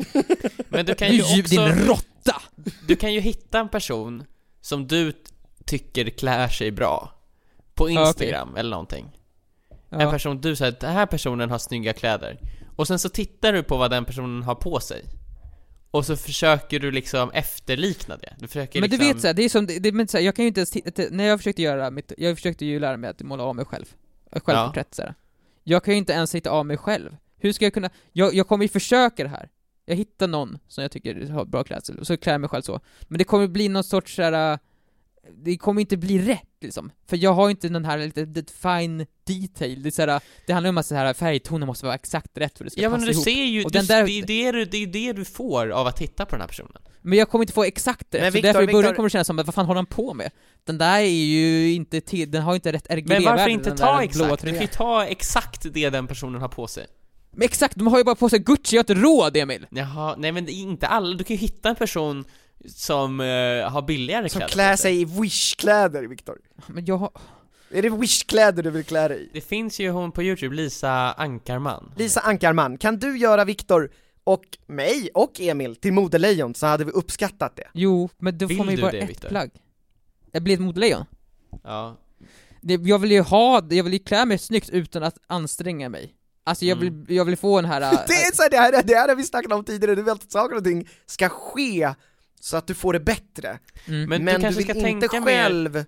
Men 0.70 0.86
du 0.86 0.96
kan 0.96 1.10
Du 1.10 1.16
ju 1.16 1.22
också, 1.22 1.56
din 1.56 1.70
råtta! 1.88 2.42
du 2.88 2.96
kan 2.96 3.14
ju 3.14 3.20
hitta 3.20 3.60
en 3.60 3.70
person 3.70 4.24
som 4.62 4.88
du 4.88 5.14
tycker 5.66 6.10
klär 6.10 6.48
sig 6.48 6.72
bra. 6.72 7.14
På 7.74 7.90
Ja, 7.90 8.02
okej. 8.02 8.08
Instagram 8.28 8.56
eller 8.56 8.70
någonting. 8.70 9.06
En 9.90 10.00
Ja. 10.00 10.12
person, 10.12 10.42
du 10.42 10.56
säger 10.56 10.72
att 10.72 10.80
den 10.80 10.94
här 10.94 11.06
personen 11.06 11.50
har 11.52 11.58
snygga 11.58 11.94
kläder. 11.94 12.40
Och 12.80 12.88
sen 12.88 13.00
så 13.00 13.10
tittar 13.10 13.54
du 13.54 13.64
på 13.64 13.78
vad 13.78 13.92
den 13.92 14.06
personen 14.06 14.44
har 14.44 14.56
på 14.56 14.80
sig. 14.80 15.04
Och 15.92 16.06
så 16.06 16.16
försöker 16.16 16.80
du 16.80 16.92
liksom 16.92 17.32
efterlikna 17.32 18.18
det. 18.18 18.36
Du 18.40 18.48
försöker 18.48 18.82
Men 18.82 18.90
du 18.90 18.98
liksom... 18.98 19.14
vet 19.14 19.22
såhär, 19.22 19.34
det 19.34 19.44
är 19.44 19.50
som, 19.50 19.66
det, 19.66 19.80
det, 19.80 19.92
men 19.92 20.08
såhär, 20.08 20.26
jag 20.26 20.36
kan 20.36 20.44
ju 20.46 20.48
inte 20.48 20.60
ens 20.60 20.72
titta, 20.72 21.04
när 21.12 21.24
jag 21.24 21.40
försökte 21.40 21.62
göra 21.62 21.92
mitt, 21.92 22.12
jag 22.18 22.38
försökte 22.38 22.66
ju 22.66 22.80
lära 22.80 22.98
mig 22.98 23.10
att 23.10 23.22
måla 23.22 23.44
av 23.44 23.56
mig 23.56 23.66
själv. 23.66 23.86
Självporträtt 24.32 24.96
såhär. 24.96 25.16
Jag 25.64 25.84
kan 25.84 25.94
ju 25.94 25.98
inte 25.98 26.14
ens 26.14 26.36
hitta 26.36 26.50
av 26.50 26.66
mig 26.66 26.78
själv. 26.78 27.16
Hur 27.38 27.54
ska 27.54 27.66
jag 27.66 27.74
kunna, 27.74 27.90
jag, 28.12 28.34
jag 28.34 28.48
kommer 28.48 28.66
ju 28.66 28.70
försöka 28.70 29.24
det 29.24 29.30
här. 29.30 29.50
Jag 29.86 29.96
hittar 29.96 30.28
någon 30.28 30.60
som 30.68 30.82
jag 30.82 30.92
tycker 30.92 31.30
har 31.30 31.46
bra 31.46 31.64
klädsel, 31.64 32.00
och 32.00 32.08
så 32.08 32.18
klär 32.18 32.34
jag 32.34 32.42
mig 32.42 32.50
själv 32.50 32.62
så. 32.62 32.80
Men 33.02 33.18
det 33.18 33.24
kommer 33.24 33.48
bli 33.48 33.70
någon 33.70 33.84
sorts 33.84 34.16
såhär, 34.16 34.60
det 35.44 35.58
kommer 35.58 35.82
inte 35.82 35.98
bli 35.98 36.20
rätt 36.20 36.44
liksom. 36.62 36.92
För 37.08 37.18
jag 37.18 37.34
har 37.34 37.50
inte 37.50 37.70
den 37.70 37.86
här 37.86 37.98
lite, 37.98 38.26
lite 38.26 38.54
fine 38.54 39.06
detail, 39.24 39.84
det 39.84 39.90
är 39.90 39.92
såhär, 39.92 40.22
det 40.48 40.54
handlar 40.54 40.70
om 40.70 40.78
att 40.78 40.86
så 40.86 40.96
här, 40.96 41.14
färgtonen 41.14 41.68
måste 41.68 41.86
vara 41.86 41.96
exakt 41.96 42.38
rätt 42.38 42.58
för 42.58 42.66
att 42.66 42.68
det 42.68 42.72
ska 42.72 42.82
Ja 42.82 42.90
passa 42.90 42.98
men 42.98 43.06
du 43.08 43.12
ihop. 43.12 43.24
ser 43.24 43.44
ju, 43.44 43.66
Och 43.66 43.72
du, 43.72 43.80
där- 43.80 44.06
det, 44.06 44.12
är 44.12 44.26
det, 44.26 44.52
du, 44.52 44.66
det 44.66 44.78
är 44.84 44.88
det 44.88 45.14
du 45.14 45.26
får 45.26 45.70
av 45.70 45.88
att 45.88 45.98
titta 45.98 46.26
på 46.26 46.32
den 46.32 46.42
här 46.42 46.48
personen. 46.48 46.72
Men 47.02 47.18
jag 47.20 47.30
kommer 47.30 47.44
inte 47.44 47.54
få 47.54 47.64
exakt 47.64 48.12
det, 48.12 48.20
Men 48.22 48.32
så 48.32 48.34
Victor, 48.36 48.48
därför 48.48 48.64
i 48.64 48.66
början 48.66 48.82
Victor- 48.84 48.96
kommer 48.96 49.10
det 49.10 49.12
kännas 49.12 49.28
som 49.28 49.40
att 49.40 49.46
vad 49.46 49.56
fan 49.56 49.66
håller 49.66 49.78
han 49.78 49.86
på 49.86 50.14
med? 50.14 50.32
Den 50.64 50.78
där 50.78 51.00
är 51.00 51.06
ju 51.06 51.74
inte 51.74 52.02
till, 52.02 52.32
den 52.32 52.42
har 52.42 52.52
ju 52.54 52.56
inte 52.56 52.72
rätt 52.72 52.88
RGB 52.92 53.14
Men 53.14 53.24
varför 53.24 53.50
inte 53.50 53.78
ta 53.78 54.04
exakt? 54.04 54.44
Du 54.46 54.52
kan 54.52 54.62
ju 54.62 54.68
ta 54.68 55.06
exakt 55.06 55.74
det 55.74 55.90
den 55.90 56.08
personen 56.08 56.42
har 56.42 56.48
på 56.50 56.68
sig. 56.68 56.88
Men 57.32 57.42
exakt, 57.42 57.76
de 57.76 57.88
har 57.88 57.98
ju 57.98 58.04
bara 58.04 58.16
på 58.16 58.30
sig 58.30 58.40
Gucci, 58.40 58.76
jag 58.76 58.80
har 58.80 58.94
inte 58.94 59.04
råd 59.08 59.38
Emil! 59.38 59.68
Jaha, 59.72 60.16
nej 60.18 60.32
men 60.32 60.50
inte 60.50 60.88
alla, 60.88 61.16
du 61.18 61.24
kan 61.24 61.36
ju 61.36 61.40
hitta 61.42 61.70
en 61.70 61.76
person 61.76 62.26
som 62.68 63.20
eh, 63.20 63.26
har 63.72 63.82
billigare 63.82 64.30
Som 64.30 64.40
kläder 64.40 64.54
klär 64.54 64.72
på 64.74 64.78
sig 64.78 65.02
i 65.02 65.06
Wish-kläder 65.06 66.04
Viktor. 66.08 66.38
Men 66.68 66.86
jag 66.86 66.98
har... 66.98 67.10
Är 67.72 67.82
det 67.82 67.90
Wish-kläder 67.90 68.64
du 68.64 68.70
vill 68.70 68.84
klä 68.84 69.08
dig 69.08 69.22
i? 69.24 69.30
Det 69.34 69.42
finns 69.42 69.80
ju 69.80 69.90
hon 69.90 70.12
på 70.12 70.24
youtube, 70.24 70.56
Lisa 70.56 71.12
Ankarman. 71.14 71.92
Lisa 71.98 72.20
Ankarman, 72.20 72.78
kan 72.78 73.00
du 73.00 73.18
göra 73.18 73.46
Viktor 73.46 73.92
och 74.24 74.44
mig 74.68 75.10
och 75.14 75.40
Emil 75.42 75.76
till 75.76 75.94
modelejon 75.94 76.56
så 76.56 76.66
hade 76.68 76.84
vi 76.86 76.92
uppskattat 76.92 77.56
det. 77.56 77.68
Jo, 77.74 78.10
men 78.18 78.38
då 78.38 78.46
Vill 78.46 78.58
får 78.58 78.66
man 78.66 78.76
ju 78.76 78.82
bara 78.82 78.92
det, 78.92 78.98
ett 79.00 79.10
Victor? 79.10 79.30
plagg. 79.30 79.52
Jag 80.32 80.44
blir 80.44 80.54
ett 80.54 80.60
modelejon. 80.60 81.06
Ja. 81.64 81.98
Det- 82.62 82.74
Jag 82.82 83.00
vill 83.00 83.12
ju 83.12 83.22
ha, 83.22 83.68
jag 83.70 83.84
vill 83.84 83.94
ju 83.94 84.00
klä 84.00 84.26
mig 84.26 84.38
snyggt 84.38 84.70
utan 84.70 85.04
att 85.04 85.18
anstränga 85.28 85.90
mig. 85.90 86.14
Alltså 86.44 86.66
jag 86.66 86.78
Mm. 86.78 87.04
vill, 87.06 87.16
jag 87.16 87.26
vill 87.26 87.38
få 87.38 87.60
en 87.60 87.66
här... 87.66 87.80
Det 88.08 88.14
är 88.14 88.36
så 88.36 88.42
här, 88.42 88.50
det 88.50 88.58
här, 88.58 88.84
det 88.84 88.96
här 88.96 89.08
har 89.08 89.16
vi 89.16 89.24
snackat 89.24 89.52
om 89.52 89.64
tidigare, 89.64 89.96
du 89.96 90.02
vill 90.04 90.12
att 90.14 90.32
saker 90.32 90.56
och 90.58 90.64
ting 90.64 90.88
ska 91.06 91.30
ske 91.30 91.94
så 92.40 92.58
att 92.58 92.68
du 92.68 92.74
får 92.74 92.94
det 92.94 93.00
bättre. 93.00 93.60
mm. 93.88 94.10
Men, 94.10 94.24
Men, 94.24 94.36
du 94.36 94.42
kanske 94.42 94.64
vill 94.64 94.70
ska 94.80 94.88
inte 94.88 95.20
mer 95.20 95.26
själv, 95.26 95.86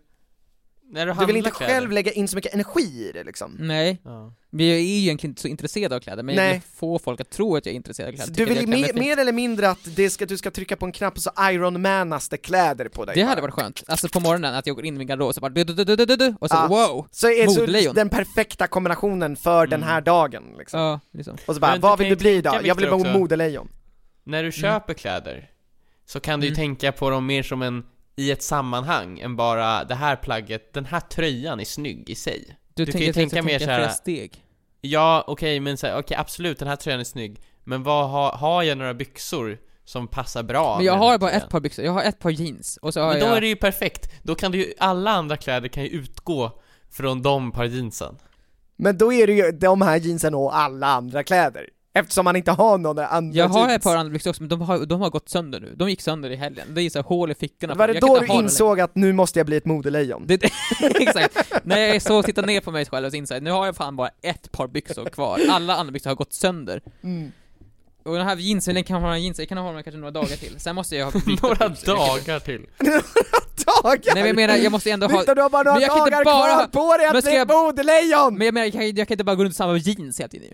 när 0.93 1.06
du 1.06 1.14
du 1.14 1.26
vill 1.26 1.36
inte 1.36 1.52
kläder. 1.52 1.74
själv 1.74 1.91
lägga 1.91 2.12
in 2.12 2.28
så 2.28 2.36
mycket 2.36 2.54
energi 2.54 3.08
i 3.10 3.12
det 3.14 3.24
liksom. 3.24 3.56
Nej, 3.60 4.02
Ja. 4.04 4.34
men 4.49 4.68
jag 4.68 4.76
är 4.78 4.82
ju 4.82 4.88
egentligen 4.97 5.32
inte 5.32 5.41
så 5.41 5.47
intresserad 5.47 5.93
av 5.93 5.99
kläder, 5.99 6.24
men 6.24 6.36
jag 6.36 6.43
Nej. 6.43 6.54
vill 6.54 6.62
få 6.62 6.99
folk 6.99 7.22
att 7.22 7.30
tro 7.30 7.56
att 7.56 7.66
jag 7.66 7.72
är 7.74 7.76
intresserad 7.76 8.10
av 8.10 8.14
kläder. 8.14 8.34
Du 8.34 8.45
vill 8.45 8.58
jag 8.58 8.68
mer, 8.68 8.93
mer 8.93 9.18
eller 9.18 9.32
mindre 9.32 9.70
att 9.70 9.95
det 9.95 10.10
ska, 10.10 10.26
du 10.26 10.38
ska 10.38 10.52
trycka 10.52 10.76
på 10.76 10.86
en 10.86 10.91
knapp 10.91 11.16
och 11.16 11.22
så 11.24 11.32
Iron 11.41 11.82
Manaste 11.82 12.38
kläder 12.38 12.88
på 12.89 13.06
dig 13.06 13.16
Det 13.16 13.22
hade 13.22 13.36
bara. 13.36 13.41
varit 13.41 13.54
skönt. 13.54 13.84
Alltså 13.88 14.10
på 14.10 14.20
morgonen, 14.20 14.56
att 14.56 14.68
jag 14.68 14.76
går 14.76 14.86
in 14.86 14.95
i 14.95 14.97
min 14.97 15.08
garderob 15.08 15.28
och 15.28 15.36
så 15.36 15.41
bara 15.41 15.49
du, 15.49 15.64
du, 15.64 15.74
du, 15.74 15.95
du, 15.95 16.06
du, 16.06 16.16
du, 16.16 16.36
och 16.39 16.49
så 16.49 16.56
Ja. 16.56 16.68
wow! 16.68 17.08
Så 17.12 17.28
är 17.30 17.47
så 17.47 17.60
Modelejon. 17.60 17.95
den 17.95 18.10
perfekta 18.10 18.68
kombinationen 18.68 19.36
för 19.36 19.68
den 19.68 19.84
här 19.84 20.02
dagen 20.02 20.43
liksom. 20.58 20.80
Ja, 20.80 20.99
liksom. 21.14 21.38
Och 21.45 21.54
så 21.56 21.62
bara, 21.62 21.72
Men 21.72 21.80
du 21.82 21.88
vad 21.88 21.99
vill 21.99 22.10
du 22.10 22.16
bli 22.16 22.41
då? 22.41 22.60
Jag 22.64 22.76
vill 22.76 22.89
också. 22.89 23.08
modelejon. 23.08 23.70
När 24.24 24.43
du 24.43 24.52
köper 24.52 24.93
kläder 24.93 25.49
så 26.12 26.20
kan 26.20 26.39
du 26.39 26.45
ju 26.45 26.49
Mm. 26.53 26.55
tänka 26.55 26.91
på 26.91 27.09
dem 27.09 27.26
mer 27.26 27.43
som 27.43 27.62
en 27.62 27.84
i 28.16 28.32
ett 28.32 28.43
sammanhang 28.43 29.20
än 29.20 29.36
bara 29.36 29.84
det 29.84 29.95
här 29.95 30.16
plagget, 30.16 30.74
den 30.74 30.86
här 30.86 30.99
tröjan 30.99 31.59
är 31.59 31.66
snygg 31.66 32.09
i 32.09 32.16
sig. 32.16 32.57
Du, 32.74 32.86
kan 32.86 32.91
tänker 32.91 33.07
ju 33.07 33.14
tänka 33.14 33.41
mer 33.43 33.49
tänka 33.59 33.66
så 33.66 33.72
här- 33.72 33.80
flera 33.80 33.91
steg. 33.91 34.43
Ja, 34.82 35.24
okej, 35.28 35.59
men 35.59 35.78
så 35.78 35.88
här, 35.88 35.99
okej 35.99 36.18
absolut, 36.18 36.59
den 36.59 36.68
här 36.68 36.76
tröjan 36.76 36.99
är 36.99 37.03
snygg. 37.03 37.41
Men 37.64 37.84
vad 37.84 38.09
har, 38.09 38.32
har 38.32 38.64
jag 38.64 38.78
några 38.78 38.93
byxor 38.93 39.57
som 39.86 40.07
passar 40.07 40.43
bra 40.43 40.78
Men 40.78 40.86
jag 40.86 40.93
har 40.93 41.18
bara 41.18 41.30
tröjan? 41.30 41.43
ett 41.45 41.49
par 41.49 41.59
byxor, 41.59 41.86
jag 41.86 41.91
har 41.91 42.03
ett 42.03 42.20
par 42.20 42.30
jeans, 42.30 42.78
och 42.82 42.93
så 42.93 43.01
har 43.01 43.12
Men 43.12 43.20
då 43.20 43.26
jag... 43.26 43.38
är 43.38 43.41
det 43.41 43.47
ju 43.47 43.55
perfekt. 43.55 44.12
Då 44.24 44.36
kan 44.36 44.51
du 44.51 44.57
ju, 44.57 44.74
alla 44.80 45.12
andra 45.12 45.38
kläder 45.38 45.68
kan 45.68 45.84
ju 45.84 45.89
utgå 45.89 46.62
från 46.91 47.22
de 47.22 47.51
par 47.51 47.66
jeansen. 47.66 48.16
Men 48.76 48.97
då 48.97 49.14
är 49.14 49.28
det 49.28 49.34
ju 49.34 49.51
de 49.51 49.82
här 49.82 49.97
jeansen 49.99 50.36
och 50.36 50.57
alla 50.57 50.88
andra 50.88 51.24
kläder. 51.24 51.70
Eftersom 51.94 52.26
man 52.26 52.36
inte 52.36 52.52
har 52.52 52.78
några 52.78 53.08
andra 53.08 53.38
Jag 53.38 53.48
har 53.48 53.70
ett 53.70 53.84
par 53.84 53.96
andra 53.96 54.14
byxor 54.14 54.30
också, 54.30 54.42
men 54.44 54.50
de 54.50 54.62
har, 54.62 54.86
de 54.86 55.02
har 55.02 55.10
gått 55.10 55.30
sönder 55.30 55.60
nu. 55.60 55.74
De 55.76 55.89
gick 55.89 56.02
sönder 56.02 56.30
i 56.30 56.36
helgen. 56.36 56.68
Det 56.74 56.82
är 56.82 56.89
så 56.89 57.00
här 57.00 57.04
hål 57.04 57.32
i 57.32 57.36
fickorna. 57.36 57.74
Var 57.76 57.88
det 57.88 57.94
Jag 57.94 58.02
då 58.02 58.20
du 58.20 58.28
insåg 58.28 58.80
att 58.80 58.96
nu 58.96 59.14
måste 59.14 59.39
jag 59.39 59.46
bli 59.46 59.58
ett 59.58 59.66
modelejon? 59.66 60.24
Det, 60.28 60.44
exakt. 60.82 61.38
När 61.64 61.80
jag 61.80 62.02
såg, 62.02 62.26
tittade 62.26 62.48
ner 62.48 62.62
på 62.62 62.72
mig 62.72 62.86
själv 62.86 63.06
och 63.06 63.12
så 63.12 63.18
insåg 63.18 63.42
nu 63.44 63.52
har 63.52 63.66
jag 63.66 63.76
fan 63.76 63.96
bara 63.96 64.10
ett 64.22 64.52
par 64.52 64.68
byxor 64.68 65.06
kvar. 65.06 65.39
Alla 65.50 65.76
andra 65.76 65.92
byxor 65.92 66.10
har 66.10 66.16
gått 66.16 66.34
sönder. 66.34 66.82
Mm. 67.04 67.32
Och 68.04 68.16
den 68.16 68.28
här 68.28 68.36
jeansen, 68.36 68.76
den 68.76 68.84
kan 68.84 69.02
ha 69.02 69.18
jeans, 69.18 69.39
jag 69.39 69.50
kan 69.50 69.58
ha 69.58 69.72
dem 69.72 69.84
kanske 69.84 70.00
några 70.00 70.12
dagar 70.12 70.28
till. 70.28 70.56
Sen 70.60 70.76
måste 70.76 70.96
jag 70.96 71.06
ha 71.12 71.22
Några 71.42 71.70
byxor. 71.70 71.96
dagar 71.96 72.39
till. 72.39 72.66
Dagar! 73.84 74.02
Nej 74.06 74.24
men 74.24 74.26
jag 74.28 74.36
menar, 74.36 74.56
jag 74.56 74.72
måste 74.72 74.92
ändå 74.92 75.08
ha... 75.08 75.18
Viktor, 75.18 75.36
du 75.36 75.42
har 75.42 75.50
bara 75.50 75.64
några 75.64 75.74
Men 75.80 75.82
jag 75.82 75.98
kan 75.98 76.08
inte 76.08 76.12
dagar 76.12 76.26
bara 76.26 76.48
kvar 76.48 76.56
ha- 76.56 76.68
på 76.68 76.98
dig 76.98 77.08
Men 77.08 77.18
att 77.18 77.48
bli 77.48 77.56
modelejon! 77.56 78.38
Men 78.38 78.46
jag 78.46 78.54
menar, 78.54 78.66
jag 78.66 78.74
kan, 78.74 78.96
jag 78.96 79.08
kan 79.08 79.14
inte 79.16 79.24
bara 79.24 79.36
gå 79.36 79.44
runt 79.44 79.54
i 79.54 79.58
samma 79.58 79.78
jeans 79.78 80.20
hela 80.20 80.28
tiden. 80.30 80.48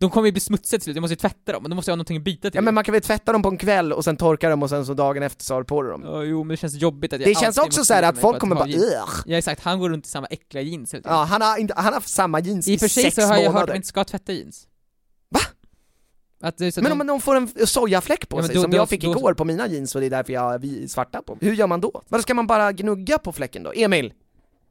De 0.00 0.10
kommer 0.10 0.26
ju 0.28 0.32
bli 0.32 0.40
smutsiga 0.40 0.78
till 0.78 0.84
slut, 0.84 0.96
jag 0.96 1.00
måste 1.00 1.12
ju 1.12 1.16
tvätta 1.16 1.52
dem, 1.52 1.62
men 1.62 1.70
då 1.70 1.74
måste 1.76 1.90
jag 1.90 1.92
ha 1.92 1.96
någonting 1.96 2.16
att 2.16 2.22
byta 2.22 2.50
till. 2.50 2.58
Ja 2.58 2.62
men 2.62 2.74
man 2.74 2.84
kan 2.84 2.92
väl 2.92 3.02
tvätta 3.02 3.32
dem 3.32 3.42
på 3.42 3.48
en 3.48 3.58
kväll 3.58 3.92
och 3.92 4.04
sen 4.04 4.16
torka 4.16 4.48
dem 4.48 4.62
och 4.62 4.68
sen 4.70 4.86
så 4.86 4.94
dagen 4.94 5.22
efter 5.22 5.44
så 5.44 5.54
har 5.54 5.60
du 5.60 5.64
på 5.64 5.82
dig 5.82 5.92
dem. 5.92 6.02
Ja, 6.04 6.22
jo, 6.22 6.38
men 6.44 6.48
det 6.48 6.56
känns 6.56 6.74
jobbigt 6.74 7.12
att 7.12 7.20
jag 7.20 7.28
Det 7.30 7.34
känns 7.34 7.58
alltid 7.58 7.68
också 7.68 7.80
måste 7.80 7.94
så 7.94 8.04
att 8.04 8.14
mig 8.14 8.22
folk 8.22 8.38
kommer 8.38 8.56
bara. 8.56 8.68
Ugh. 8.68 9.08
Ja 9.26 9.36
exakt, 9.38 9.62
han 9.62 9.78
går 9.80 9.90
runt 9.90 10.06
i 10.06 10.08
samma 10.08 10.26
äckliga 10.26 10.62
jeans 10.62 10.94
hela 10.94 11.02
tiden. 11.02 11.16
Ja, 11.16 11.24
han 11.24 11.42
har, 11.42 11.58
inte, 11.58 11.74
han 11.76 11.84
har 11.84 11.92
haft 11.92 12.08
samma 12.08 12.40
jeans 12.40 12.68
I 12.68 12.76
och 12.76 12.80
för 12.80 12.88
sig 12.88 13.02
sex 13.02 13.16
så 13.16 13.22
har 13.22 13.28
jag 13.28 13.34
hört 13.36 13.46
att 13.48 13.52
månader. 13.52 13.66
man 13.68 13.76
inte 13.76 13.88
ska 13.88 14.04
tvätta 14.04 14.32
jeans. 14.32 14.66
Va? 15.30 15.40
Att 16.42 16.58
det 16.58 16.66
är 16.66 16.70
så 16.70 16.80
att 16.80 16.84
Men 16.84 17.00
om 17.00 17.06
de 17.06 17.20
får 17.20 17.34
en 17.36 17.66
sojafläck 17.66 18.28
på 18.28 18.38
Ja, 18.38 18.42
sig, 18.46 18.54
då- 18.54 18.62
som 18.62 18.70
då- 18.70 18.76
jag 18.76 18.88
fick 18.88 19.02
då- 19.02 19.10
igår 19.10 19.34
på 19.34 19.44
mina 19.44 19.66
jeans 19.68 19.94
och 19.94 20.00
det 20.00 20.06
är 20.06 20.10
därför 20.10 20.32
jag 20.32 20.40
har 20.40 20.86
svarta 20.88 21.22
på 21.22 21.38
Hur 21.40 21.52
gör 21.52 21.66
man 21.66 21.80
då? 21.80 22.02
Vadå, 22.08 22.22
ska 22.22 22.34
man 22.34 22.46
bara 22.46 22.72
gnugga 22.72 23.18
på 23.18 23.32
fläcken 23.32 23.62
då? 23.62 23.72
Emil? 23.74 24.12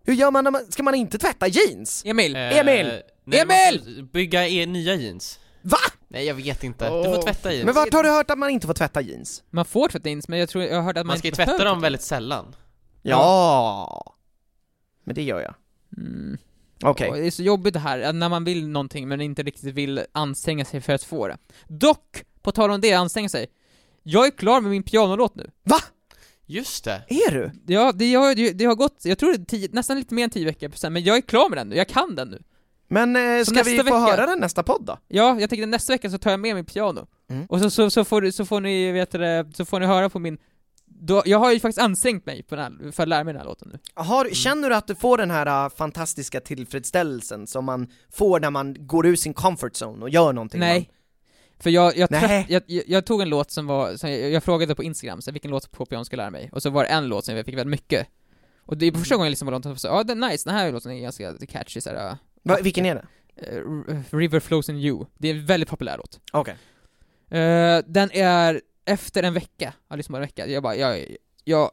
Hur 0.05 0.13
gör 0.13 0.31
man 0.31 0.43
när 0.43 0.51
man, 0.51 0.61
ska 0.69 0.83
man 0.83 0.95
inte 0.95 1.17
tvätta 1.17 1.47
jeans? 1.47 2.01
Emil! 2.05 2.35
Eh, 2.35 2.57
Emil! 2.59 3.01
Nej, 3.29 3.69
Emil! 3.71 4.03
Bygga 4.13 4.47
e 4.47 4.65
nya 4.65 4.95
jeans. 4.95 5.39
Va? 5.61 5.77
Nej 6.07 6.25
jag 6.25 6.35
vet 6.35 6.63
inte, 6.63 6.89
du 6.89 7.03
får 7.03 7.21
tvätta 7.21 7.53
jeans. 7.53 7.65
Men 7.65 7.75
vart 7.75 7.93
har 7.93 8.03
du 8.03 8.09
hört 8.09 8.31
att 8.31 8.37
man 8.37 8.49
inte 8.49 8.67
får 8.67 8.73
tvätta 8.73 9.01
jeans? 9.01 9.43
Man 9.49 9.65
får 9.65 9.87
tvätta 9.87 10.09
jeans, 10.09 10.27
men 10.27 10.39
jag 10.39 10.49
tror, 10.49 10.63
jag 10.63 10.75
har 10.75 10.81
hört 10.81 10.97
att 10.97 11.05
man, 11.05 11.07
man 11.07 11.17
ska 11.17 11.25
ju 11.25 11.29
inte 11.29 11.35
tvätta 11.35 11.51
behöver 11.51 11.65
dem 11.65 11.81
väldigt 11.81 12.01
sällan. 12.01 12.55
Ja. 13.01 14.15
Men 15.03 15.15
det 15.15 15.23
gör 15.23 15.41
jag. 15.41 15.55
Mm. 15.97 16.37
Okej. 16.83 17.09
Och 17.09 17.15
Det 17.15 17.27
är 17.27 17.31
så 17.31 17.43
jobbigt 17.43 17.73
det 17.73 17.79
här, 17.79 18.13
när 18.13 18.29
man 18.29 18.43
vill 18.43 18.67
någonting 18.67 19.07
men 19.07 19.21
inte 19.21 19.43
riktigt 19.43 19.73
vill 19.73 20.05
anstränga 20.11 20.65
sig 20.65 20.81
för 20.81 20.93
att 20.93 21.03
få 21.03 21.27
det. 21.27 21.37
Dock, 21.67 22.23
på 22.41 22.51
tal 22.51 22.71
om 22.71 22.81
det, 22.81 22.93
anstränga 22.93 23.29
sig. 23.29 23.47
Jag 24.03 24.27
är 24.27 24.31
klar 24.31 24.61
med 24.61 24.71
min 24.71 24.83
pianolåt 24.83 25.35
nu. 25.35 25.51
Va? 25.63 25.79
Just 26.45 26.83
det. 26.83 27.03
Är 27.07 27.31
du? 27.31 27.51
Ja, 27.73 27.91
det 27.91 28.13
har, 28.13 28.53
det 28.53 28.65
har 28.65 28.75
gått, 28.75 29.01
jag 29.03 29.17
tror 29.17 29.33
det 29.33 29.43
är 29.43 29.45
tio, 29.45 29.69
nästan 29.71 29.97
lite 29.97 30.13
mer 30.13 30.23
än 30.23 30.29
10 30.29 30.45
veckor 30.45 30.71
sen, 30.75 30.93
men 30.93 31.03
jag 31.03 31.17
är 31.17 31.21
klar 31.21 31.49
med 31.49 31.57
den 31.57 31.69
nu, 31.69 31.75
jag 31.75 31.87
kan 31.87 32.15
den 32.15 32.29
nu. 32.29 32.43
Men 32.89 33.15
eh, 33.15 33.43
ska 33.43 33.63
vi 33.63 33.77
få 33.77 33.83
vecka- 33.83 33.97
höra 33.97 34.25
den 34.25 34.39
nästa 34.39 34.63
podd 34.63 34.85
då? 34.85 34.97
Ja, 35.07 35.39
jag 35.39 35.49
tänkte 35.49 35.65
nästa 35.65 35.93
vecka 35.93 36.09
så 36.09 36.17
tar 36.17 36.31
jag 36.31 36.39
med 36.39 36.55
min 36.55 36.65
piano. 36.65 37.07
Mm. 37.29 37.45
Och 37.45 37.59
så, 37.59 37.69
så, 37.69 37.89
så, 37.89 38.03
får, 38.03 38.31
så 38.31 38.45
får 38.45 38.61
ni, 38.61 38.91
vet 38.91 39.11
det, 39.11 39.51
så 39.53 39.65
får 39.65 39.79
ni 39.79 39.85
höra 39.85 40.09
på 40.09 40.19
min 40.19 40.37
då, 41.01 41.23
jag 41.25 41.39
har 41.39 41.53
ju 41.53 41.59
faktiskt 41.59 41.79
ansträngt 41.79 42.25
mig 42.25 42.45
här, 42.51 42.91
för 42.91 43.03
att 43.03 43.09
lära 43.09 43.23
mig 43.23 43.33
den 43.33 43.41
här 43.41 43.47
låten 43.47 43.69
nu. 43.73 43.79
Har, 43.93 44.29
Känner 44.29 44.69
du 44.69 44.75
att 44.75 44.87
du 44.87 44.95
får 44.95 45.17
den 45.17 45.31
här 45.31 45.65
uh, 45.65 45.69
fantastiska 45.75 46.39
tillfredsställelsen 46.39 47.47
som 47.47 47.65
man 47.65 47.87
får 48.11 48.39
när 48.39 48.49
man 48.49 48.75
går 48.79 49.07
ur 49.07 49.15
sin 49.15 49.33
comfort 49.33 49.73
zone 49.73 50.03
och 50.03 50.09
gör 50.09 50.33
någonting? 50.33 50.59
Nej. 50.59 50.89
För 51.59 51.69
jag, 51.69 51.97
jag, 51.97 52.11
Nej. 52.11 52.45
jag, 52.49 52.63
jag, 52.67 53.05
tog 53.05 53.21
en 53.21 53.29
låt 53.29 53.51
som 53.51 53.67
var, 53.67 53.97
som 53.97 54.11
jag, 54.11 54.31
jag 54.31 54.43
frågade 54.43 54.75
på 54.75 54.83
Instagram 54.83 55.21
så 55.21 55.31
vilken 55.31 55.51
låt 55.51 55.71
på 55.71 55.85
piano 55.85 56.05
ska 56.05 56.13
jag 56.13 56.17
lära 56.17 56.31
mig, 56.31 56.49
och 56.53 56.61
så 56.61 56.69
var 56.69 56.83
det 56.83 56.89
en 56.89 57.07
låt 57.07 57.25
som 57.25 57.35
jag 57.35 57.45
fick 57.45 57.57
väldigt 57.57 57.71
mycket. 57.71 58.07
Och 58.65 58.77
det 58.77 58.85
är 58.85 58.91
första 58.91 59.15
gången 59.15 59.25
jag 59.25 59.31
lyssnade 59.31 59.51
på 59.51 59.57
låten, 59.57 59.79
så 59.79 59.87
ja 59.87 60.03
den 60.03 60.23
är 60.23 60.29
nice, 60.29 60.49
den 60.49 60.57
här 60.57 60.71
låten 60.71 60.91
är 60.91 60.99
ganska 60.99 61.33
catchy 61.49 61.81
såhär, 61.81 61.95
Man, 61.95 62.17
Va, 62.43 62.57
vilken 62.63 62.85
är 62.85 62.95
det? 62.95 63.05
uh, 63.57 64.03
River 64.11 64.39
Flows 64.39 64.69
in 64.69 64.75
You, 64.77 65.05
det 65.17 65.29
är 65.29 65.35
en 65.35 65.45
väldigt 65.45 65.69
populär 65.69 65.97
låt. 65.97 66.19
Okej. 66.33 66.55
Eh, 67.39 67.79
den 67.87 68.11
är, 68.11 68.61
efter 68.85 69.23
en 69.23 69.33
vecka, 69.33 69.73
jag 69.87 69.93
har 69.93 69.97
lyssnat 69.97 70.13
på 70.13 70.17
en 70.17 70.21
vecka, 70.21 70.47
jag 70.47 70.63
bara, 70.63 70.75
jag, 70.75 70.99
jag, 70.99 71.07
jag 71.43 71.71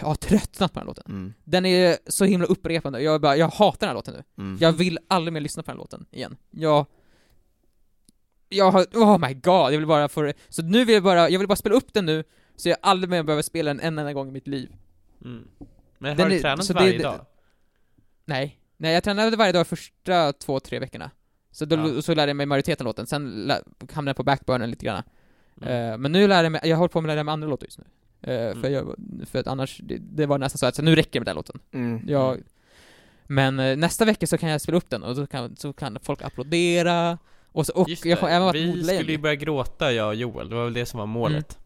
har 0.00 0.14
tröttnat 0.14 0.72
på 0.72 0.78
den 0.80 0.86
här 0.86 0.86
låten. 0.86 1.04
Mm. 1.08 1.34
Den 1.44 1.66
är 1.66 1.96
så 2.06 2.24
himla 2.24 2.46
upprepande, 2.46 3.00
jag 3.02 3.20
bara, 3.20 3.36
jag 3.36 3.48
hatar 3.48 3.78
den 3.80 3.88
här 3.88 3.94
låten 3.94 4.14
nu. 4.14 4.42
Mm. 4.44 4.58
Jag 4.60 4.72
vill 4.72 4.98
aldrig 5.08 5.32
mer 5.32 5.40
lyssna 5.40 5.62
på 5.62 5.70
den 5.70 5.76
här 5.76 5.82
låten 5.82 6.06
igen. 6.10 6.36
Jag... 6.50 6.86
Jag 8.50 8.70
har, 8.70 8.82
oh 8.84 9.18
my 9.18 9.34
god, 9.34 9.72
jag 9.72 9.78
vill 9.78 9.86
bara 9.86 10.08
få 10.08 10.22
det- 10.22 10.34
Så 10.48 10.62
nu 10.62 10.84
vill 10.84 10.94
jag 10.94 11.02
bara, 11.04 11.30
jag 11.30 11.38
vill 11.38 11.48
bara 11.48 11.56
spela 11.56 11.74
upp 11.74 11.92
den 11.92 12.06
nu, 12.06 12.24
så 12.56 12.68
jag 12.68 12.78
aldrig 12.82 13.10
mer 13.10 13.22
behöver 13.22 13.42
spela 13.42 13.70
den 13.70 13.80
en 13.80 13.98
enda 13.98 14.12
gång 14.12 14.28
i 14.28 14.32
mitt 14.32 14.46
liv. 14.46 14.72
Mm. 15.24 15.48
Men 15.98 16.16
Den 16.16 16.24
har 16.24 16.30
du 16.30 16.36
är- 16.36 16.40
tränat 16.40 16.70
varje 16.70 16.96
det- 16.96 17.02
dag? 17.02 17.26
Nej. 18.24 18.60
Nej, 18.80 18.94
jag 18.94 19.04
tränade 19.04 19.36
varje 19.36 19.52
dag 19.52 19.66
första 19.66 20.32
två, 20.32 20.60
tre 20.60 20.78
veckorna. 20.78 21.10
Så 21.50 21.64
då 21.64 21.76
Ja. 21.76 22.02
så 22.02 22.14
lärde 22.14 22.30
jag 22.30 22.36
mig 22.36 22.46
majoriteten 22.46 22.86
av 22.86 22.88
låten, 22.90 23.06
sen 23.06 23.52
hamnade 23.92 24.08
jag 24.10 24.16
på 24.16 24.22
backburnen 24.22 24.70
lite 24.70 24.84
grann. 24.86 25.02
Mm. 25.62 25.92
Eh, 25.92 25.98
men 25.98 26.12
nu 26.12 26.28
lär 26.28 26.42
jag 26.42 26.52
mig, 26.52 26.60
jag 26.64 26.76
håller 26.76 26.88
på 26.88 27.00
med 27.00 27.10
att 27.10 27.14
lära 27.16 27.24
mig 27.24 27.32
andra 27.32 27.48
låtar 27.48 27.66
just 27.66 27.78
nu. 27.78 27.84
För, 28.24 28.50
Mm. 28.52 28.72
jag, 28.72 28.94
för 29.30 29.38
att 29.38 29.46
annars, 29.46 29.78
det, 29.84 29.98
det 29.98 30.26
var 30.26 30.38
nästan 30.38 30.58
så 30.58 30.66
att 30.66 30.74
så 30.74 30.82
nu 30.82 30.96
räcker 30.96 31.12
det 31.12 31.20
med 31.20 31.26
den 31.26 31.36
låten. 31.36 31.60
Mm. 31.72 32.02
Jag, 32.08 32.38
men 33.26 33.58
eh, 33.58 33.76
nästa 33.76 34.04
vecka 34.04 34.26
så 34.26 34.38
kan 34.38 34.48
jag 34.48 34.60
spela 34.60 34.78
upp 34.78 34.90
den 34.90 35.02
och 35.02 35.16
då 35.16 35.26
kan, 35.26 35.56
så 35.56 35.72
kan 35.72 35.98
folk 36.02 36.22
applådera 36.22 37.18
och, 37.52 37.66
så, 37.66 37.72
och 37.72 37.88
Just 37.88 38.04
jag 38.04 38.18
kommer 38.20 38.32
även 38.32 38.42
vara 38.42 38.52
vi 38.52 38.84
skulle 38.84 39.12
ju 39.12 39.18
börja 39.18 39.34
gråta 39.34 39.92
jag 39.92 40.08
och 40.08 40.14
Joel, 40.14 40.48
det 40.48 40.54
var 40.56 40.64
väl 40.64 40.72
det 40.72 40.86
som 40.86 40.98
var 40.98 41.06
målet. 41.06 41.58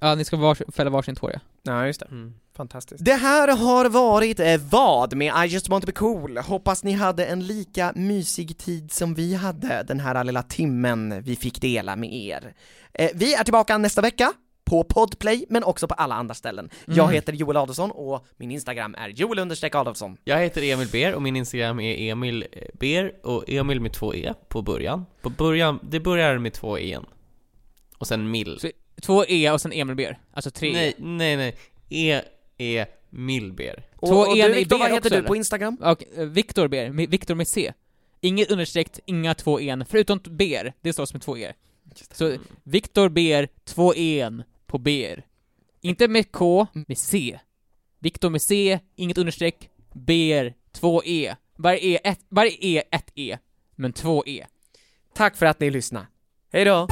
Ja, 0.00 0.14
ni 0.14 0.24
ska 0.24 0.36
vars, 0.36 0.62
fälla 0.72 0.90
varsin 0.90 1.14
tår 1.16 1.30
ja. 1.32 1.40
Ja, 1.62 1.86
just 1.86 2.00
det. 2.00 2.06
Mm. 2.06 2.34
Fantastiskt. 2.56 3.04
Det 3.04 3.14
här 3.14 3.56
har 3.56 3.88
varit 3.88 4.40
eh, 4.40 4.56
vad 4.70 5.14
med 5.14 5.32
I 5.44 5.48
just 5.48 5.68
want 5.68 5.82
to 5.84 5.86
be 5.86 5.92
cool. 5.92 6.38
Hoppas 6.38 6.84
ni 6.84 6.92
hade 6.92 7.24
en 7.26 7.46
lika 7.46 7.92
mysig 7.94 8.58
tid 8.58 8.92
som 8.92 9.14
vi 9.14 9.34
hade 9.34 9.82
den 9.88 10.00
här 10.00 10.24
lilla 10.24 10.42
timmen 10.42 11.22
vi 11.22 11.36
fick 11.36 11.60
dela 11.60 11.96
med 11.96 12.14
er. 12.14 12.54
Eh, 12.94 13.10
vi 13.14 13.34
är 13.34 13.44
tillbaka 13.44 13.78
nästa 13.78 14.00
vecka 14.00 14.32
på 14.64 14.84
Podplay, 14.84 15.44
men 15.48 15.64
också 15.64 15.88
på 15.88 15.94
alla 15.94 16.14
andra 16.14 16.34
ställen. 16.34 16.70
Jag 16.86 16.98
Mm. 16.98 17.14
heter 17.14 17.32
Joel 17.32 17.56
Adolfsson 17.56 17.90
och 17.90 18.26
min 18.36 18.50
Instagram 18.50 18.94
är 18.98 19.08
joel 19.08 19.38
Adolfsson. 19.72 20.16
Jag 20.24 20.38
heter 20.40 20.62
Emil 20.62 20.88
Ber 20.92 21.14
och 21.14 21.22
min 21.22 21.36
Instagram 21.36 21.80
är 21.80 22.10
Emil 22.10 22.46
eh, 22.52 22.62
Ber 22.80 23.26
och 23.26 23.44
Emil 23.48 23.80
med 23.80 23.92
två 23.92 24.14
E 24.14 24.34
på 24.48 24.62
början. 24.62 25.06
På 25.22 25.30
början, 25.30 25.78
det 25.82 26.00
börjar 26.00 26.38
med 26.38 26.52
två 26.52 26.78
E. 26.78 26.98
Och 27.98 28.06
sen 28.06 28.30
mil. 28.30 28.58
Så, 28.60 28.70
två 29.02 29.24
E 29.28 29.50
och 29.50 29.60
sen 29.60 29.72
Emil 29.72 29.96
Ber. 29.96 30.18
Alltså 30.32 30.50
tre 30.50 30.72
Nej, 30.72 30.88
E. 30.88 30.94
nej, 30.98 31.36
nej. 31.36 31.56
E 31.88 32.22
är 32.58 32.86
Milber. 33.10 33.82
Och, 33.96 34.08
Två 34.08 34.14
och 34.16 34.36
en 34.38 34.50
du 34.50 34.56
i 34.56 34.58
Viktor, 34.58 34.78
vad 34.78 34.88
B 34.88 34.94
heter 34.94 34.98
också, 35.06 35.10
du 35.10 35.16
eller? 35.16 35.28
på 35.28 35.36
Instagram? 35.36 35.76
Och 35.80 36.04
eh, 36.18 36.24
Viktor 36.26 36.68
Ber, 36.68 36.90
med- 36.90 37.10
Viktor 37.10 37.34
med 37.34 37.48
C. 37.48 37.72
Inget 38.20 38.50
understreck, 38.50 38.90
inga 39.06 39.34
två 39.34 39.60
en, 39.60 39.84
förutom 39.86 40.20
Ber, 40.24 40.72
det 40.80 40.92
står 40.92 41.06
som 41.06 41.20
två 41.20 41.38
E. 41.38 41.52
Så 42.12 42.36
Viktor 42.62 43.08
Ber, 43.08 43.48
två 43.64 43.94
en 43.94 44.42
på 44.66 44.78
Ber. 44.78 45.22
Inte 45.80 46.08
med 46.08 46.32
K, 46.32 46.66
med 46.72 46.98
C. 46.98 47.38
Viktor 47.98 48.30
med 48.30 48.42
C, 48.42 48.78
inget 48.96 49.18
understreck, 49.18 49.68
Ber, 49.92 50.54
två 50.72 51.02
E. 51.04 51.34
Varje 51.56 51.80
E, 51.80 51.98
ett, 52.04 52.20
varje 52.28 52.52
E, 52.60 52.82
ett 52.90 53.12
E, 53.14 53.38
men 53.76 53.92
två 53.92 54.24
E. 54.26 54.46
Tack 55.14 55.36
för 55.36 55.46
att 55.46 55.60
ni 55.60 55.70
lyssnade. 55.70 56.06
Hej 56.52 56.64
då! 56.64 56.88